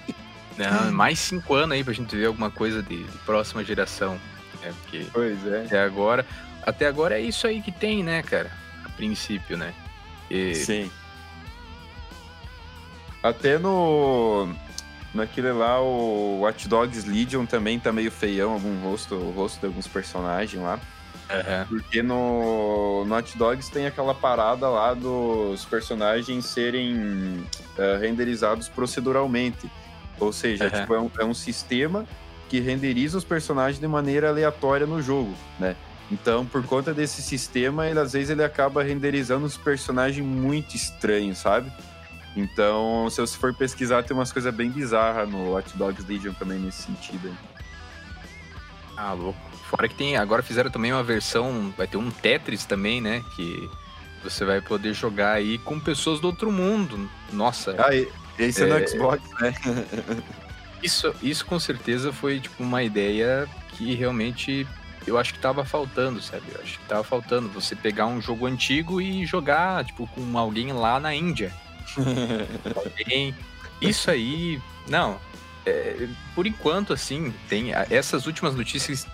Não, 0.58 0.92
mais 0.92 1.18
cinco 1.18 1.54
anos 1.54 1.72
aí 1.72 1.82
pra 1.82 1.94
gente 1.94 2.14
ver 2.14 2.26
alguma 2.26 2.50
coisa 2.50 2.82
de, 2.82 3.02
de 3.02 3.18
próxima 3.18 3.64
geração. 3.64 4.20
Né? 4.60 4.72
Porque 4.82 5.06
pois 5.12 5.46
é. 5.46 5.64
Até 5.64 5.82
agora, 5.82 6.26
até 6.62 6.86
agora 6.86 7.18
é 7.18 7.22
isso 7.22 7.46
aí 7.46 7.62
que 7.62 7.72
tem, 7.72 8.02
né, 8.02 8.22
cara? 8.22 8.50
A 8.84 8.90
princípio, 8.90 9.56
né? 9.56 9.72
E... 10.30 10.54
Sim. 10.54 10.90
Até 13.22 13.58
no 13.58 14.54
Naquele 15.14 15.52
lá, 15.52 15.80
o 15.80 16.40
Watch 16.40 16.66
Dogs 16.68 17.08
Legion 17.08 17.44
também 17.44 17.78
tá 17.78 17.92
meio 17.92 18.10
feião, 18.10 18.52
algum 18.52 18.80
rosto, 18.80 19.14
o 19.14 19.30
rosto 19.30 19.60
de 19.60 19.66
alguns 19.66 19.86
personagens 19.86 20.62
lá. 20.62 20.80
Uhum. 21.30 21.66
Porque 21.68 22.02
no, 22.02 23.04
no 23.06 23.16
Hot 23.16 23.36
Dogs 23.38 23.70
tem 23.70 23.86
aquela 23.86 24.14
parada 24.14 24.68
lá 24.68 24.92
dos 24.92 25.64
personagens 25.64 26.46
serem 26.46 27.46
uh, 27.78 28.00
renderizados 28.00 28.68
proceduralmente. 28.68 29.70
Ou 30.18 30.32
seja, 30.32 30.64
uhum. 30.64 30.70
tipo, 30.70 30.94
é, 30.94 31.00
um, 31.00 31.10
é 31.20 31.24
um 31.24 31.34
sistema 31.34 32.06
que 32.48 32.60
renderiza 32.60 33.16
os 33.16 33.24
personagens 33.24 33.80
de 33.80 33.88
maneira 33.88 34.28
aleatória 34.28 34.86
no 34.86 35.00
jogo, 35.00 35.34
né? 35.58 35.74
Então, 36.10 36.44
por 36.44 36.62
conta 36.66 36.92
desse 36.92 37.22
sistema, 37.22 37.88
ele 37.88 37.98
às 37.98 38.12
vezes 38.12 38.28
ele 38.28 38.44
acaba 38.44 38.82
renderizando 38.82 39.46
os 39.46 39.56
personagens 39.56 40.24
muito 40.24 40.76
estranhos, 40.76 41.38
sabe? 41.38 41.72
Então, 42.34 43.08
se 43.10 43.20
você 43.20 43.36
for 43.36 43.54
pesquisar, 43.54 44.02
tem 44.02 44.16
umas 44.16 44.32
coisas 44.32 44.52
bem 44.54 44.70
bizarras 44.70 45.28
no 45.28 45.54
Hot 45.54 45.76
Dogs 45.76 46.04
Legion 46.06 46.32
também 46.32 46.58
nesse 46.58 46.82
sentido. 46.82 47.36
Ah, 48.96 49.12
louco. 49.12 49.38
Fora 49.68 49.88
que 49.88 49.94
tem, 49.94 50.16
agora 50.16 50.42
fizeram 50.42 50.70
também 50.70 50.92
uma 50.92 51.02
versão, 51.02 51.72
vai 51.76 51.86
ter 51.86 51.96
um 51.96 52.10
Tetris 52.10 52.64
também, 52.64 53.00
né? 53.00 53.22
Que 53.36 53.68
você 54.22 54.44
vai 54.44 54.60
poder 54.60 54.94
jogar 54.94 55.32
aí 55.32 55.58
com 55.58 55.78
pessoas 55.80 56.20
do 56.20 56.26
outro 56.26 56.50
mundo. 56.50 57.08
Nossa. 57.32 57.74
Ah, 57.78 57.94
esse 58.38 58.62
é, 58.62 58.68
é 58.68 58.78
no 58.78 58.88
Xbox, 58.88 59.22
né? 59.40 59.54
isso, 60.82 61.14
isso 61.22 61.44
com 61.44 61.58
certeza 61.58 62.12
foi 62.12 62.40
tipo 62.40 62.62
uma 62.62 62.82
ideia 62.82 63.48
que 63.72 63.94
realmente 63.94 64.66
eu 65.06 65.18
acho 65.18 65.34
que 65.34 65.40
tava 65.40 65.64
faltando, 65.64 66.20
sabe? 66.22 66.44
Eu 66.54 66.60
acho 66.62 66.78
que 66.78 66.86
tava 66.86 67.02
faltando 67.02 67.48
você 67.48 67.74
pegar 67.74 68.06
um 68.06 68.20
jogo 68.20 68.46
antigo 68.46 69.00
e 69.00 69.26
jogar, 69.26 69.84
tipo, 69.84 70.06
com 70.08 70.38
alguém 70.38 70.72
lá 70.72 71.00
na 71.00 71.14
Índia. 71.14 71.52
Isso 73.80 74.10
aí, 74.10 74.60
não. 74.88 75.18
É, 75.64 76.08
por 76.34 76.46
enquanto, 76.46 76.92
assim, 76.92 77.32
tem 77.48 77.72
essas 77.90 78.26
últimas 78.26 78.54
notícias, 78.54 79.06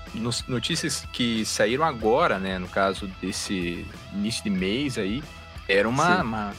notícias 0.47 1.07
que 1.13 1.45
saíram 1.45 1.85
agora, 1.85 2.39
né? 2.39 2.59
No 2.59 2.69
caso 2.69 3.07
desse 3.21 3.87
início 4.13 4.43
de 4.45 4.51
mês 4.51 4.97
aí, 4.97 5.23
era 5.69 5.89
uma, 5.89 6.23
uma 6.23 6.55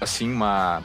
assim, 0.00 0.30
uma 0.30 0.82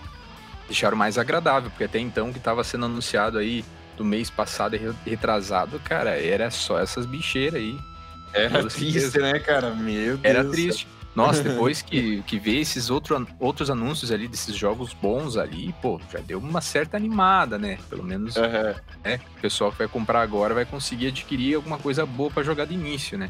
deixaram 0.67 0.95
mais 0.95 1.17
agradável, 1.17 1.70
porque 1.70 1.84
até 1.84 1.99
então 1.99 2.32
que 2.32 2.38
estava 2.38 2.63
sendo 2.63 2.86
anunciado 2.86 3.38
aí 3.38 3.65
do 3.97 4.05
mês 4.05 4.30
passado 4.30 4.76
e 4.76 5.09
retrasado, 5.09 5.80
cara, 5.80 6.11
era 6.11 6.49
só 6.49 6.80
essas 6.80 7.05
bicheiras 7.05 7.55
aí. 7.55 7.78
Era 8.32 8.63
triste, 8.67 9.20
né, 9.20 9.39
cara? 9.39 9.74
Meu 9.74 10.15
Deus. 10.17 10.24
Era 10.24 10.45
triste. 10.45 10.88
Nossa, 11.16 11.41
depois 11.43 11.82
que, 11.82 12.22
que 12.24 12.39
vê 12.39 12.60
esses 12.60 12.89
outro, 12.89 13.28
outros 13.39 13.70
anúncios 13.70 14.12
ali 14.12 14.28
desses 14.28 14.55
jogos 14.55 14.93
bons 14.93 15.38
ali, 15.38 15.74
pô, 15.82 15.99
já 16.12 16.20
deu 16.20 16.39
uma 16.39 16.62
certa 16.62 16.97
animada, 16.97 17.57
né? 17.57 17.78
Pelo 17.89 18.03
menos 18.03 18.36
uhum. 18.36 18.76
né, 19.03 19.20
o 19.38 19.41
pessoal 19.41 19.72
que 19.72 19.78
vai 19.78 19.88
comprar 19.88 20.22
agora 20.22 20.53
vai 20.53 20.66
conseguir 20.66 21.07
adquirir 21.07 21.55
alguma 21.55 21.78
coisa 21.78 22.05
boa 22.05 22.30
para 22.30 22.43
jogar 22.43 22.66
de 22.66 22.74
início, 22.74 23.18
né? 23.18 23.30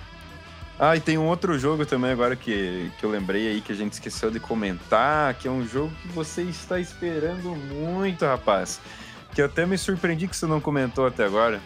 Ah, 0.81 0.95
e 0.95 1.01
tem 1.01 1.17
um 1.17 1.25
outro 1.25 1.59
jogo 1.59 1.85
também 1.85 2.11
agora 2.11 2.37
que, 2.37 2.89
que 2.97 3.05
eu 3.05 3.09
lembrei 3.09 3.49
aí 3.49 3.59
que 3.59 3.73
a 3.73 3.75
gente 3.75 3.93
esqueceu 3.93 4.31
de 4.31 4.39
comentar, 4.39 5.33
que 5.33 5.45
é 5.45 5.51
um 5.51 5.67
jogo 5.67 5.91
que 6.01 6.07
você 6.07 6.41
está 6.43 6.79
esperando 6.79 7.53
muito, 7.53 8.25
rapaz 8.25 8.79
que 9.33 9.41
eu 9.41 9.45
até 9.45 9.65
me 9.65 9.77
surpreendi 9.77 10.27
que 10.27 10.35
você 10.35 10.45
não 10.45 10.59
comentou 10.59 11.05
até 11.05 11.23
agora, 11.23 11.61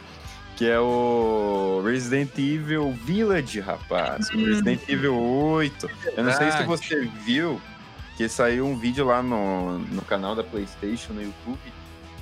que 0.55 0.69
é 0.69 0.79
o 0.79 1.81
Resident 1.83 2.37
Evil 2.37 2.91
Village, 2.91 3.59
rapaz. 3.59 4.29
O 4.29 4.37
Resident 4.37 4.81
hum. 4.81 4.91
Evil 4.91 5.19
8. 5.19 5.89
Eu 6.17 6.23
não 6.23 6.33
sei 6.33 6.51
se 6.51 6.63
você 6.63 7.09
viu 7.25 7.59
que 8.15 8.29
saiu 8.29 8.65
um 8.65 8.77
vídeo 8.77 9.05
lá 9.05 9.23
no, 9.23 9.79
no 9.79 10.01
canal 10.03 10.35
da 10.35 10.43
PlayStation, 10.43 11.13
no 11.13 11.21
YouTube, 11.21 11.59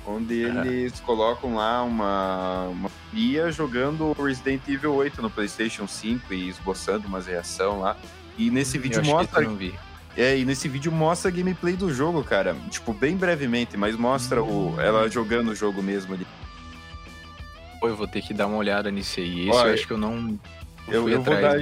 onde 0.06 0.40
eles 0.40 1.00
colocam 1.00 1.56
lá 1.56 1.82
uma, 1.82 2.68
uma 2.68 2.90
guia 3.12 3.52
jogando 3.52 4.12
Resident 4.12 4.62
Evil 4.66 4.94
8 4.94 5.20
no 5.20 5.30
PlayStation 5.30 5.86
5 5.86 6.32
e 6.32 6.48
esboçando 6.48 7.06
umas 7.06 7.26
reação 7.26 7.80
lá. 7.80 7.96
E 8.38 8.50
nesse 8.50 8.78
hum, 8.78 8.80
vídeo 8.80 9.04
mostra. 9.04 9.46
É, 10.16 10.38
e 10.38 10.44
nesse 10.44 10.68
vídeo 10.68 10.92
mostra 10.92 11.30
a 11.30 11.34
gameplay 11.34 11.74
do 11.74 11.92
jogo, 11.92 12.22
cara. 12.22 12.54
Tipo, 12.70 12.92
bem 12.92 13.16
brevemente, 13.16 13.76
mas 13.76 13.96
mostra 13.96 14.42
o, 14.42 14.78
ela 14.78 15.08
jogando 15.08 15.50
o 15.50 15.54
jogo 15.54 15.82
mesmo 15.82 16.14
ali. 16.14 16.26
Pô, 17.82 17.88
eu 17.88 17.96
vou 17.96 18.06
ter 18.06 18.22
que 18.22 18.32
dar 18.32 18.46
uma 18.46 18.58
olhada 18.58 18.92
nisso 18.92 19.18
aí. 19.18 19.48
Isso 19.48 19.58
Olha, 19.58 19.70
eu 19.70 19.74
acho 19.74 19.86
que 19.88 19.92
eu 19.92 19.98
não. 19.98 20.38
Eu, 20.86 21.08
eu 21.08 21.20
vou 21.20 21.34
dar. 21.34 21.56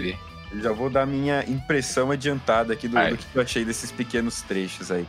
Já 0.61 0.71
vou 0.71 0.91
dar 0.91 1.07
minha 1.07 1.43
impressão 1.49 2.11
adiantada 2.11 2.75
aqui 2.75 2.89
do, 2.89 2.95
do, 2.95 3.17
que 3.17 3.25
eu 3.35 3.41
achei 3.41 3.65
desses 3.65 3.91
pequenos 3.91 4.43
trechos 4.43 4.91
aí. 4.91 5.07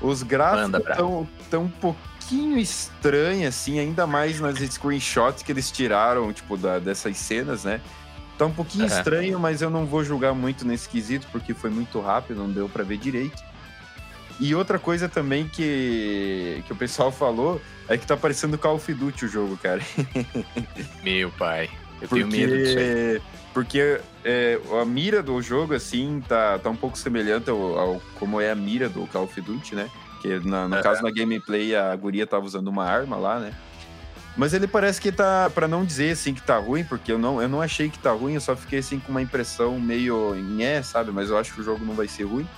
Os 0.00 0.22
gráficos 0.22 0.80
estão 0.88 1.28
tão 1.50 1.64
um 1.64 1.68
pouquinho 1.68 2.56
estranhos, 2.56 3.48
assim, 3.48 3.80
ainda 3.80 4.06
mais 4.06 4.38
nas 4.38 4.58
screenshots 4.60 5.42
que 5.42 5.50
eles 5.50 5.72
tiraram, 5.72 6.32
tipo, 6.32 6.56
da, 6.56 6.78
dessas 6.78 7.16
cenas, 7.16 7.64
né? 7.64 7.80
Tá 8.38 8.46
um 8.46 8.52
pouquinho 8.52 8.84
uhum. 8.84 8.90
estranho, 8.90 9.40
mas 9.40 9.60
eu 9.60 9.70
não 9.70 9.86
vou 9.86 10.04
julgar 10.04 10.34
muito 10.34 10.64
nesse 10.64 10.88
quesito, 10.88 11.26
porque 11.32 11.52
foi 11.52 11.70
muito 11.70 11.98
rápido, 12.00 12.38
não 12.38 12.52
deu 12.52 12.68
para 12.68 12.84
ver 12.84 12.98
direito. 12.98 13.42
E 14.40 14.54
outra 14.54 14.78
coisa 14.78 15.08
também 15.08 15.48
que, 15.48 16.62
que 16.66 16.72
o 16.72 16.76
pessoal 16.76 17.12
falou 17.12 17.60
é 17.88 17.96
que 17.96 18.06
tá 18.06 18.16
parecendo 18.16 18.58
Call 18.58 18.76
of 18.76 18.92
Duty 18.92 19.26
o 19.26 19.28
jogo, 19.28 19.56
cara. 19.56 19.80
Meu 21.04 21.30
pai, 21.30 21.70
eu 22.00 22.08
porque, 22.08 22.24
tenho 22.24 22.28
medo 22.28 22.56
disso 22.56 22.78
aí. 22.78 23.22
Porque 23.52 24.00
é, 24.24 24.58
a 24.80 24.84
mira 24.84 25.22
do 25.22 25.40
jogo, 25.40 25.74
assim, 25.74 26.20
tá, 26.26 26.58
tá 26.58 26.68
um 26.68 26.76
pouco 26.76 26.98
semelhante 26.98 27.48
ao, 27.48 27.78
ao 27.78 28.02
como 28.18 28.40
é 28.40 28.50
a 28.50 28.54
mira 28.54 28.88
do 28.88 29.06
Call 29.06 29.24
of 29.24 29.40
Duty, 29.40 29.76
né? 29.76 29.88
Que 30.20 30.40
na, 30.40 30.66
no 30.66 30.76
uhum. 30.76 30.82
caso, 30.82 31.02
na 31.02 31.10
gameplay, 31.12 31.76
a 31.76 31.94
guria 31.94 32.26
tava 32.26 32.44
usando 32.44 32.66
uma 32.66 32.84
arma 32.84 33.16
lá, 33.16 33.38
né? 33.38 33.54
Mas 34.36 34.52
ele 34.52 34.66
parece 34.66 35.00
que 35.00 35.12
tá, 35.12 35.48
para 35.54 35.68
não 35.68 35.84
dizer 35.84 36.10
assim 36.10 36.34
que 36.34 36.42
tá 36.42 36.58
ruim, 36.58 36.82
porque 36.82 37.12
eu 37.12 37.18
não, 37.18 37.40
eu 37.40 37.48
não 37.48 37.62
achei 37.62 37.88
que 37.88 37.98
tá 37.98 38.10
ruim, 38.10 38.34
eu 38.34 38.40
só 38.40 38.56
fiquei 38.56 38.80
assim 38.80 38.98
com 38.98 39.12
uma 39.12 39.22
impressão 39.22 39.78
meio 39.78 40.34
é, 40.60 40.82
sabe? 40.82 41.12
Mas 41.12 41.30
eu 41.30 41.38
acho 41.38 41.54
que 41.54 41.60
o 41.60 41.64
jogo 41.64 41.84
não 41.84 41.94
vai 41.94 42.08
ser 42.08 42.24
ruim. 42.24 42.48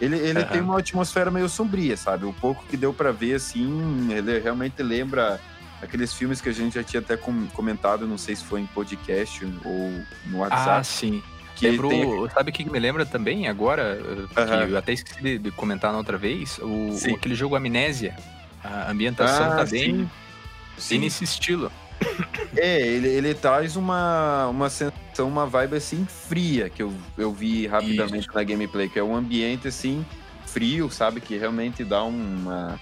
Ele, 0.00 0.16
ele 0.16 0.40
uhum. 0.40 0.46
tem 0.46 0.60
uma 0.60 0.78
atmosfera 0.78 1.30
meio 1.30 1.48
sombria, 1.48 1.96
sabe? 1.96 2.26
O 2.26 2.32
pouco 2.32 2.64
que 2.66 2.76
deu 2.76 2.92
para 2.92 3.12
ver, 3.12 3.34
assim, 3.34 4.12
ele 4.12 4.38
realmente 4.38 4.82
lembra 4.82 5.40
aqueles 5.80 6.12
filmes 6.12 6.40
que 6.40 6.48
a 6.48 6.52
gente 6.52 6.74
já 6.74 6.82
tinha 6.82 7.00
até 7.00 7.16
comentado, 7.16 8.06
não 8.06 8.18
sei 8.18 8.36
se 8.36 8.44
foi 8.44 8.60
em 8.60 8.66
podcast 8.66 9.44
ou 9.64 9.92
no 10.26 10.38
WhatsApp. 10.38 10.70
Ah, 10.70 10.84
sim. 10.84 11.22
Que 11.54 11.70
Lembro, 11.70 11.88
tem... 11.88 12.30
sabe 12.34 12.50
o 12.50 12.52
que 12.52 12.70
me 12.70 12.78
lembra 12.78 13.06
também 13.06 13.48
agora? 13.48 13.98
Uhum. 13.98 14.26
Que 14.66 14.72
eu 14.72 14.76
até 14.76 14.92
esqueci 14.92 15.22
de, 15.22 15.38
de, 15.38 15.50
comentar 15.50 15.90
na 15.90 15.96
outra 15.96 16.18
vez. 16.18 16.58
O, 16.58 16.66
o, 16.66 17.14
aquele 17.14 17.34
jogo 17.34 17.56
Amnésia. 17.56 18.14
A 18.62 18.90
ambientação 18.90 19.52
ah, 19.52 19.56
tá 19.56 19.64
bem. 19.64 20.00
Sim 20.00 20.10
Sim. 20.76 20.98
nesse 20.98 21.24
estilo. 21.24 21.72
É, 22.56 22.80
ele, 22.80 23.08
ele 23.08 23.34
traz 23.34 23.76
uma, 23.76 24.46
uma 24.48 24.70
sensação, 24.70 25.28
uma 25.28 25.46
vibe 25.46 25.76
assim 25.76 26.06
fria, 26.06 26.70
que 26.70 26.82
eu, 26.82 26.90
eu 27.18 27.30
vi 27.30 27.66
rapidamente 27.66 28.28
Isso. 28.28 28.34
na 28.34 28.42
gameplay, 28.42 28.88
que 28.88 28.98
é 28.98 29.04
um 29.04 29.14
ambiente 29.14 29.68
assim 29.68 30.06
frio, 30.46 30.90
sabe? 30.90 31.20
Que 31.20 31.36
realmente 31.36 31.84
dá 31.84 32.02
uma, 32.02 32.80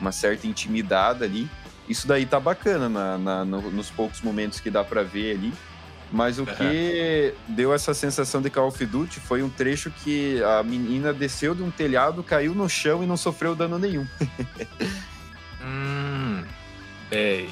uma 0.00 0.12
certa 0.12 0.46
intimidade 0.46 1.24
ali. 1.24 1.50
Isso 1.88 2.06
daí 2.06 2.24
tá 2.24 2.38
bacana 2.38 2.88
na, 2.88 3.18
na 3.18 3.44
no, 3.44 3.68
nos 3.70 3.90
poucos 3.90 4.20
momentos 4.20 4.60
que 4.60 4.70
dá 4.70 4.84
para 4.84 5.02
ver 5.02 5.36
ali. 5.36 5.52
Mas 6.12 6.38
o 6.38 6.42
uhum. 6.42 6.54
que 6.54 7.34
deu 7.48 7.74
essa 7.74 7.92
sensação 7.92 8.40
de 8.40 8.48
Call 8.48 8.68
of 8.68 8.86
Duty 8.86 9.18
foi 9.18 9.42
um 9.42 9.50
trecho 9.50 9.90
que 9.90 10.40
a 10.42 10.62
menina 10.62 11.12
desceu 11.12 11.52
de 11.52 11.64
um 11.64 11.70
telhado, 11.70 12.22
caiu 12.22 12.54
no 12.54 12.68
chão 12.68 13.02
e 13.02 13.06
não 13.06 13.16
sofreu 13.16 13.56
dano 13.56 13.76
nenhum. 13.76 14.06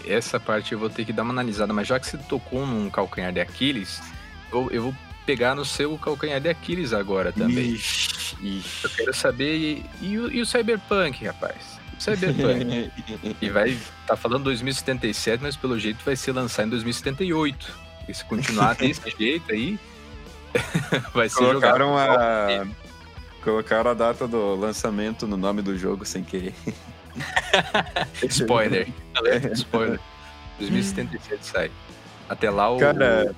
essa 0.07 0.39
parte 0.39 0.73
eu 0.73 0.79
vou 0.79 0.91
ter 0.91 1.05
que 1.05 1.13
dar 1.13 1.23
uma 1.23 1.33
analisada, 1.33 1.73
mas 1.73 1.89
já 1.89 1.99
que 1.99 2.07
você 2.07 2.17
tocou 2.17 2.67
num 2.67 2.91
calcanhar 2.91 3.33
de 3.33 3.41
Aquiles, 3.41 4.01
eu, 4.53 4.69
eu 4.71 4.83
vou 4.85 4.95
pegar 5.25 5.55
no 5.55 5.65
seu 5.65 5.97
calcanhar 5.99 6.41
de 6.41 6.49
Aquiles 6.49 6.93
agora 6.93 7.33
também. 7.33 7.73
Ixi, 7.73 8.37
ixi. 8.41 8.85
Eu 8.85 8.91
quero 8.91 9.15
saber. 9.15 9.57
E, 9.57 9.87
e, 10.01 10.19
o, 10.19 10.31
e 10.31 10.41
o 10.41 10.47
Cyberpunk, 10.47 11.25
rapaz? 11.25 11.81
O 11.99 12.03
Cyberpunk. 12.03 12.91
e 13.41 13.51
vai. 13.51 13.77
Tá 14.07 14.17
falando 14.17 14.45
2077, 14.45 15.43
mas 15.43 15.57
pelo 15.57 15.79
jeito 15.79 16.05
vai 16.05 16.17
ser 16.17 16.33
lançado 16.33 16.67
em 16.67 16.71
2078. 16.71 17.85
E 18.09 18.15
se 18.15 18.25
continuar 18.25 18.75
desse 18.77 19.03
jeito 19.19 19.53
aí, 19.53 19.79
vai 21.13 21.29
ser 21.29 21.37
Colocaram 21.37 21.89
jogado. 21.89 22.21
A... 22.21 22.67
Colocaram 23.43 23.91
a 23.91 23.95
data 23.95 24.27
do 24.27 24.55
lançamento 24.55 25.27
no 25.27 25.37
nome 25.37 25.61
do 25.61 25.77
jogo 25.77 26.05
sem 26.05 26.25
querer. 26.25 26.55
Spoiler. 28.29 28.89
Spoiler. 29.53 30.01
2077 30.59 31.47
sai. 31.47 31.71
Até 32.29 32.51
lá 32.51 32.71
o. 32.71 32.79
Cara, 32.79 33.35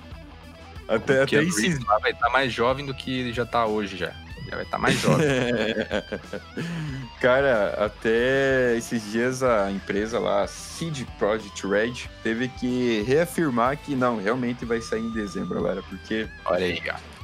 até, 0.89 1.21
o 1.21 1.23
até 1.25 1.43
esses... 1.43 1.79
vai 1.85 2.13
estar 2.13 2.27
tá 2.27 2.31
mais 2.31 2.53
jovem 2.53 2.87
do 2.87 2.95
que 2.95 3.21
ele 3.21 3.33
já 3.33 3.43
está 3.43 3.67
hoje 3.67 3.97
já. 3.97 4.13
Já 4.49 4.55
vai 4.55 4.65
estar 4.65 4.77
tá 4.77 4.79
mais 4.79 5.01
jovem. 5.01 5.27
Cara, 7.21 7.85
até 7.85 8.77
esses 8.77 9.11
dias 9.11 9.43
a 9.43 9.71
empresa 9.71 10.19
lá, 10.21 10.47
Seed 10.47 11.05
Project 11.19 11.67
Red, 11.67 11.95
teve 12.23 12.49
que 12.49 13.03
reafirmar 13.07 13.77
que 13.77 13.97
não, 13.97 14.23
realmente 14.23 14.65
vai 14.65 14.81
sair 14.81 15.03
em 15.03 15.11
dezembro 15.11 15.59
agora, 15.59 15.83
porque. 15.83 16.29
Olha 16.45 16.67
aí, 16.67 16.81
ó. 16.89 17.17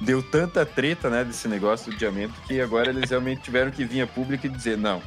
Deu 0.00 0.22
tanta 0.22 0.66
treta, 0.66 1.08
né, 1.08 1.24
desse 1.24 1.46
negócio 1.46 1.92
do 1.92 1.96
diamento, 1.96 2.34
que 2.46 2.60
agora 2.60 2.90
eles 2.90 3.10
realmente 3.10 3.42
tiveram 3.42 3.70
que 3.70 3.84
vir 3.84 4.02
a 4.02 4.06
público 4.06 4.46
e 4.46 4.48
dizer: 4.48 4.76
não, 4.76 5.02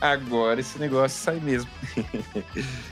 agora 0.00 0.60
esse 0.60 0.78
negócio 0.78 1.18
sai 1.18 1.40
mesmo. 1.40 1.70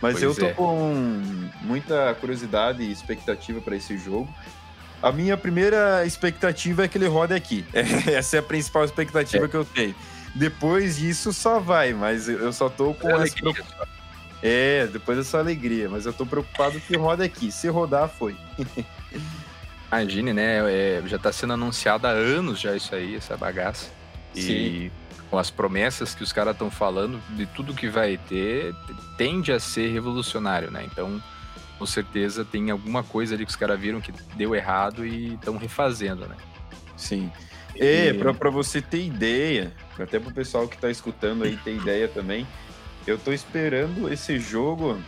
Mas 0.00 0.20
pois 0.20 0.22
eu 0.22 0.34
tô 0.34 0.46
é. 0.46 0.52
com 0.52 1.50
muita 1.62 2.14
curiosidade 2.14 2.82
e 2.82 2.92
expectativa 2.92 3.60
para 3.60 3.76
esse 3.76 3.98
jogo. 3.98 4.32
a 5.02 5.10
minha 5.10 5.36
primeira 5.36 6.06
expectativa 6.06 6.84
é 6.84 6.88
que 6.88 6.96
ele 6.96 7.08
rode 7.08 7.34
aqui. 7.34 7.64
Essa 8.06 8.36
é 8.36 8.38
a 8.38 8.42
principal 8.42 8.84
expectativa 8.84 9.46
é. 9.46 9.48
que 9.48 9.56
eu 9.56 9.64
tenho. 9.64 9.94
Depois 10.34 10.98
disso 10.98 11.32
só 11.32 11.58
vai, 11.58 11.92
mas 11.92 12.28
eu 12.28 12.52
só 12.52 12.68
tô 12.68 12.94
com 12.94 13.10
é 13.10 13.24
essa 13.24 13.34
É, 14.40 14.86
depois 14.86 15.18
essa 15.18 15.38
alegria, 15.38 15.88
mas 15.88 16.06
eu 16.06 16.12
tô 16.12 16.24
preocupado 16.24 16.78
que 16.80 16.96
roda 16.96 17.24
aqui. 17.24 17.50
Se 17.50 17.66
rodar, 17.68 18.08
foi. 18.08 18.36
Imagine, 19.90 20.32
né? 20.32 20.58
É, 20.70 21.02
já 21.06 21.18
tá 21.18 21.32
sendo 21.32 21.54
anunciado 21.54 22.06
há 22.06 22.10
anos 22.10 22.60
já 22.60 22.76
isso 22.76 22.94
aí, 22.94 23.16
essa 23.16 23.36
bagaça. 23.36 23.90
E 24.34 24.42
Sim. 24.42 24.90
Com 25.30 25.38
as 25.38 25.50
promessas 25.50 26.14
que 26.14 26.22
os 26.22 26.32
caras 26.32 26.54
estão 26.54 26.70
falando 26.70 27.20
de 27.30 27.46
tudo 27.46 27.74
que 27.74 27.88
vai 27.88 28.16
ter, 28.16 28.74
tende 29.16 29.52
a 29.52 29.60
ser 29.60 29.92
revolucionário, 29.92 30.70
né? 30.70 30.84
Então, 30.90 31.22
com 31.78 31.86
certeza 31.86 32.44
tem 32.44 32.70
alguma 32.70 33.02
coisa 33.02 33.34
ali 33.34 33.44
que 33.44 33.50
os 33.50 33.56
caras 33.56 33.78
viram 33.78 34.00
que 34.00 34.12
deu 34.34 34.54
errado 34.54 35.06
e 35.06 35.34
estão 35.34 35.56
refazendo, 35.56 36.26
né? 36.26 36.36
Sim. 36.96 37.30
É, 37.76 38.08
e... 38.08 38.14
para 38.34 38.50
você 38.50 38.80
ter 38.80 39.04
ideia, 39.04 39.72
até 39.98 40.18
pro 40.18 40.32
pessoal 40.32 40.66
que 40.66 40.76
tá 40.76 40.90
escutando 40.90 41.44
aí 41.44 41.56
ter 41.58 41.76
ideia 41.76 42.08
também, 42.08 42.46
eu 43.06 43.16
tô 43.18 43.32
esperando 43.32 44.12
esse 44.12 44.38
jogo 44.38 44.98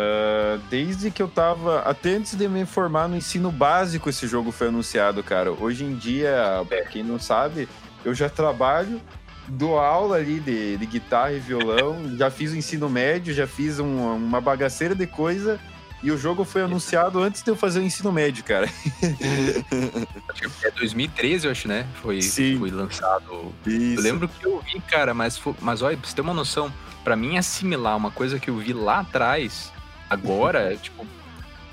uh, 0.00 0.58
desde 0.68 1.10
que 1.10 1.22
eu 1.22 1.28
tava. 1.28 1.80
Até 1.80 2.10
antes 2.10 2.34
de 2.34 2.48
me 2.48 2.64
formar 2.64 3.08
no 3.08 3.16
ensino 3.16 3.50
básico, 3.50 4.08
esse 4.08 4.26
jogo 4.26 4.52
foi 4.52 4.68
anunciado, 4.68 5.22
cara. 5.22 5.50
Hoje 5.50 5.84
em 5.84 5.94
dia, 5.94 6.64
pra 6.68 6.84
quem 6.84 7.02
não 7.02 7.18
sabe, 7.18 7.68
eu 8.04 8.14
já 8.14 8.28
trabalho, 8.28 9.00
dou 9.48 9.78
aula 9.78 10.16
ali 10.16 10.40
de, 10.40 10.76
de 10.76 10.86
guitarra 10.86 11.32
e 11.32 11.40
violão, 11.40 12.16
já 12.16 12.30
fiz 12.30 12.52
o 12.52 12.56
ensino 12.56 12.88
médio, 12.88 13.34
já 13.34 13.46
fiz 13.46 13.78
um, 13.78 14.14
uma 14.14 14.40
bagaceira 14.40 14.94
de 14.94 15.06
coisa 15.06 15.60
e 16.02 16.10
o 16.10 16.16
jogo 16.16 16.44
foi 16.44 16.62
anunciado 16.62 17.20
antes 17.22 17.42
de 17.42 17.50
eu 17.50 17.56
fazer 17.56 17.80
o 17.80 17.82
ensino 17.82 18.10
médio, 18.10 18.42
cara. 18.44 18.68
É 20.62 20.70
2013, 20.70 21.46
eu 21.46 21.50
acho, 21.50 21.68
né? 21.68 21.86
Foi, 22.00 22.22
Sim. 22.22 22.58
foi 22.58 22.70
lançado. 22.70 23.52
Isso. 23.66 23.98
Eu 23.98 24.02
lembro 24.02 24.28
que 24.28 24.46
eu 24.46 24.62
vi, 24.62 24.80
cara, 24.80 25.12
mas, 25.12 25.40
mas 25.60 25.82
olha, 25.82 25.96
pra 25.96 26.08
você 26.08 26.14
ter 26.14 26.22
uma 26.22 26.32
noção, 26.32 26.72
para 27.04 27.14
mim 27.14 27.36
assimilar 27.36 27.96
uma 27.96 28.10
coisa 28.10 28.38
que 28.38 28.48
eu 28.48 28.56
vi 28.56 28.72
lá 28.72 29.00
atrás, 29.00 29.70
agora, 30.08 30.74
tipo, 30.76 31.06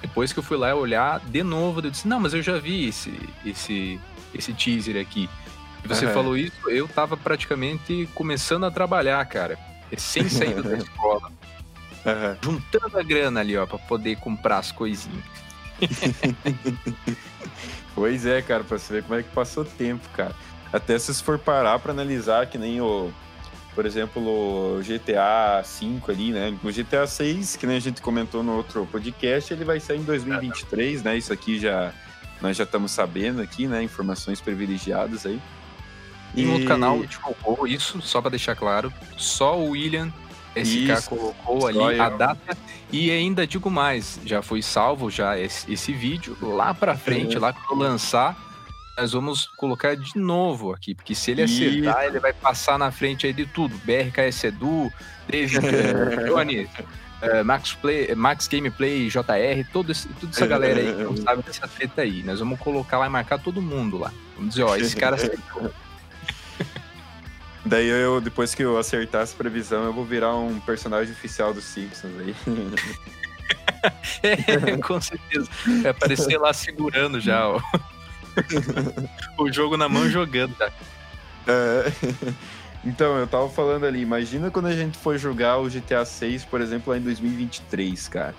depois 0.01 0.33
que 0.33 0.39
eu 0.39 0.43
fui 0.43 0.57
lá 0.57 0.73
olhar 0.75 1.19
de 1.21 1.43
novo, 1.43 1.79
eu 1.79 1.89
disse, 1.89 2.07
não, 2.07 2.19
mas 2.19 2.33
eu 2.33 2.41
já 2.41 2.57
vi 2.57 2.89
esse, 2.89 3.17
esse, 3.45 3.99
esse 4.33 4.53
teaser 4.53 5.01
aqui. 5.01 5.29
E 5.83 5.87
você 5.87 6.05
uhum. 6.05 6.13
falou 6.13 6.37
isso, 6.37 6.69
eu 6.69 6.87
tava 6.87 7.15
praticamente 7.15 8.09
começando 8.13 8.65
a 8.65 8.71
trabalhar, 8.71 9.23
cara. 9.25 9.57
Sem 9.97 10.27
sair 10.29 10.61
da 10.61 10.77
escola. 10.77 11.31
Uhum. 12.05 12.37
Juntando 12.41 12.97
a 12.97 13.03
grana 13.03 13.39
ali, 13.39 13.57
ó, 13.57 13.65
pra 13.65 13.77
poder 13.77 14.17
comprar 14.17 14.59
as 14.59 14.71
coisinhas. 14.71 15.23
pois 17.93 18.25
é, 18.25 18.41
cara, 18.41 18.63
pra 18.63 18.77
você 18.77 18.93
ver 18.93 19.03
como 19.03 19.19
é 19.19 19.23
que 19.23 19.29
passou 19.29 19.63
tempo, 19.63 20.07
cara. 20.13 20.35
Até 20.71 20.97
se 20.99 21.13
você 21.13 21.23
for 21.23 21.39
parar 21.39 21.79
pra 21.79 21.91
analisar, 21.91 22.47
que 22.47 22.57
nem 22.57 22.81
o, 22.81 23.11
por 23.73 23.85
exemplo, 23.85 24.21
o 24.21 24.81
GTA 24.81 25.63
V 25.63 26.11
ali, 26.11 26.31
né? 26.31 26.57
O 26.63 26.71
GTA 26.71 27.05
6, 27.05 27.55
que 27.55 27.67
nem 27.67 27.77
a 27.77 27.81
gente 27.81 28.01
comentou 28.01 28.43
no 28.43 28.55
outro 28.55 28.85
podcast, 28.87 29.53
ele 29.53 29.63
vai 29.63 29.79
sair 29.79 29.99
em 29.99 30.03
2023, 30.03 31.03
né? 31.03 31.17
Isso 31.17 31.31
aqui 31.31 31.59
já 31.59 31.93
nós 32.41 32.55
já 32.55 32.63
estamos 32.63 32.91
sabendo 32.91 33.41
aqui, 33.41 33.67
né? 33.67 33.81
Informações 33.81 34.41
privilegiadas 34.41 35.25
aí. 35.25 35.41
E 36.35 36.43
no 36.43 36.53
outro 36.53 36.67
canal 36.67 37.03
divulgou 37.05 37.67
isso, 37.67 38.01
só 38.01 38.21
para 38.21 38.31
deixar 38.31 38.55
claro, 38.55 38.93
só 39.17 39.57
o 39.57 39.69
William 39.69 40.11
SK 40.63 40.91
Isso, 40.91 41.09
colocou 41.09 41.67
ali 41.67 41.99
a 41.99 42.09
data 42.09 42.57
e 42.91 43.11
ainda 43.11 43.45
digo 43.45 43.69
mais, 43.69 44.19
já 44.25 44.41
foi 44.41 44.61
salvo 44.61 45.09
já 45.09 45.37
esse, 45.37 45.71
esse 45.71 45.93
vídeo 45.93 46.37
lá 46.41 46.73
para 46.73 46.95
frente, 46.95 47.35
uhum. 47.35 47.41
lá 47.41 47.53
quando 47.53 47.79
lançar, 47.79 48.35
nós 48.97 49.11
vamos 49.11 49.45
colocar 49.57 49.95
de 49.95 50.17
novo 50.17 50.73
aqui, 50.73 50.95
porque 50.95 51.13
se 51.13 51.31
ele 51.31 51.43
acertar, 51.43 51.99
Isso. 51.99 52.09
ele 52.09 52.19
vai 52.19 52.33
passar 52.33 52.79
na 52.79 52.91
frente 52.91 53.27
aí 53.27 53.33
de 53.33 53.45
tudo. 53.45 53.79
BRKS 53.83 54.45
Edu, 54.45 54.91
David 55.27 55.59
Johnny, 56.25 56.63
uh, 56.63 57.45
Max, 57.45 57.73
Play, 57.73 58.15
Max 58.15 58.47
Gameplay, 58.47 59.07
JR, 59.07 59.71
todo 59.71 59.91
esse, 59.91 60.07
toda 60.07 60.31
essa 60.31 60.47
galera 60.47 60.79
aí 60.79 60.95
que 60.95 61.03
não 61.03 61.15
sabe 61.15 61.43
dessa 61.43 61.67
treta 61.67 62.01
aí. 62.01 62.23
Nós 62.23 62.39
vamos 62.39 62.59
colocar 62.59 62.97
lá 62.97 63.05
e 63.05 63.09
marcar 63.09 63.37
todo 63.37 63.61
mundo 63.61 63.99
lá. 63.99 64.11
Vamos 64.35 64.55
dizer, 64.55 64.63
ó, 64.63 64.75
esse 64.75 64.95
cara 64.95 65.15
acertou. 65.15 65.71
Daí 67.67 67.87
eu, 67.87 68.21
depois 68.21 68.55
que 68.55 68.63
eu 68.63 68.77
acertar 68.77 69.23
essa 69.23 69.35
previsão, 69.35 69.83
eu 69.83 69.93
vou 69.93 70.05
virar 70.05 70.35
um 70.35 70.59
personagem 70.59 71.13
oficial 71.13 71.53
dos 71.53 71.65
Simpsons 71.65 72.13
aí. 72.19 72.35
é, 74.23 74.77
com 74.81 75.01
certeza. 75.01 75.49
Vai 75.81 75.91
aparecer 75.91 76.37
lá 76.39 76.53
segurando 76.53 77.19
já 77.19 77.47
ó. 77.47 77.61
o 79.37 79.51
jogo 79.51 79.75
na 79.75 79.89
mão 79.89 80.09
jogando, 80.09 80.55
tá? 80.55 80.71
É. 81.47 81.91
Então, 82.85 83.17
eu 83.17 83.27
tava 83.27 83.49
falando 83.49 83.85
ali, 83.85 83.99
imagina 83.99 84.49
quando 84.49 84.67
a 84.67 84.73
gente 84.73 84.97
for 84.97 85.17
jogar 85.17 85.57
o 85.57 85.69
GTA 85.69 86.05
6, 86.05 86.45
por 86.45 86.61
exemplo, 86.61 86.93
lá 86.93 86.97
em 86.97 87.01
2023, 87.01 88.07
cara. 88.07 88.35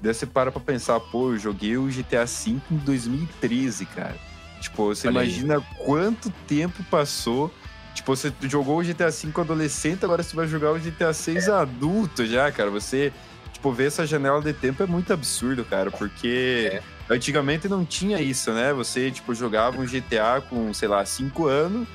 Daí 0.00 0.14
você 0.14 0.26
para 0.26 0.52
pra 0.52 0.60
pensar, 0.60 1.00
pô, 1.00 1.32
eu 1.32 1.38
joguei 1.38 1.76
o 1.76 1.88
GTA 1.88 2.24
5 2.24 2.72
em 2.72 2.76
2013, 2.76 3.86
cara. 3.86 4.16
Tipo, 4.60 4.94
você 4.94 5.08
Olha 5.08 5.24
imagina 5.24 5.56
aí. 5.56 5.62
quanto 5.84 6.30
tempo 6.46 6.84
passou 6.84 7.52
Tipo, 8.00 8.16
você 8.16 8.32
jogou 8.44 8.78
o 8.78 8.82
GTA 8.82 9.10
V 9.10 9.30
adolescente, 9.42 10.06
agora 10.06 10.22
você 10.22 10.34
vai 10.34 10.48
jogar 10.48 10.72
o 10.72 10.78
GTA 10.78 11.12
6 11.12 11.48
é. 11.48 11.52
adulto 11.52 12.24
já, 12.24 12.50
cara. 12.50 12.70
Você, 12.70 13.12
tipo, 13.52 13.70
ver 13.72 13.88
essa 13.88 14.06
janela 14.06 14.40
de 14.40 14.54
tempo 14.54 14.82
é 14.82 14.86
muito 14.86 15.12
absurdo, 15.12 15.66
cara, 15.66 15.90
porque 15.90 16.70
é. 16.72 16.82
antigamente 17.10 17.68
não 17.68 17.84
tinha 17.84 18.18
isso, 18.18 18.52
né? 18.52 18.72
Você, 18.72 19.10
tipo, 19.10 19.34
jogava 19.34 19.78
um 19.78 19.84
GTA 19.84 20.42
com, 20.48 20.72
sei 20.72 20.88
lá, 20.88 21.04
5 21.04 21.46
anos, 21.46 21.86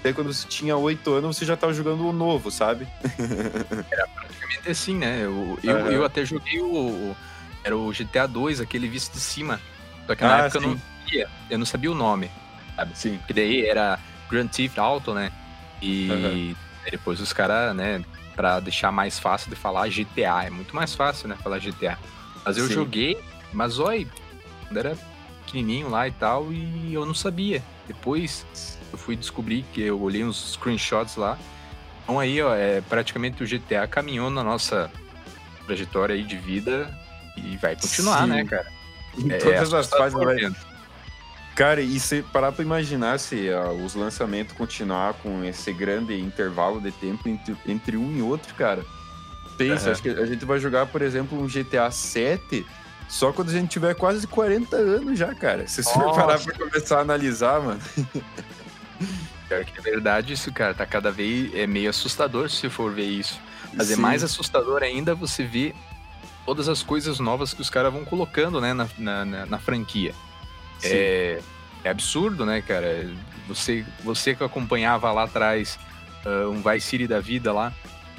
Até 0.00 0.12
quando 0.12 0.34
você 0.34 0.48
tinha 0.48 0.76
8 0.76 1.12
anos, 1.12 1.36
você 1.36 1.44
já 1.44 1.56
tava 1.56 1.72
jogando 1.72 2.08
o 2.08 2.12
novo, 2.12 2.50
sabe? 2.50 2.88
Era 3.88 4.08
praticamente 4.08 4.68
assim, 4.68 4.96
né? 4.98 5.20
Eu, 5.22 5.56
eu, 5.62 5.76
uhum. 5.76 5.90
eu 5.92 6.04
até 6.04 6.24
joguei 6.24 6.60
o. 6.60 7.14
Era 7.62 7.76
o 7.76 7.92
GTA 7.92 8.26
2, 8.26 8.60
aquele 8.60 8.88
visto 8.88 9.12
de 9.12 9.20
cima. 9.20 9.60
Só 10.08 10.16
que 10.16 10.24
na 10.24 10.34
ah, 10.34 10.38
época 10.40 10.58
sim. 10.58 10.64
eu 10.64 10.70
não 10.72 10.80
sabia, 10.80 11.28
eu 11.50 11.58
não 11.58 11.66
sabia 11.66 11.92
o 11.92 11.94
nome, 11.94 12.28
sabe? 12.74 12.98
Sim. 12.98 13.16
Porque 13.18 13.32
daí 13.32 13.64
era 13.64 14.00
Grand 14.28 14.48
Theft 14.48 14.76
Auto, 14.76 15.14
né? 15.14 15.30
E 15.82 16.08
uhum. 16.10 16.54
depois 16.90 17.20
os 17.20 17.32
caras, 17.32 17.74
né, 17.74 18.02
pra 18.36 18.60
deixar 18.60 18.92
mais 18.92 19.18
fácil 19.18 19.50
de 19.50 19.56
falar 19.56 19.88
GTA. 19.88 20.44
É 20.44 20.50
muito 20.50 20.74
mais 20.74 20.94
fácil, 20.94 21.28
né, 21.28 21.36
falar 21.42 21.58
GTA. 21.58 21.98
Mas 22.44 22.56
eu 22.56 22.66
Sim. 22.66 22.74
joguei, 22.74 23.18
mas 23.52 23.78
olha, 23.78 24.06
quando 24.66 24.76
era 24.78 24.96
pequenininho 25.44 25.88
lá 25.88 26.08
e 26.08 26.12
tal, 26.12 26.52
e 26.52 26.94
eu 26.94 27.04
não 27.04 27.14
sabia. 27.14 27.62
Depois 27.86 28.46
eu 28.92 28.98
fui 28.98 29.16
descobrir 29.16 29.64
que 29.72 29.82
eu 29.82 30.00
olhei 30.00 30.24
uns 30.24 30.52
screenshots 30.52 31.16
lá. 31.16 31.36
Então 32.02 32.18
aí, 32.18 32.40
ó, 32.40 32.54
é 32.54 32.80
praticamente 32.80 33.42
o 33.42 33.46
GTA 33.46 33.86
caminhou 33.86 34.30
na 34.30 34.42
nossa 34.42 34.90
trajetória 35.66 36.14
aí 36.14 36.22
de 36.22 36.36
vida 36.36 36.92
e 37.36 37.56
vai 37.56 37.76
continuar, 37.76 38.22
Sim. 38.22 38.30
né, 38.30 38.44
cara? 38.44 38.66
Em 39.16 39.30
é, 39.30 39.36
todas 39.36 39.74
as 39.74 39.88
fases 39.88 40.18
vai, 40.18 40.36
Cara, 41.54 41.82
e 41.82 42.00
se 42.00 42.22
parar 42.22 42.50
pra 42.52 42.64
imaginar 42.64 43.18
se 43.18 43.48
uh, 43.50 43.84
os 43.84 43.94
lançamentos 43.94 44.56
continuar 44.56 45.14
com 45.14 45.44
esse 45.44 45.72
grande 45.72 46.18
intervalo 46.18 46.80
de 46.80 46.90
tempo 46.92 47.28
entre, 47.28 47.56
entre 47.66 47.96
um 47.96 48.16
e 48.16 48.22
outro, 48.22 48.54
cara. 48.54 48.84
Pensa, 49.58 49.86
uhum. 49.86 49.92
acho 49.92 50.02
que 50.02 50.08
a 50.08 50.26
gente 50.26 50.44
vai 50.44 50.58
jogar, 50.58 50.86
por 50.86 51.02
exemplo, 51.02 51.38
um 51.38 51.46
GTA 51.46 51.90
7 51.90 52.64
só 53.12 53.30
quando 53.30 53.50
a 53.50 53.52
gente 53.52 53.68
tiver 53.68 53.94
quase 53.94 54.26
40 54.26 54.74
anos 54.74 55.18
já, 55.18 55.34
cara. 55.34 55.68
Se 55.68 55.82
você 55.82 55.92
for 55.92 56.14
parar 56.14 56.40
pra 56.40 56.54
começar 56.54 56.96
a 56.98 57.00
analisar, 57.02 57.60
mano. 57.60 57.80
Pior 59.48 59.64
que 59.66 59.78
é 59.78 59.82
verdade 59.82 60.32
isso, 60.32 60.50
cara. 60.50 60.72
Tá 60.72 60.86
cada 60.86 61.10
vez 61.10 61.54
é 61.54 61.66
meio 61.66 61.90
assustador 61.90 62.48
se 62.48 62.70
for 62.70 62.90
ver 62.90 63.04
isso. 63.04 63.38
Mas 63.74 63.90
é 63.90 63.94
Sim. 63.94 64.00
é 64.00 64.02
mais 64.02 64.24
assustador 64.24 64.82
ainda 64.82 65.14
você 65.14 65.44
ver 65.44 65.74
todas 66.46 66.70
as 66.70 66.82
coisas 66.82 67.20
novas 67.20 67.52
que 67.52 67.60
os 67.60 67.68
caras 67.68 67.92
vão 67.92 68.02
colocando, 68.02 68.62
né, 68.62 68.72
na, 68.72 68.88
na, 68.96 69.24
na, 69.26 69.46
na 69.46 69.58
franquia. 69.58 70.14
É, 70.84 71.40
é, 71.84 71.90
absurdo, 71.90 72.46
né, 72.46 72.62
cara? 72.62 73.10
Você, 73.48 73.84
você 74.02 74.34
que 74.34 74.44
acompanhava 74.44 75.10
lá 75.12 75.24
atrás 75.24 75.78
uh, 76.24 76.48
um 76.50 76.62
Vice 76.62 76.86
City 76.86 77.06
da 77.06 77.20
vida 77.20 77.52
lá, 77.52 77.72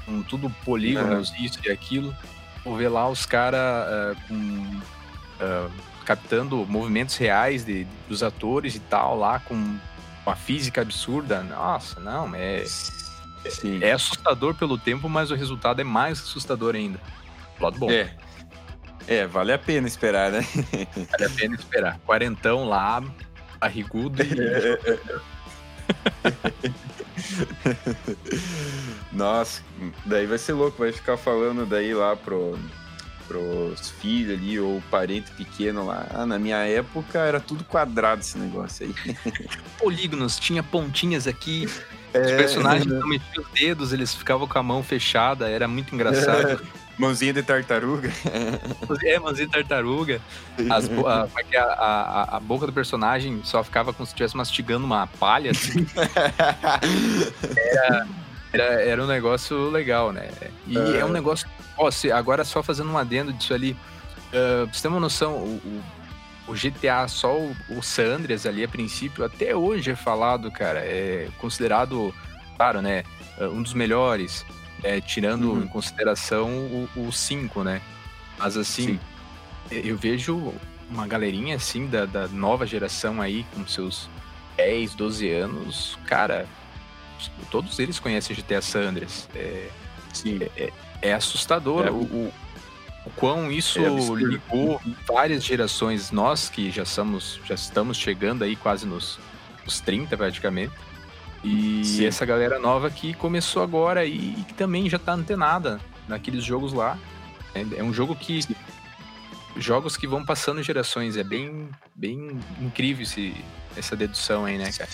com 0.05 0.21
tudo 0.21 0.49
polígonos, 0.65 1.29
uhum. 1.31 1.45
isso 1.45 1.59
e 1.63 1.71
aquilo, 1.71 2.15
vou 2.63 2.75
ver 2.75 2.89
lá 2.89 3.09
os 3.09 3.25
caras 3.25 4.15
uh, 4.15 4.27
com. 4.27 4.81
Uh, 5.43 5.93
captando 6.03 6.65
movimentos 6.65 7.15
reais 7.15 7.63
de, 7.63 7.87
dos 8.07 8.23
atores 8.23 8.75
e 8.75 8.79
tal, 8.79 9.17
lá 9.17 9.39
com 9.39 9.77
uma 10.25 10.35
física 10.35 10.81
absurda. 10.81 11.41
Nossa, 11.43 11.99
não, 11.99 12.33
é. 12.35 12.63
Sim. 12.65 13.79
É 13.81 13.91
assustador 13.91 14.55
pelo 14.55 14.77
tempo, 14.77 15.09
mas 15.09 15.31
o 15.31 15.35
resultado 15.35 15.81
é 15.81 15.83
mais 15.83 16.19
assustador 16.19 16.75
ainda. 16.75 16.99
Lado 17.59 17.77
bom. 17.77 17.91
É. 17.91 18.15
É, 19.07 19.27
vale 19.27 19.53
a 19.53 19.57
pena 19.57 19.87
esperar, 19.87 20.31
né? 20.31 20.45
Vale 21.11 21.25
a 21.25 21.29
pena 21.29 21.55
esperar. 21.55 21.99
Quarentão 22.05 22.67
lá, 22.67 23.03
barrigudo 23.59 24.23
e... 24.23 25.23
Nossa, 29.11 29.61
daí 30.05 30.25
vai 30.25 30.37
ser 30.37 30.53
louco, 30.53 30.79
vai 30.79 30.91
ficar 30.91 31.17
falando 31.17 31.65
daí 31.65 31.93
lá 31.93 32.15
pro, 32.15 32.57
pros 33.27 33.91
filhos 33.91 34.37
ali, 34.37 34.59
ou 34.59 34.81
parente 34.89 35.31
pequeno 35.31 35.85
lá. 35.85 36.07
Ah, 36.11 36.25
na 36.25 36.39
minha 36.39 36.57
época 36.57 37.19
era 37.19 37.39
tudo 37.39 37.63
quadrado 37.63 38.21
esse 38.21 38.37
negócio 38.37 38.87
aí. 38.87 39.15
Polígonos, 39.77 40.39
tinha 40.39 40.63
pontinhas 40.63 41.27
aqui. 41.27 41.67
É, 42.13 42.21
os 42.21 42.31
personagens 42.31 42.85
não 42.85 43.07
metiam 43.07 43.43
os 43.43 43.49
dedos, 43.51 43.93
eles 43.93 44.13
ficavam 44.13 44.47
com 44.47 44.59
a 44.59 44.63
mão 44.63 44.83
fechada, 44.83 45.49
era 45.49 45.67
muito 45.67 45.93
engraçado. 45.93 46.51
É. 46.51 46.59
Mãozinha 46.97 47.33
de 47.33 47.43
tartaruga. 47.43 48.11
É, 49.03 49.17
mãozinha 49.19 49.47
de 49.47 49.53
tartaruga. 49.53 50.21
As, 50.69 50.85
a, 50.87 51.27
é 51.51 51.57
a, 51.57 51.63
a, 51.65 52.37
a, 52.37 52.39
boca 52.39 52.67
do 52.67 52.73
personagem 52.73 53.41
só 53.43 53.63
ficava 53.63 53.91
como 53.91 54.05
se 54.05 54.11
estivesse 54.11 54.37
mastigando 54.37 54.85
uma 54.85 55.07
palha. 55.07 55.51
Assim. 55.51 55.87
Era, 57.57 58.07
era, 58.53 58.63
era, 58.83 59.03
um 59.03 59.07
negócio 59.07 59.69
legal, 59.71 60.11
né? 60.11 60.29
E 60.67 60.77
é, 60.77 60.99
é 60.99 61.05
um 61.05 61.09
negócio. 61.09 61.49
Ó, 61.75 61.89
se, 61.89 62.11
agora 62.11 62.43
só 62.43 62.61
fazendo 62.61 62.91
um 62.91 62.97
adendo 62.97 63.33
disso 63.33 63.53
ali. 63.53 63.71
Uh, 64.29 64.65
pra 64.65 64.73
você 64.73 64.81
ter 64.83 64.87
uma 64.87 64.99
noção, 64.99 65.33
o, 65.37 65.81
o, 66.47 66.51
o 66.51 66.53
GTA, 66.53 67.07
só 67.07 67.35
o, 67.35 67.55
o 67.69 67.81
San 67.81 68.17
Andreas 68.17 68.45
ali, 68.45 68.63
a 68.63 68.67
princípio, 68.67 69.25
até 69.25 69.55
hoje 69.55 69.89
é 69.89 69.95
falado, 69.95 70.51
cara. 70.51 70.79
É 70.79 71.29
considerado, 71.39 72.13
claro, 72.55 72.79
né? 72.81 73.03
Um 73.39 73.63
dos 73.63 73.73
melhores 73.73 74.45
é, 74.83 74.99
tirando 74.99 75.53
uhum. 75.53 75.63
em 75.63 75.67
consideração 75.67 76.87
o 76.95 77.11
5, 77.11 77.63
né? 77.63 77.81
Mas 78.37 78.57
assim, 78.57 78.99
Sim. 79.69 79.79
eu 79.83 79.97
vejo 79.97 80.53
uma 80.89 81.07
galerinha 81.07 81.55
assim 81.55 81.87
da, 81.87 82.05
da, 82.05 82.27
nova 82.27 82.67
geração 82.67 83.21
aí, 83.21 83.45
com 83.53 83.65
seus 83.65 84.09
10, 84.57 84.93
12 84.95 85.31
anos, 85.31 85.97
cara, 86.05 86.45
todos 87.49 87.79
eles 87.79 87.99
conhecem 87.99 88.35
GTA 88.35 88.61
San 88.61 88.89
Andreas. 88.89 89.29
É, 89.33 89.69
Sim. 90.11 90.39
É, 90.41 90.63
é, 90.63 91.09
é 91.09 91.13
assustador 91.13 91.87
é. 91.87 91.91
O, 91.91 91.95
o, 91.95 92.33
o, 93.05 93.09
quão 93.15 93.51
isso 93.51 93.79
é 93.79 93.89
ligou 94.15 94.81
várias 95.07 95.43
gerações. 95.43 96.11
Nós 96.11 96.49
que 96.49 96.69
já, 96.69 96.85
somos, 96.85 97.39
já 97.45 97.55
estamos 97.55 97.97
chegando 97.97 98.43
aí 98.43 98.55
quase 98.55 98.85
nos, 98.85 99.17
nos 99.65 99.79
30 99.79 100.17
praticamente 100.17 100.73
e 101.43 101.83
Sim. 101.83 102.05
essa 102.05 102.25
galera 102.25 102.57
nova 102.57 102.89
que 102.89 103.13
começou 103.13 103.61
agora 103.61 104.05
e, 104.05 104.33
que 104.47 104.53
também 104.53 104.89
já 104.89 104.97
tá 104.97 105.13
antenada 105.13 105.79
naqueles 106.07 106.43
jogos 106.43 106.71
lá. 106.71 106.97
É, 107.53 107.79
é 107.79 107.83
um 107.83 107.93
jogo 107.93 108.15
que. 108.15 108.41
Sim. 108.41 108.55
Jogos 109.55 109.95
que 109.95 110.07
vão 110.07 110.25
passando 110.25 110.63
gerações. 110.63 111.15
É 111.15 111.23
bem, 111.23 111.69
bem 111.93 112.39
incrível 112.59 113.03
esse, 113.03 113.35
essa 113.77 113.95
dedução 113.95 114.45
aí, 114.45 114.57
né, 114.57 114.71
cara? 114.71 114.89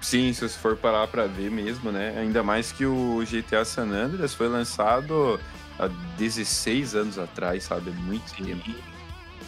Sim, 0.00 0.32
se 0.32 0.40
você 0.40 0.58
for 0.58 0.76
parar 0.76 1.06
pra 1.06 1.26
ver 1.26 1.48
mesmo, 1.48 1.92
né? 1.92 2.18
Ainda 2.18 2.42
mais 2.42 2.72
que 2.72 2.84
o 2.84 3.22
GTA 3.24 3.64
San 3.64 3.88
Andreas 3.90 4.34
foi 4.34 4.48
lançado 4.48 5.38
há 5.78 5.86
16 6.18 6.96
anos 6.96 7.18
atrás, 7.18 7.62
sabe? 7.62 7.92
Muito 7.92 8.34
tempo. 8.34 8.74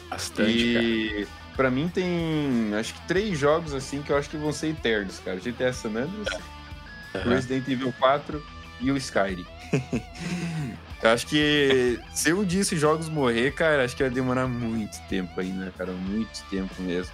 Bastante, 0.08 0.58
e... 0.58 1.24
cara 1.26 1.43
Pra 1.56 1.70
mim 1.70 1.88
tem, 1.88 2.74
acho 2.78 2.94
que 2.94 3.00
três 3.02 3.38
jogos 3.38 3.74
assim 3.74 4.02
que 4.02 4.10
eu 4.10 4.16
acho 4.16 4.28
que 4.28 4.36
vão 4.36 4.52
ser 4.52 4.68
eternos, 4.68 5.20
cara. 5.20 5.36
GTA 5.36 5.72
San 5.72 5.90
Andreas, 5.90 6.28
uhum. 7.14 7.30
Resident 7.30 7.68
Evil 7.68 7.94
4 7.98 8.44
e 8.80 8.90
o 8.90 8.96
Skyrim. 8.96 9.46
eu 11.02 11.10
acho 11.10 11.26
que 11.26 12.00
se 12.12 12.32
um 12.32 12.44
dia 12.44 12.60
esses 12.60 12.80
jogos 12.80 13.08
morrer, 13.08 13.52
cara, 13.52 13.84
acho 13.84 13.96
que 13.96 14.02
vai 14.02 14.10
demorar 14.10 14.48
muito 14.48 15.00
tempo 15.08 15.40
ainda, 15.40 15.72
cara. 15.78 15.92
Muito 15.92 16.42
tempo 16.50 16.74
mesmo. 16.82 17.12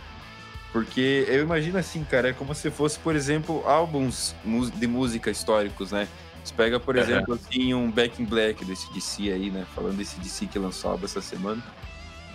Porque 0.73 1.27
eu 1.29 1.43
imagino 1.43 1.77
assim, 1.77 2.03
cara, 2.05 2.31
é 2.31 2.33
como 2.33 2.55
se 2.55 2.71
fosse, 2.71 2.99
por 2.99 3.15
exemplo, 3.15 3.63
álbuns 3.69 4.35
de 4.77 4.87
música 4.87 5.31
históricos, 5.31 5.93
né? 5.93 6.09
Você 6.43 6.55
pega, 6.55 6.81
por 6.81 6.97
uhum. 6.97 7.03
exemplo, 7.03 7.35
assim, 7.35 7.75
um 7.75 7.91
Back 7.91 8.23
in 8.23 8.25
Black 8.25 8.65
desse 8.65 8.91
DC 8.95 9.31
aí, 9.31 9.51
né? 9.51 9.67
Falando 9.75 9.99
desse 9.99 10.19
DC 10.19 10.47
que 10.47 10.59
lançou 10.59 10.93
álbum 10.93 11.05
essa 11.05 11.21
semana 11.21 11.63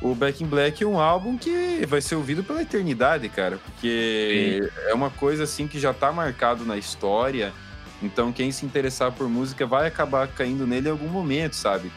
o 0.01 0.13
Back 0.13 0.43
in 0.43 0.47
Black 0.47 0.83
é 0.83 0.87
um 0.87 0.99
álbum 0.99 1.37
que 1.37 1.85
vai 1.87 2.01
ser 2.01 2.15
ouvido 2.15 2.43
pela 2.43 2.61
eternidade, 2.61 3.29
cara, 3.29 3.57
porque 3.57 4.61
Sim. 4.61 4.89
é 4.89 4.93
uma 4.93 5.09
coisa 5.09 5.43
assim 5.43 5.67
que 5.67 5.79
já 5.79 5.93
tá 5.93 6.11
marcado 6.11 6.65
na 6.65 6.77
história. 6.77 7.53
Então 8.01 8.31
quem 8.31 8.51
se 8.51 8.65
interessar 8.65 9.11
por 9.11 9.27
música 9.29 9.65
vai 9.65 9.87
acabar 9.87 10.27
caindo 10.27 10.67
nele 10.67 10.89
em 10.89 10.91
algum 10.91 11.07
momento, 11.07 11.55
sabe? 11.55 11.91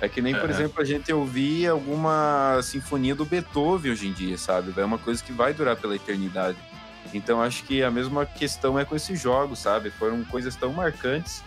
É 0.00 0.08
que 0.08 0.20
nem, 0.20 0.34
por 0.34 0.44
uhum. 0.44 0.50
exemplo, 0.50 0.82
a 0.82 0.84
gente 0.84 1.12
ouvir 1.12 1.68
alguma 1.68 2.60
sinfonia 2.62 3.14
do 3.14 3.24
Beethoven 3.24 3.92
hoje 3.92 4.08
em 4.08 4.12
dia, 4.12 4.36
sabe? 4.36 4.74
É 4.76 4.84
uma 4.84 4.98
coisa 4.98 5.22
que 5.22 5.32
vai 5.32 5.54
durar 5.54 5.76
pela 5.76 5.94
eternidade. 5.94 6.58
Então 7.12 7.40
acho 7.40 7.62
que 7.62 7.82
a 7.82 7.90
mesma 7.90 8.26
questão 8.26 8.78
é 8.78 8.84
com 8.84 8.96
esses 8.96 9.20
jogos, 9.20 9.60
sabe? 9.60 9.90
Foram 9.90 10.24
coisas 10.24 10.56
tão 10.56 10.72
marcantes 10.72 11.42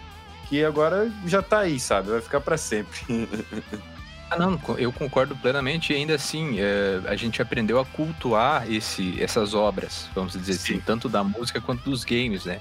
que 0.47 0.63
agora 0.63 1.11
já 1.25 1.41
tá 1.41 1.59
aí, 1.59 1.79
sabe? 1.79 2.09
Vai 2.09 2.21
ficar 2.21 2.39
para 2.39 2.57
sempre. 2.57 2.99
Ah, 4.29 4.37
não, 4.37 4.59
eu 4.77 4.91
concordo 4.91 5.35
plenamente. 5.35 5.93
E 5.93 5.95
ainda 5.95 6.15
assim, 6.15 6.59
é, 6.59 7.01
a 7.07 7.15
gente 7.15 7.41
aprendeu 7.41 7.79
a 7.79 7.85
cultuar 7.85 8.69
esse, 8.69 9.21
essas 9.21 9.53
obras, 9.53 10.07
vamos 10.13 10.33
dizer 10.33 10.53
assim, 10.53 10.61
Sim. 10.61 10.73
assim, 10.73 10.83
tanto 10.85 11.07
da 11.07 11.23
música 11.23 11.61
quanto 11.61 11.89
dos 11.89 12.03
games, 12.03 12.45
né? 12.45 12.59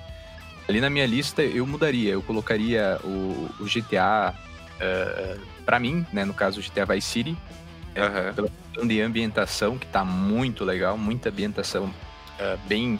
Ali 0.68 0.80
na 0.80 0.90
minha 0.90 1.06
lista 1.06 1.42
eu 1.42 1.66
mudaria, 1.66 2.12
eu 2.12 2.22
colocaria 2.22 2.98
o, 3.04 3.50
o 3.60 3.64
GTA, 3.64 4.34
uh, 4.34 4.80
é, 4.80 5.36
para 5.64 5.78
mim, 5.78 6.04
né, 6.12 6.24
no 6.24 6.34
caso 6.34 6.60
o 6.60 6.62
GTA 6.62 6.84
Vice 6.84 7.06
City, 7.06 7.30
uhum. 7.30 8.34
pela 8.34 8.48
questão 8.48 8.86
de 8.86 9.00
ambientação, 9.00 9.78
que 9.78 9.86
tá 9.86 10.04
muito 10.04 10.64
legal, 10.64 10.98
muita 10.98 11.28
ambientação 11.28 11.84
uh, 11.84 12.58
bem 12.66 12.98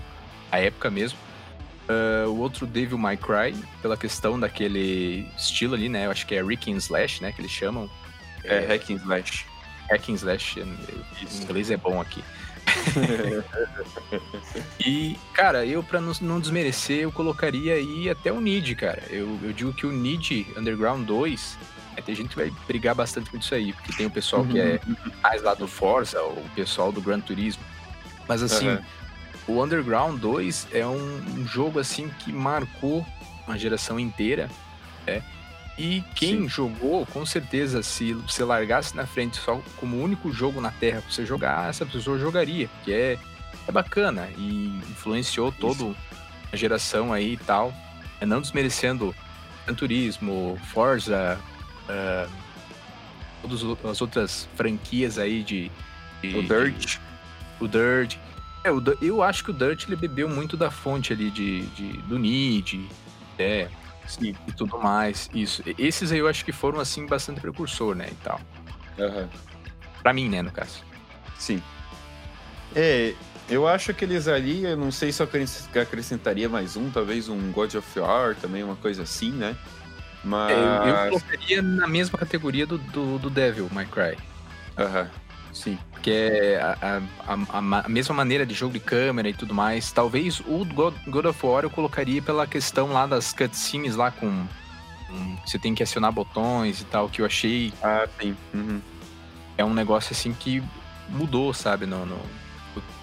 à 0.50 0.60
época 0.60 0.90
mesmo. 0.90 1.18
Uh, 1.88 2.28
o 2.28 2.38
outro 2.38 2.66
Devil 2.66 2.98
May 2.98 3.16
Cry, 3.16 3.54
pela 3.80 3.96
questão 3.96 4.38
daquele 4.38 5.28
estilo 5.36 5.74
ali, 5.74 5.88
né? 5.88 6.06
Eu 6.06 6.10
acho 6.10 6.26
que 6.26 6.34
é 6.34 6.42
Rick 6.42 6.72
and 6.72 6.78
Slash, 6.78 7.22
né? 7.22 7.30
Que 7.30 7.40
eles 7.40 7.52
chamam. 7.52 7.88
É, 8.46 8.64
é 8.64 8.66
Hack 8.66 8.90
and 8.90 8.96
Slash. 8.96 9.46
Hack 9.90 10.08
and 10.08 10.14
Slash, 10.14 10.60
Isso. 11.22 11.42
inglês 11.42 11.70
é 11.70 11.76
bom 11.76 12.00
aqui. 12.00 12.24
e, 14.84 15.16
cara, 15.32 15.64
eu 15.64 15.82
pra 15.82 16.00
não, 16.00 16.12
não, 16.20 16.40
desmerecer, 16.40 16.98
eu 16.98 17.12
colocaria 17.12 17.74
aí 17.74 18.10
até 18.10 18.32
o 18.32 18.40
Nid, 18.40 18.74
cara. 18.74 19.02
Eu, 19.08 19.38
eu 19.42 19.52
digo 19.52 19.72
que 19.72 19.86
o 19.86 19.92
Nid 19.92 20.46
Underground 20.56 21.06
2, 21.06 21.58
é, 21.96 22.02
tem 22.02 22.14
gente 22.14 22.30
que 22.30 22.36
vai 22.36 22.52
brigar 22.66 22.94
bastante 22.94 23.30
com 23.30 23.38
isso 23.38 23.54
aí, 23.54 23.72
porque 23.72 23.92
tem 23.92 24.06
o 24.06 24.10
pessoal 24.10 24.44
que 24.44 24.58
é 24.58 24.80
uhum. 24.86 24.96
mais 25.22 25.42
lá 25.42 25.54
do 25.54 25.66
Forza, 25.66 26.22
o 26.22 26.44
pessoal 26.54 26.92
do 26.92 27.00
Gran 27.00 27.20
Turismo. 27.20 27.62
Mas 28.28 28.42
assim, 28.42 28.68
uhum. 28.68 28.82
o 29.48 29.62
Underground 29.62 30.20
2 30.20 30.68
é 30.72 30.86
um, 30.86 31.22
um, 31.36 31.46
jogo 31.46 31.78
assim 31.78 32.10
que 32.20 32.32
marcou 32.32 33.06
uma 33.46 33.56
geração 33.56 33.98
inteira, 33.98 34.50
né? 35.06 35.22
E 35.78 36.02
quem 36.14 36.42
Sim. 36.42 36.48
jogou, 36.48 37.04
com 37.06 37.26
certeza, 37.26 37.82
se 37.82 38.14
você 38.14 38.42
largasse 38.42 38.96
na 38.96 39.06
frente 39.06 39.36
só 39.36 39.60
como 39.76 40.02
único 40.02 40.32
jogo 40.32 40.60
na 40.60 40.70
Terra 40.70 41.02
pra 41.02 41.10
você 41.10 41.26
jogar, 41.26 41.68
essa 41.68 41.84
pessoa 41.84 42.18
jogaria, 42.18 42.68
que 42.82 42.92
é, 42.92 43.18
é 43.68 43.72
bacana 43.72 44.28
e 44.38 44.68
influenciou 44.90 45.52
toda 45.52 45.94
a 46.50 46.56
geração 46.56 47.12
aí 47.12 47.34
e 47.34 47.36
tal. 47.36 47.74
É 48.20 48.24
não 48.24 48.40
desmerecendo 48.40 49.14
Gran 49.66 49.74
Turismo, 49.74 50.58
Forza, 50.72 51.38
uh, 51.88 52.30
todas 53.42 53.62
as 53.84 54.00
outras 54.00 54.48
franquias 54.54 55.18
aí 55.18 55.42
de. 55.42 55.70
de 56.22 56.38
o 56.38 56.42
Dirt. 56.42 56.86
De, 56.86 57.00
o 57.60 57.68
Dirt. 57.68 58.16
É, 58.64 58.72
o, 58.72 58.82
eu 59.02 59.22
acho 59.22 59.44
que 59.44 59.50
o 59.50 59.54
Dirt 59.54 59.86
ele 59.86 59.96
bebeu 59.96 60.28
muito 60.28 60.56
da 60.56 60.70
fonte 60.70 61.12
ali 61.12 61.30
de, 61.30 61.66
de 61.66 61.92
do 62.02 62.18
Need, 62.18 62.88
é, 63.38 63.68
Sim. 64.06 64.34
e 64.46 64.52
tudo 64.52 64.78
mais. 64.78 65.28
Isso. 65.34 65.62
Esses 65.78 66.12
aí 66.12 66.18
eu 66.18 66.28
acho 66.28 66.44
que 66.44 66.52
foram, 66.52 66.80
assim, 66.80 67.06
bastante 67.06 67.40
precursor, 67.40 67.94
né, 67.94 68.08
e 68.10 68.14
tal. 68.16 68.40
Uhum. 68.98 69.28
Pra 70.02 70.12
mim, 70.12 70.28
né, 70.28 70.42
no 70.42 70.50
caso. 70.50 70.82
Sim. 71.38 71.62
É, 72.74 73.14
eu 73.48 73.66
acho 73.66 73.92
que 73.94 74.04
eles 74.04 74.28
ali, 74.28 74.64
eu 74.64 74.76
não 74.76 74.90
sei 74.90 75.12
se 75.12 75.22
eu 75.22 75.28
acrescentaria 75.82 76.48
mais 76.48 76.76
um, 76.76 76.90
talvez 76.90 77.28
um 77.28 77.52
God 77.52 77.74
of 77.74 77.98
War 77.98 78.34
também, 78.36 78.62
uma 78.62 78.76
coisa 78.76 79.02
assim, 79.02 79.30
né? 79.30 79.56
Mas... 80.24 80.52
É, 80.52 80.54
eu, 80.54 80.96
eu 81.04 81.10
colocaria 81.10 81.62
na 81.62 81.86
mesma 81.86 82.18
categoria 82.18 82.66
do, 82.66 82.78
do, 82.78 83.18
do 83.18 83.30
Devil 83.30 83.68
May 83.72 83.86
Cry. 83.86 84.16
Aham. 84.78 85.02
Uhum. 85.02 85.25
Sim. 85.56 85.78
Que 86.02 86.10
é 86.10 86.60
a, 86.60 87.00
a, 87.26 87.58
a, 87.58 87.88
mesma 87.88 88.14
maneira 88.14 88.44
de 88.44 88.54
jogo 88.54 88.74
de 88.74 88.80
câmera 88.80 89.28
e 89.28 89.32
tudo 89.32 89.54
mais. 89.54 89.90
Talvez 89.90 90.38
o 90.40 90.64
God, 90.66 91.24
of 91.24 91.46
War 91.46 91.64
eu 91.64 91.70
colocaria 91.70 92.20
pela 92.20 92.46
questão 92.46 92.92
lá 92.92 93.06
das 93.06 93.32
cutscenes 93.32 93.96
lá 93.96 94.10
com. 94.10 94.46
Você 95.46 95.58
tem 95.58 95.74
que 95.74 95.82
acionar 95.82 96.12
botões 96.12 96.82
e 96.82 96.84
tal, 96.84 97.08
que 97.08 97.22
eu 97.22 97.26
achei. 97.26 97.72
Ah, 97.82 98.06
sim. 98.20 98.36
Uhum. 98.52 98.82
É 99.56 99.64
um 99.64 99.72
negócio 99.72 100.12
assim 100.12 100.34
que 100.34 100.62
mudou, 101.08 101.54
sabe? 101.54 101.86
No, 101.86 102.04
no 102.04 102.18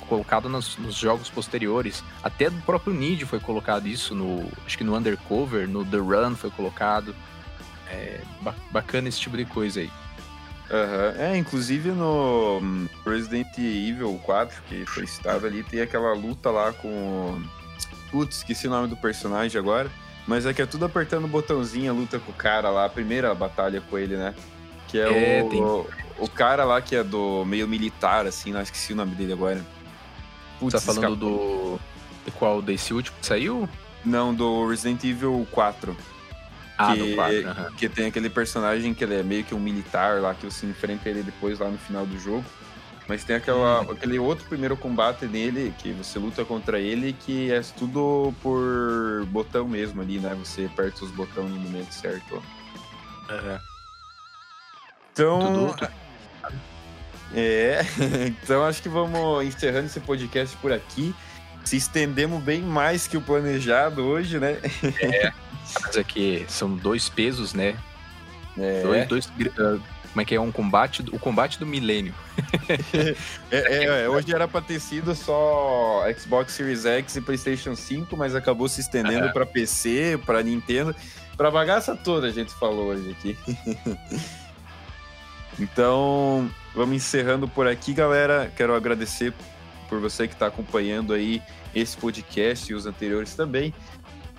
colocado 0.08 0.48
nos, 0.48 0.78
nos, 0.78 0.96
jogos 0.96 1.30
posteriores. 1.30 2.04
Até 2.22 2.52
do 2.52 2.62
próprio 2.62 2.94
Need 2.94 3.26
foi 3.26 3.40
colocado 3.40 3.88
isso 3.88 4.14
no. 4.14 4.48
Acho 4.64 4.78
que 4.78 4.84
no 4.84 4.96
Undercover, 4.96 5.68
no 5.68 5.84
The 5.84 5.98
Run 5.98 6.36
foi 6.36 6.52
colocado. 6.52 7.16
É 7.90 8.22
bacana 8.72 9.10
esse 9.10 9.20
tipo 9.20 9.36
de 9.36 9.46
coisa 9.46 9.80
aí. 9.80 9.90
Uhum. 10.70 11.22
É, 11.22 11.38
inclusive 11.38 11.92
no 11.92 12.60
hum, 12.62 12.88
Resident 13.06 13.58
Evil 13.58 14.20
4, 14.24 14.64
que 14.68 14.86
foi 14.86 15.06
citado 15.06 15.46
ali, 15.46 15.64
tem 15.64 15.82
aquela 15.82 16.14
luta 16.14 16.50
lá 16.50 16.72
com. 16.74 17.42
Putz, 18.10 18.38
esqueci 18.38 18.68
o 18.68 18.70
nome 18.70 18.88
do 18.88 18.96
personagem 18.96 19.60
agora. 19.60 19.90
Mas 20.26 20.46
é 20.46 20.54
que 20.54 20.62
é 20.62 20.66
tudo 20.66 20.86
apertando 20.86 21.26
o 21.26 21.28
botãozinho, 21.28 21.92
a 21.92 21.94
luta 21.94 22.18
com 22.18 22.32
o 22.32 22.36
cara 22.36 22.70
lá, 22.70 22.86
a 22.86 22.90
primeira 22.90 23.34
batalha 23.36 23.82
com 23.82 23.98
ele, 23.98 24.16
né? 24.16 24.34
Que 24.88 25.00
é, 25.00 25.40
é 25.40 25.44
o, 25.44 25.50
tem... 25.50 25.62
o, 25.62 26.30
cara 26.30 26.64
lá 26.64 26.82
que 26.82 26.96
é 26.96 27.04
do 27.04 27.44
meio 27.46 27.68
militar, 27.68 28.26
assim, 28.26 28.52
não 28.52 28.62
esqueci 28.62 28.94
o 28.94 28.96
nome 28.96 29.16
dele 29.16 29.34
agora. 29.34 29.62
Putz, 30.60 30.74
tá 30.74 30.80
falando 30.80 31.16
do. 31.16 31.80
De 32.26 32.32
qual? 32.32 32.62
Desse 32.62 32.94
último 32.94 33.18
que 33.20 33.26
saiu? 33.26 33.68
Não, 34.06 34.34
do 34.34 34.68
Resident 34.68 35.04
Evil 35.04 35.46
4. 35.52 35.96
Ah, 36.78 36.94
que, 36.94 37.00
do 37.00 37.16
4. 37.16 37.36
Uhum. 37.48 37.76
Que 37.76 37.90
tem 37.90 38.08
aquele 38.08 38.30
personagem 38.30 38.94
que 38.94 39.04
ele 39.04 39.16
é 39.16 39.24
meio 39.24 39.44
que 39.44 39.54
um 39.54 39.60
militar 39.60 40.20
lá, 40.20 40.34
que 40.34 40.46
você 40.46 40.66
enfrenta 40.66 41.10
ele 41.10 41.24
depois 41.24 41.60
lá 41.60 41.70
no 41.70 41.78
final 41.78 42.06
do 42.06 42.18
jogo. 42.20 42.44
Mas 43.08 43.24
tem 43.24 43.36
aquela, 43.36 43.82
hum. 43.82 43.92
aquele 43.92 44.18
outro 44.18 44.46
primeiro 44.48 44.78
combate 44.78 45.26
nele, 45.26 45.74
que 45.78 45.92
você 45.92 46.18
luta 46.18 46.46
contra 46.46 46.80
ele, 46.80 47.14
que 47.14 47.52
é 47.52 47.62
tudo 47.78 48.34
por 48.42 49.26
botão 49.28 49.68
mesmo 49.68 50.02
ali, 50.02 50.20
né? 50.20 50.34
Você 50.36 50.66
aperta 50.66 51.04
os 51.04 51.12
botões 51.12 51.50
no 51.50 51.60
momento 51.60 51.92
certo. 51.94 52.42
É. 53.30 53.60
Então. 55.12 55.76
Tudo, 55.78 55.92
É, 57.36 57.82
então 58.44 58.64
acho 58.64 58.82
que 58.82 58.90
vamos 58.90 59.44
encerrando 59.46 59.88
esse 59.88 60.00
podcast 60.00 60.56
por 60.58 60.72
aqui. 60.72 61.14
Se 61.66 61.78
estendemos 61.78 62.42
bem 62.44 62.62
mais 62.62 63.08
que 63.08 63.18
o 63.18 63.22
planejado 63.22 64.04
hoje, 64.04 64.40
né? 64.40 64.58
É, 65.02 65.32
mas 65.82 65.98
aqui 65.98 66.46
são 66.48 66.76
dois 66.76 67.10
pesos, 67.10 67.54
né? 67.54 67.76
É. 68.58 68.82
Dois, 68.84 69.08
dois, 69.08 69.32
como 70.14 70.22
é 70.22 70.26
que 70.26 70.36
é 70.36 70.40
um 70.40 70.52
combate, 70.52 71.04
o 71.12 71.18
combate 71.18 71.58
do 71.58 71.66
milênio. 71.66 72.14
é, 73.50 73.58
é, 73.58 74.04
é, 74.04 74.10
hoje 74.10 74.34
era 74.34 74.48
para 74.48 74.62
ter 74.62 74.80
sido 74.80 75.16
só 75.16 76.04
Xbox 76.16 76.54
Series 76.54 76.86
X 76.86 77.16
e 77.16 77.22
PlayStation 77.22 77.76
5, 77.76 78.16
mas 78.16 78.36
acabou 78.36 78.70
se 78.70 78.82
estendendo 78.82 79.34
para 79.34 79.44
PC, 79.44 80.20
para 80.24 80.44
Nintendo, 80.44 80.96
para 81.36 81.50
bagaça 81.50 81.96
toda 81.96 82.28
a 82.28 82.32
gente 82.32 82.54
falou 82.54 82.90
hoje 82.90 83.10
aqui. 83.10 83.38
então, 85.60 86.48
vamos 86.76 86.96
encerrando 86.96 87.48
por 87.48 87.68
aqui, 87.68 87.92
galera. 87.92 88.54
Quero 88.56 88.76
agradecer 88.76 89.34
por 89.90 90.00
você 90.00 90.28
que 90.28 90.36
está 90.36 90.46
acompanhando 90.46 91.14
aí 91.14 91.42
esse 91.74 91.98
podcast 91.98 92.72
e 92.72 92.76
os 92.76 92.86
anteriores 92.86 93.34
também. 93.34 93.74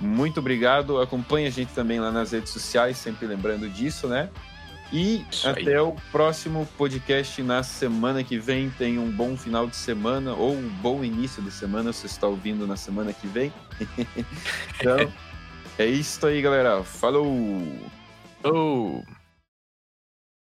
Muito 0.01 0.41
obrigado. 0.41 1.01
Acompanhe 1.01 1.47
a 1.47 1.51
gente 1.51 1.73
também 1.73 2.01
lá 2.01 2.11
nas 2.11 2.33
redes 2.33 2.53
sociais, 2.53 2.97
sempre 2.97 3.27
lembrando 3.27 3.69
disso, 3.69 4.09
né? 4.09 4.29
E 4.93 5.25
Isso 5.31 5.49
até 5.49 5.73
aí. 5.73 5.79
o 5.79 5.97
próximo 6.13 6.69
podcast 6.79 7.43
na 7.43 7.63
semana 7.63 8.23
que 8.23 8.39
vem. 8.39 8.71
Tenha 8.71 9.01
um 9.01 9.11
bom 9.11 9.37
final 9.37 9.67
de 9.67 9.77
semana 9.77 10.35
ou 10.35 10.53
um 10.53 10.69
bom 10.69 11.03
início 11.03 11.43
de 11.43 11.51
semana, 11.51 11.93
se 11.93 12.01
você 12.01 12.07
está 12.07 12.27
ouvindo 12.27 12.67
na 12.67 12.77
semana 12.77 13.13
que 13.13 13.27
vem. 13.27 13.53
então, 14.79 15.13
é 15.79 15.87
isso 15.87 16.25
aí, 16.27 16.41
galera. 16.41 16.83
Falou! 16.85 17.27
Oh. 18.45 19.03